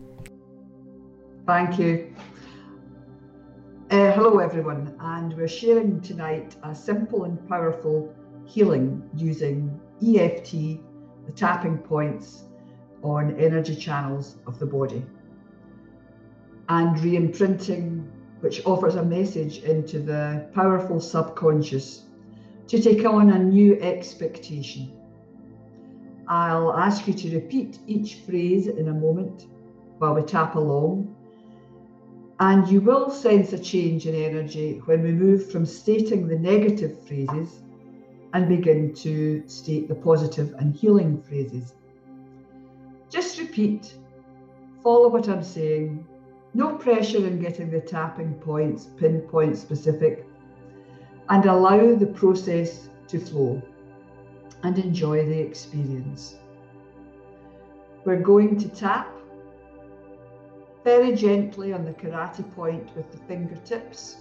Thank 1.45 1.79
you. 1.79 2.15
Hello, 4.15 4.39
everyone, 4.39 4.95
and 5.01 5.37
we're 5.37 5.49
sharing 5.49 6.01
tonight 6.01 6.55
a 6.63 6.73
simple 6.73 7.25
and 7.25 7.49
powerful 7.49 8.15
healing 8.47 9.03
using 9.17 9.81
EFT, 10.01 10.53
the 11.27 11.33
tapping 11.35 11.79
points 11.79 12.45
on 13.03 13.37
energy 13.41 13.75
channels 13.75 14.37
of 14.47 14.61
the 14.61 14.67
body, 14.67 15.05
and 16.69 17.01
re 17.01 17.17
imprinting, 17.17 18.09
which 18.39 18.65
offers 18.65 18.95
a 18.95 19.05
message 19.05 19.65
into 19.65 19.99
the 19.99 20.49
powerful 20.55 21.01
subconscious 21.01 22.05
to 22.69 22.81
take 22.81 23.05
on 23.05 23.31
a 23.31 23.39
new 23.41 23.81
expectation. 23.81 24.97
I'll 26.29 26.73
ask 26.73 27.09
you 27.09 27.15
to 27.15 27.35
repeat 27.35 27.81
each 27.89 28.21
phrase 28.21 28.69
in 28.69 28.87
a 28.87 28.95
moment 28.95 29.47
while 29.99 30.15
we 30.15 30.23
tap 30.23 30.55
along 30.55 31.14
and 32.41 32.69
you 32.69 32.81
will 32.81 33.11
sense 33.11 33.53
a 33.53 33.59
change 33.59 34.07
in 34.07 34.15
energy 34.15 34.83
when 34.87 35.03
we 35.03 35.13
move 35.13 35.51
from 35.51 35.65
stating 35.65 36.27
the 36.27 36.39
negative 36.39 37.07
phrases 37.07 37.61
and 38.33 38.49
begin 38.49 38.93
to 38.95 39.43
state 39.47 39.87
the 39.89 39.95
positive 39.95 40.55
and 40.59 40.75
healing 40.75 41.23
phrases. 41.23 41.75
Just 43.09 43.39
repeat, 43.39 43.95
follow 44.83 45.09
what 45.09 45.29
I'm 45.29 45.45
saying. 45.45 46.05
No 46.55 46.77
pressure 46.77 47.25
in 47.27 47.41
getting 47.41 47.71
the 47.71 47.81
tapping 47.81 48.35
points 48.35 48.87
pinpoint 48.97 49.57
specific, 49.57 50.27
and 51.29 51.47
allow 51.47 51.95
the 51.95 52.07
process 52.07 52.89
to 53.09 53.19
flow 53.19 53.63
and 54.65 54.79
enjoy 54.79 55.25
the 55.27 55.39
experience. 55.39 56.37
We're 58.05 58.21
going 58.21 58.59
to 58.59 58.69
tap 58.69 59.15
very 60.85 61.17
gently 61.17 61.73
on 61.73 61.85
the 61.85 61.93
karate 61.93 62.45
point 62.55 62.95
with 62.95 63.11
the 63.11 63.19
fingertips. 63.27 64.19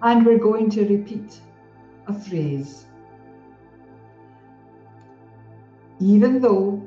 And 0.00 0.24
we're 0.24 0.38
going 0.38 0.70
to 0.70 0.86
repeat 0.86 1.40
a 2.06 2.14
phrase. 2.14 2.86
Even 5.98 6.40
though 6.40 6.80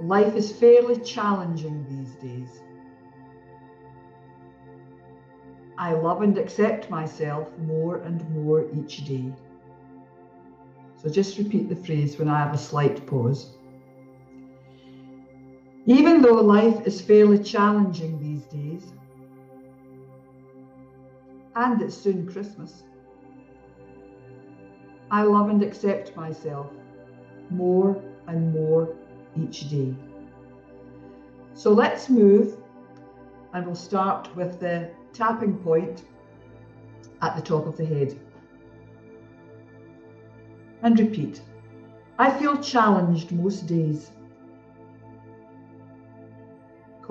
life 0.00 0.36
is 0.36 0.52
fairly 0.52 1.00
challenging 1.00 1.86
these 1.88 2.14
days, 2.16 2.60
I 5.78 5.94
love 5.94 6.20
and 6.20 6.36
accept 6.36 6.90
myself 6.90 7.48
more 7.58 7.96
and 7.98 8.28
more 8.30 8.66
each 8.76 9.04
day. 9.06 9.32
So 10.96 11.08
just 11.08 11.38
repeat 11.38 11.68
the 11.68 11.76
phrase 11.76 12.18
when 12.18 12.28
I 12.28 12.38
have 12.38 12.54
a 12.54 12.58
slight 12.58 13.06
pause. 13.06 13.56
Even 15.86 16.22
though 16.22 16.34
life 16.34 16.86
is 16.86 17.00
fairly 17.00 17.38
challenging 17.38 18.20
these 18.20 18.44
days, 18.44 18.92
and 21.56 21.82
it's 21.82 21.96
soon 21.96 22.30
Christmas, 22.30 22.84
I 25.10 25.24
love 25.24 25.50
and 25.50 25.60
accept 25.62 26.16
myself 26.16 26.70
more 27.50 28.00
and 28.28 28.52
more 28.54 28.94
each 29.36 29.68
day. 29.68 29.94
So 31.54 31.72
let's 31.72 32.08
move 32.08 32.56
and 33.52 33.66
we'll 33.66 33.74
start 33.74 34.34
with 34.36 34.60
the 34.60 34.88
tapping 35.12 35.58
point 35.58 36.04
at 37.20 37.34
the 37.34 37.42
top 37.42 37.66
of 37.66 37.76
the 37.76 37.84
head. 37.84 38.18
And 40.82 40.98
repeat. 40.98 41.42
I 42.18 42.30
feel 42.30 42.56
challenged 42.62 43.32
most 43.32 43.66
days 43.66 44.12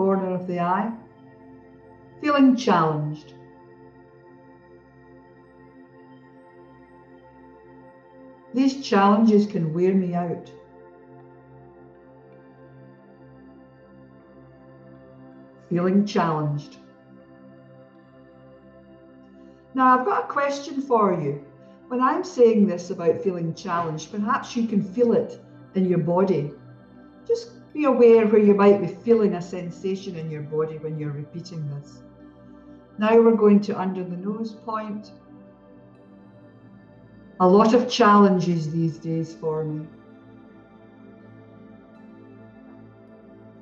corner 0.01 0.33
of 0.33 0.47
the 0.47 0.59
eye, 0.59 0.91
feeling 2.21 2.55
challenged. 2.55 3.35
These 8.55 8.83
challenges 8.83 9.45
can 9.45 9.71
wear 9.75 9.93
me 9.93 10.15
out. 10.15 10.51
Feeling 15.69 16.03
challenged. 16.07 16.77
Now, 19.75 19.99
I've 19.99 20.05
got 20.05 20.23
a 20.23 20.27
question 20.27 20.81
for 20.81 21.13
you. 21.13 21.45
When 21.89 22.01
I'm 22.01 22.23
saying 22.23 22.65
this 22.65 22.89
about 22.89 23.21
feeling 23.21 23.53
challenged, 23.53 24.11
perhaps 24.11 24.55
you 24.55 24.67
can 24.67 24.83
feel 24.83 25.13
it 25.13 25.39
in 25.75 25.87
your 25.87 25.99
body. 25.99 26.53
Just 27.27 27.60
be 27.73 27.85
aware 27.85 28.27
where 28.27 28.41
you 28.41 28.53
might 28.53 28.81
be 28.81 28.87
feeling 28.87 29.35
a 29.35 29.41
sensation 29.41 30.15
in 30.17 30.29
your 30.29 30.41
body 30.41 30.77
when 30.79 30.99
you're 30.99 31.11
repeating 31.11 31.67
this. 31.69 32.03
Now 32.97 33.15
we're 33.17 33.35
going 33.35 33.61
to 33.61 33.79
under 33.79 34.03
the 34.03 34.17
nose 34.17 34.51
point. 34.51 35.11
A 37.39 37.47
lot 37.47 37.73
of 37.73 37.89
challenges 37.89 38.71
these 38.71 38.97
days 38.97 39.33
for 39.33 39.63
me. 39.63 39.87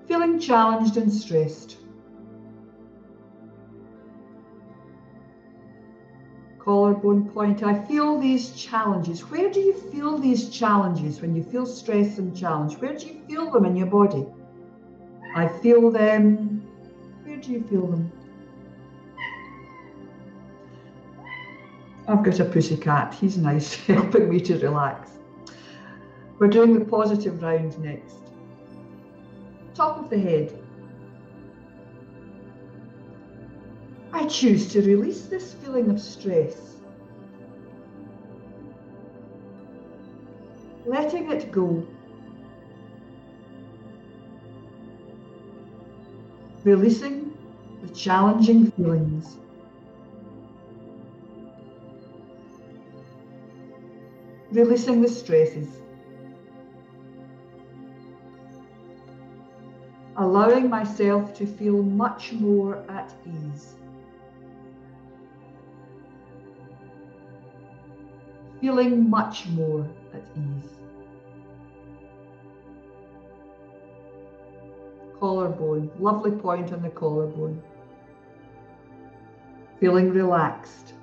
Feeling 0.07 0.39
challenged 0.39 0.97
and 0.97 1.13
stressed. 1.13 1.77
Collarbone 6.69 7.27
point. 7.31 7.63
I 7.63 7.73
feel 7.85 8.19
these 8.19 8.51
challenges. 8.51 9.21
Where 9.21 9.49
do 9.49 9.59
you 9.59 9.73
feel 9.73 10.19
these 10.19 10.49
challenges 10.49 11.19
when 11.19 11.35
you 11.35 11.41
feel 11.41 11.65
stress 11.65 12.19
and 12.19 12.37
challenge? 12.37 12.75
Where 12.77 12.95
do 12.95 13.07
you 13.07 13.21
feel 13.27 13.49
them 13.49 13.65
in 13.65 13.75
your 13.75 13.87
body? 13.87 14.27
I 15.33 15.47
feel 15.47 15.89
them. 15.89 16.61
Where 17.23 17.37
do 17.37 17.51
you 17.53 17.63
feel 17.63 17.87
them? 17.87 18.11
I've 22.07 22.23
got 22.23 22.39
a 22.39 22.45
pussy 22.45 22.77
cat. 22.77 23.15
He's 23.15 23.35
nice, 23.35 23.73
helping 23.87 24.29
me 24.29 24.39
to 24.41 24.59
relax. 24.59 25.13
We're 26.37 26.49
doing 26.49 26.77
the 26.77 26.85
positive 26.85 27.41
round 27.41 27.79
next. 27.79 28.17
Top 29.73 29.97
of 29.97 30.11
the 30.11 30.19
head. 30.19 30.58
Choose 34.29 34.71
to 34.73 34.81
release 34.81 35.23
this 35.23 35.53
feeling 35.53 35.89
of 35.89 35.99
stress. 35.99 36.75
Letting 40.85 41.31
it 41.31 41.51
go. 41.51 41.85
Releasing 46.63 47.37
the 47.81 47.89
challenging 47.93 48.71
feelings. 48.71 49.37
Releasing 54.51 55.01
the 55.01 55.09
stresses. 55.09 55.67
Allowing 60.17 60.69
myself 60.69 61.33
to 61.35 61.45
feel 61.45 61.81
much 61.81 62.33
more 62.33 62.83
at 62.89 63.13
ease. 63.25 63.78
Feeling 68.61 69.09
much 69.09 69.47
more 69.47 69.87
at 70.13 70.21
ease. 70.35 70.71
Collarbone, 75.19 75.91
lovely 75.99 76.31
point 76.31 76.71
on 76.71 76.81
the 76.81 76.89
collarbone. 76.89 77.61
Feeling 79.79 80.11
relaxed. 80.11 80.93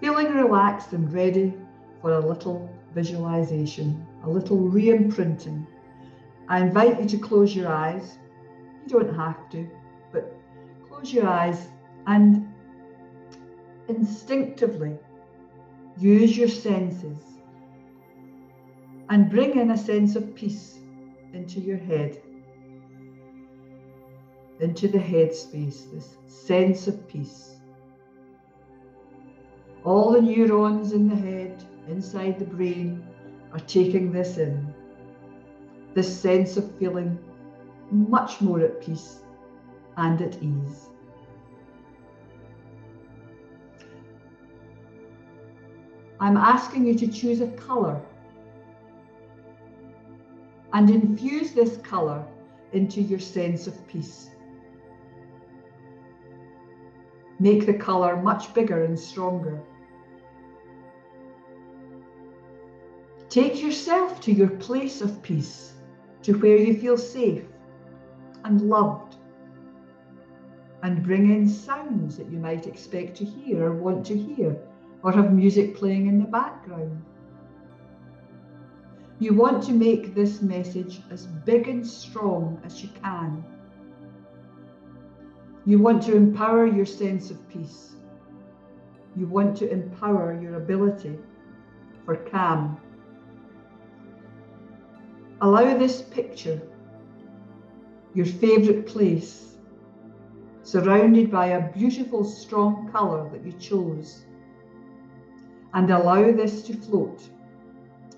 Feeling 0.00 0.34
relaxed 0.34 0.92
and 0.92 1.12
ready 1.12 1.54
for 2.00 2.12
a 2.12 2.20
little 2.20 2.68
visualization, 2.94 4.06
a 4.24 4.28
little 4.28 4.58
re 4.58 4.90
imprinting. 4.90 5.66
I 6.48 6.60
invite 6.60 7.00
you 7.00 7.08
to 7.08 7.18
close 7.18 7.54
your 7.54 7.68
eyes. 7.68 8.18
You 8.84 9.00
don't 9.00 9.16
have 9.16 9.50
to, 9.50 9.68
but 10.12 10.32
close 10.88 11.12
your 11.12 11.26
eyes 11.26 11.68
and 12.06 12.46
instinctively 13.88 14.96
use 15.98 16.36
your 16.36 16.48
senses 16.48 17.18
and 19.08 19.30
bring 19.30 19.58
in 19.58 19.70
a 19.70 19.76
sense 19.76 20.16
of 20.16 20.34
peace 20.34 20.78
into 21.32 21.60
your 21.60 21.78
head, 21.78 22.20
into 24.60 24.88
the 24.88 24.98
head 24.98 25.34
space, 25.34 25.86
this 25.92 26.16
sense 26.26 26.86
of 26.86 27.06
peace. 27.08 27.56
All 29.84 30.10
the 30.10 30.20
neurons 30.20 30.92
in 30.92 31.08
the 31.08 31.14
head, 31.14 31.64
inside 31.88 32.38
the 32.38 32.44
brain, 32.44 33.06
are 33.52 33.60
taking 33.60 34.10
this 34.10 34.38
in. 34.38 34.74
This 35.94 36.20
sense 36.20 36.56
of 36.56 36.76
feeling 36.78 37.18
much 37.90 38.40
more 38.40 38.60
at 38.60 38.82
peace 38.82 39.20
and 39.96 40.20
at 40.20 40.42
ease. 40.42 40.88
I'm 46.26 46.36
asking 46.36 46.84
you 46.88 46.94
to 46.96 47.06
choose 47.06 47.40
a 47.40 47.46
colour 47.46 48.02
and 50.72 50.90
infuse 50.90 51.52
this 51.52 51.76
colour 51.76 52.26
into 52.72 53.00
your 53.00 53.20
sense 53.20 53.68
of 53.68 53.86
peace. 53.86 54.30
Make 57.38 57.64
the 57.64 57.74
colour 57.74 58.20
much 58.20 58.52
bigger 58.54 58.82
and 58.82 58.98
stronger. 58.98 59.62
Take 63.28 63.62
yourself 63.62 64.20
to 64.22 64.32
your 64.32 64.48
place 64.48 65.00
of 65.00 65.22
peace, 65.22 65.74
to 66.22 66.32
where 66.32 66.56
you 66.56 66.76
feel 66.76 66.98
safe 66.98 67.44
and 68.42 68.62
loved. 68.62 69.14
And 70.82 71.04
bring 71.04 71.30
in 71.30 71.48
sounds 71.48 72.16
that 72.16 72.28
you 72.32 72.38
might 72.38 72.66
expect 72.66 73.16
to 73.18 73.24
hear 73.24 73.66
or 73.66 73.74
want 73.74 74.04
to 74.06 74.18
hear 74.18 74.56
or 75.06 75.12
have 75.12 75.32
music 75.32 75.76
playing 75.76 76.08
in 76.08 76.18
the 76.18 76.24
background. 76.24 77.00
You 79.20 79.34
want 79.34 79.62
to 79.66 79.72
make 79.72 80.16
this 80.16 80.42
message 80.42 81.00
as 81.12 81.28
big 81.28 81.68
and 81.68 81.86
strong 81.86 82.60
as 82.64 82.82
you 82.82 82.88
can. 83.00 83.44
You 85.64 85.78
want 85.78 86.02
to 86.02 86.16
empower 86.16 86.66
your 86.66 86.84
sense 86.84 87.30
of 87.30 87.48
peace. 87.48 87.92
You 89.14 89.28
want 89.28 89.56
to 89.58 89.70
empower 89.70 90.40
your 90.42 90.56
ability 90.56 91.16
for 92.04 92.16
calm. 92.16 92.80
Allow 95.40 95.78
this 95.78 96.02
picture, 96.02 96.60
your 98.12 98.26
favourite 98.26 98.88
place, 98.88 99.54
surrounded 100.64 101.30
by 101.30 101.46
a 101.46 101.70
beautiful 101.72 102.24
strong 102.24 102.90
colour 102.90 103.30
that 103.30 103.46
you 103.46 103.52
chose 103.52 104.25
and 105.76 105.90
allow 105.90 106.32
this 106.32 106.62
to 106.62 106.74
float 106.74 107.28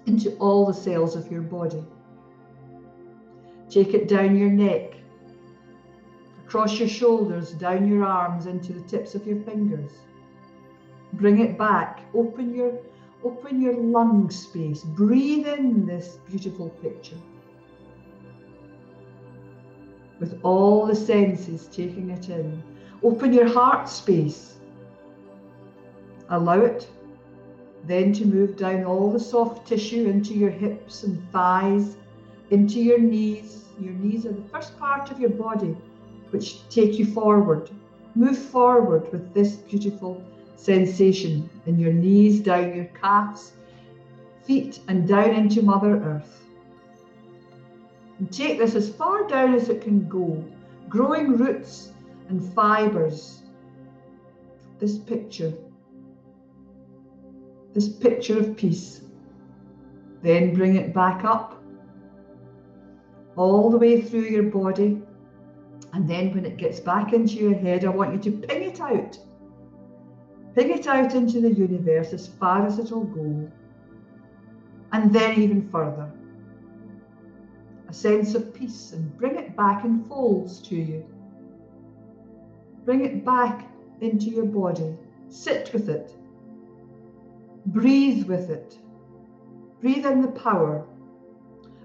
into 0.06 0.30
all 0.36 0.64
the 0.64 0.72
cells 0.72 1.16
of 1.16 1.30
your 1.30 1.42
body. 1.42 1.82
Take 3.68 3.94
it 3.94 4.06
down 4.06 4.38
your 4.38 4.48
neck, 4.48 4.94
across 6.46 6.78
your 6.78 6.88
shoulders, 6.88 7.50
down 7.50 7.88
your 7.88 8.04
arms, 8.04 8.46
into 8.46 8.72
the 8.72 8.82
tips 8.82 9.16
of 9.16 9.26
your 9.26 9.40
fingers. 9.42 9.90
Bring 11.14 11.40
it 11.40 11.58
back. 11.58 12.04
Open 12.14 12.54
your 12.54 12.78
open 13.24 13.60
your 13.60 13.74
lung 13.74 14.30
space. 14.30 14.84
Breathe 14.84 15.48
in 15.48 15.84
this 15.84 16.18
beautiful 16.28 16.68
picture. 16.68 17.18
With 20.20 20.38
all 20.44 20.86
the 20.86 20.94
senses 20.94 21.66
taking 21.66 22.10
it 22.10 22.28
in. 22.28 22.62
Open 23.02 23.32
your 23.32 23.48
heart 23.52 23.88
space. 23.88 24.58
Allow 26.30 26.60
it 26.60 26.88
then 27.88 28.12
to 28.12 28.26
move 28.26 28.56
down 28.56 28.84
all 28.84 29.10
the 29.10 29.18
soft 29.18 29.66
tissue 29.66 30.06
into 30.06 30.34
your 30.34 30.50
hips 30.50 31.04
and 31.04 31.20
thighs, 31.32 31.96
into 32.50 32.80
your 32.80 32.98
knees. 32.98 33.64
Your 33.80 33.94
knees 33.94 34.26
are 34.26 34.32
the 34.32 34.48
first 34.48 34.78
part 34.78 35.10
of 35.10 35.18
your 35.18 35.30
body 35.30 35.76
which 36.30 36.68
take 36.68 36.98
you 36.98 37.06
forward. 37.06 37.70
Move 38.14 38.38
forward 38.38 39.10
with 39.12 39.32
this 39.32 39.56
beautiful 39.56 40.22
sensation 40.56 41.48
in 41.66 41.78
your 41.78 41.92
knees, 41.92 42.40
down 42.40 42.74
your 42.74 42.86
calves, 43.00 43.52
feet, 44.44 44.80
and 44.88 45.08
down 45.08 45.30
into 45.30 45.62
Mother 45.62 46.02
Earth. 46.02 46.46
And 48.18 48.30
take 48.32 48.58
this 48.58 48.74
as 48.74 48.88
far 48.88 49.26
down 49.28 49.54
as 49.54 49.68
it 49.68 49.80
can 49.80 50.08
go, 50.08 50.44
growing 50.88 51.36
roots 51.36 51.92
and 52.28 52.42
fibres. 52.52 53.42
This 54.80 54.98
picture 54.98 55.52
this 57.78 57.88
picture 57.88 58.36
of 58.36 58.56
peace. 58.56 59.02
Then 60.20 60.52
bring 60.52 60.74
it 60.74 60.92
back 60.92 61.24
up 61.24 61.62
all 63.36 63.70
the 63.70 63.78
way 63.78 64.00
through 64.02 64.28
your 64.36 64.50
body. 64.50 65.00
And 65.92 66.10
then 66.10 66.34
when 66.34 66.44
it 66.44 66.56
gets 66.56 66.80
back 66.80 67.12
into 67.12 67.34
your 67.34 67.54
head, 67.54 67.84
I 67.84 67.90
want 67.90 68.12
you 68.12 68.32
to 68.32 68.46
ping 68.48 68.64
it 68.64 68.80
out. 68.80 69.16
Ping 70.56 70.72
it 70.72 70.88
out 70.88 71.14
into 71.14 71.40
the 71.40 71.52
universe 71.52 72.12
as 72.12 72.26
far 72.26 72.66
as 72.66 72.80
it'll 72.80 73.04
go. 73.04 73.48
And 74.90 75.12
then 75.14 75.40
even 75.40 75.70
further. 75.70 76.10
A 77.88 77.92
sense 77.92 78.34
of 78.34 78.52
peace 78.52 78.90
and 78.92 79.16
bring 79.16 79.36
it 79.36 79.56
back 79.56 79.84
in 79.84 80.02
folds 80.06 80.60
to 80.62 80.74
you. 80.74 81.06
Bring 82.84 83.04
it 83.04 83.24
back 83.24 83.70
into 84.00 84.26
your 84.30 84.46
body. 84.46 84.96
Sit 85.28 85.72
with 85.72 85.88
it. 85.88 86.12
Breathe 87.68 88.26
with 88.26 88.48
it. 88.48 88.78
Breathe 89.82 90.06
in 90.06 90.22
the 90.22 90.28
power, 90.28 90.86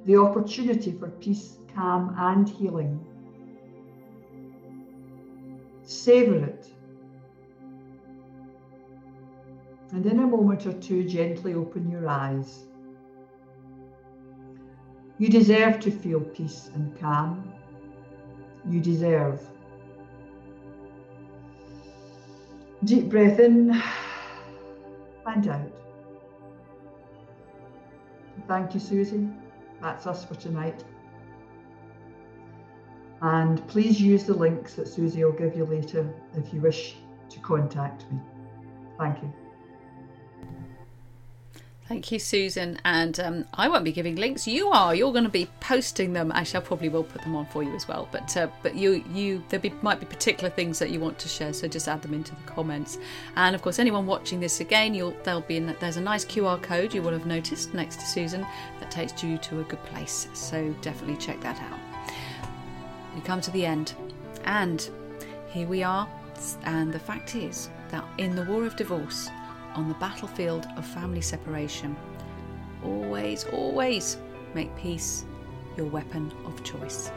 the 0.06 0.16
opportunity 0.16 0.94
for 0.94 1.10
peace, 1.10 1.58
calm, 1.76 2.16
and 2.18 2.48
healing. 2.48 3.06
Savour 5.84 6.46
it. 6.46 6.70
And 9.92 10.06
in 10.06 10.20
a 10.20 10.26
moment 10.26 10.66
or 10.66 10.74
two, 10.74 11.04
gently 11.04 11.54
open 11.54 11.92
your 11.92 12.08
eyes. 12.08 12.64
You 15.18 15.28
deserve 15.28 15.82
to 15.82 15.92
feel 15.92 16.22
peace 16.22 16.70
and 16.74 16.98
calm. 16.98 17.52
You 18.70 18.80
deserve. 18.80 19.46
Deep 22.86 23.10
breath 23.10 23.40
in 23.40 23.82
and 25.26 25.48
out. 25.50 25.73
Thank 28.48 28.74
you, 28.74 28.80
Susie. 28.80 29.28
That's 29.82 30.06
us 30.08 30.24
for 30.26 30.36
tonight. 30.36 30.84
And 33.22 33.66
please 33.68 34.02
use 34.02 34.26
the 34.26 34.34
links 34.34 34.74
that 34.76 34.88
Susie 34.88 35.24
will 35.24 35.32
give 35.32 35.56
you 35.56 35.66
later 35.66 36.14
if 36.36 36.54
you 36.54 36.60
wish 36.60 36.96
to 37.30 37.40
contact 37.40 38.12
me. 38.12 38.20
Thank 38.98 39.24
you. 39.24 39.34
Thank 41.86 42.14
you, 42.14 42.20
Susan. 42.20 42.80
And 42.86 43.20
um, 43.20 43.46
I 43.54 43.68
won't 43.68 43.84
be 43.84 43.92
giving 43.92 44.16
links. 44.16 44.48
You 44.48 44.70
are. 44.70 44.96
You're 44.96 45.12
going 45.12 45.26
to 45.26 45.30
be 45.30 45.50
posting 45.60 46.14
them. 46.14 46.32
Actually, 46.32 46.64
I 46.64 46.68
probably 46.68 46.88
will 46.88 47.04
put 47.04 47.22
them 47.24 47.36
on 47.36 47.46
for 47.48 47.62
you 47.62 47.76
as 47.76 47.88
well. 47.90 48.08
But 48.10 48.36
uh, 48.38 48.48
but 48.62 48.76
you 48.76 49.04
you 49.14 49.44
there 49.50 49.60
be, 49.60 49.74
might 49.82 50.00
be 50.00 50.06
particular 50.06 50.50
things 50.50 50.80
that 50.80 50.92
you 50.92 51.02
want 51.02 51.20
to 51.20 51.28
share, 51.28 51.52
so 51.52 51.68
just 51.68 51.90
add 51.90 52.02
them 52.02 52.14
into 52.14 52.34
the 52.36 52.42
comments. 52.44 53.00
And 53.36 53.54
of 53.54 53.62
course, 53.62 53.80
anyone 53.80 54.06
watching 54.06 54.40
this 54.40 54.62
again, 54.62 54.94
you'll 54.94 55.16
there'll 55.24 55.42
be 55.42 55.58
in, 55.58 55.76
there's 55.82 55.98
a 55.98 56.02
nice 56.02 56.24
QR 56.24 56.62
code 56.62 56.94
you 56.94 57.02
will 57.02 57.12
have 57.12 57.26
noticed 57.26 57.74
next 57.74 58.00
to 58.00 58.06
Susan 58.06 58.48
that 58.80 58.90
takes 58.90 59.22
you 59.22 59.38
to 59.40 59.60
a 59.60 59.64
good 59.64 59.84
place. 59.86 60.30
So 60.34 60.74
definitely 60.82 61.18
check 61.18 61.42
that 61.42 61.60
out. 61.62 61.80
We 63.14 63.22
come 63.22 63.42
to 63.42 63.52
the 63.52 63.66
end, 63.66 63.94
and 64.46 64.90
here 65.50 65.68
we 65.68 65.84
are. 65.84 66.08
And 66.64 66.94
the 66.94 67.00
fact 67.00 67.36
is 67.36 67.70
that 67.90 68.06
in 68.18 68.36
the 68.36 68.44
war 68.46 68.66
of 68.66 68.76
divorce 68.76 69.30
on 69.76 69.88
the 69.88 69.96
battlefield 69.96 70.68
of 70.78 70.86
family 70.86 71.22
separation. 71.22 71.96
Always, 72.84 73.46
always 73.46 74.18
make 74.54 74.76
peace 74.76 75.26
your 75.78 75.88
weapon 75.88 76.32
of 76.46 76.64
choice. 76.64 77.12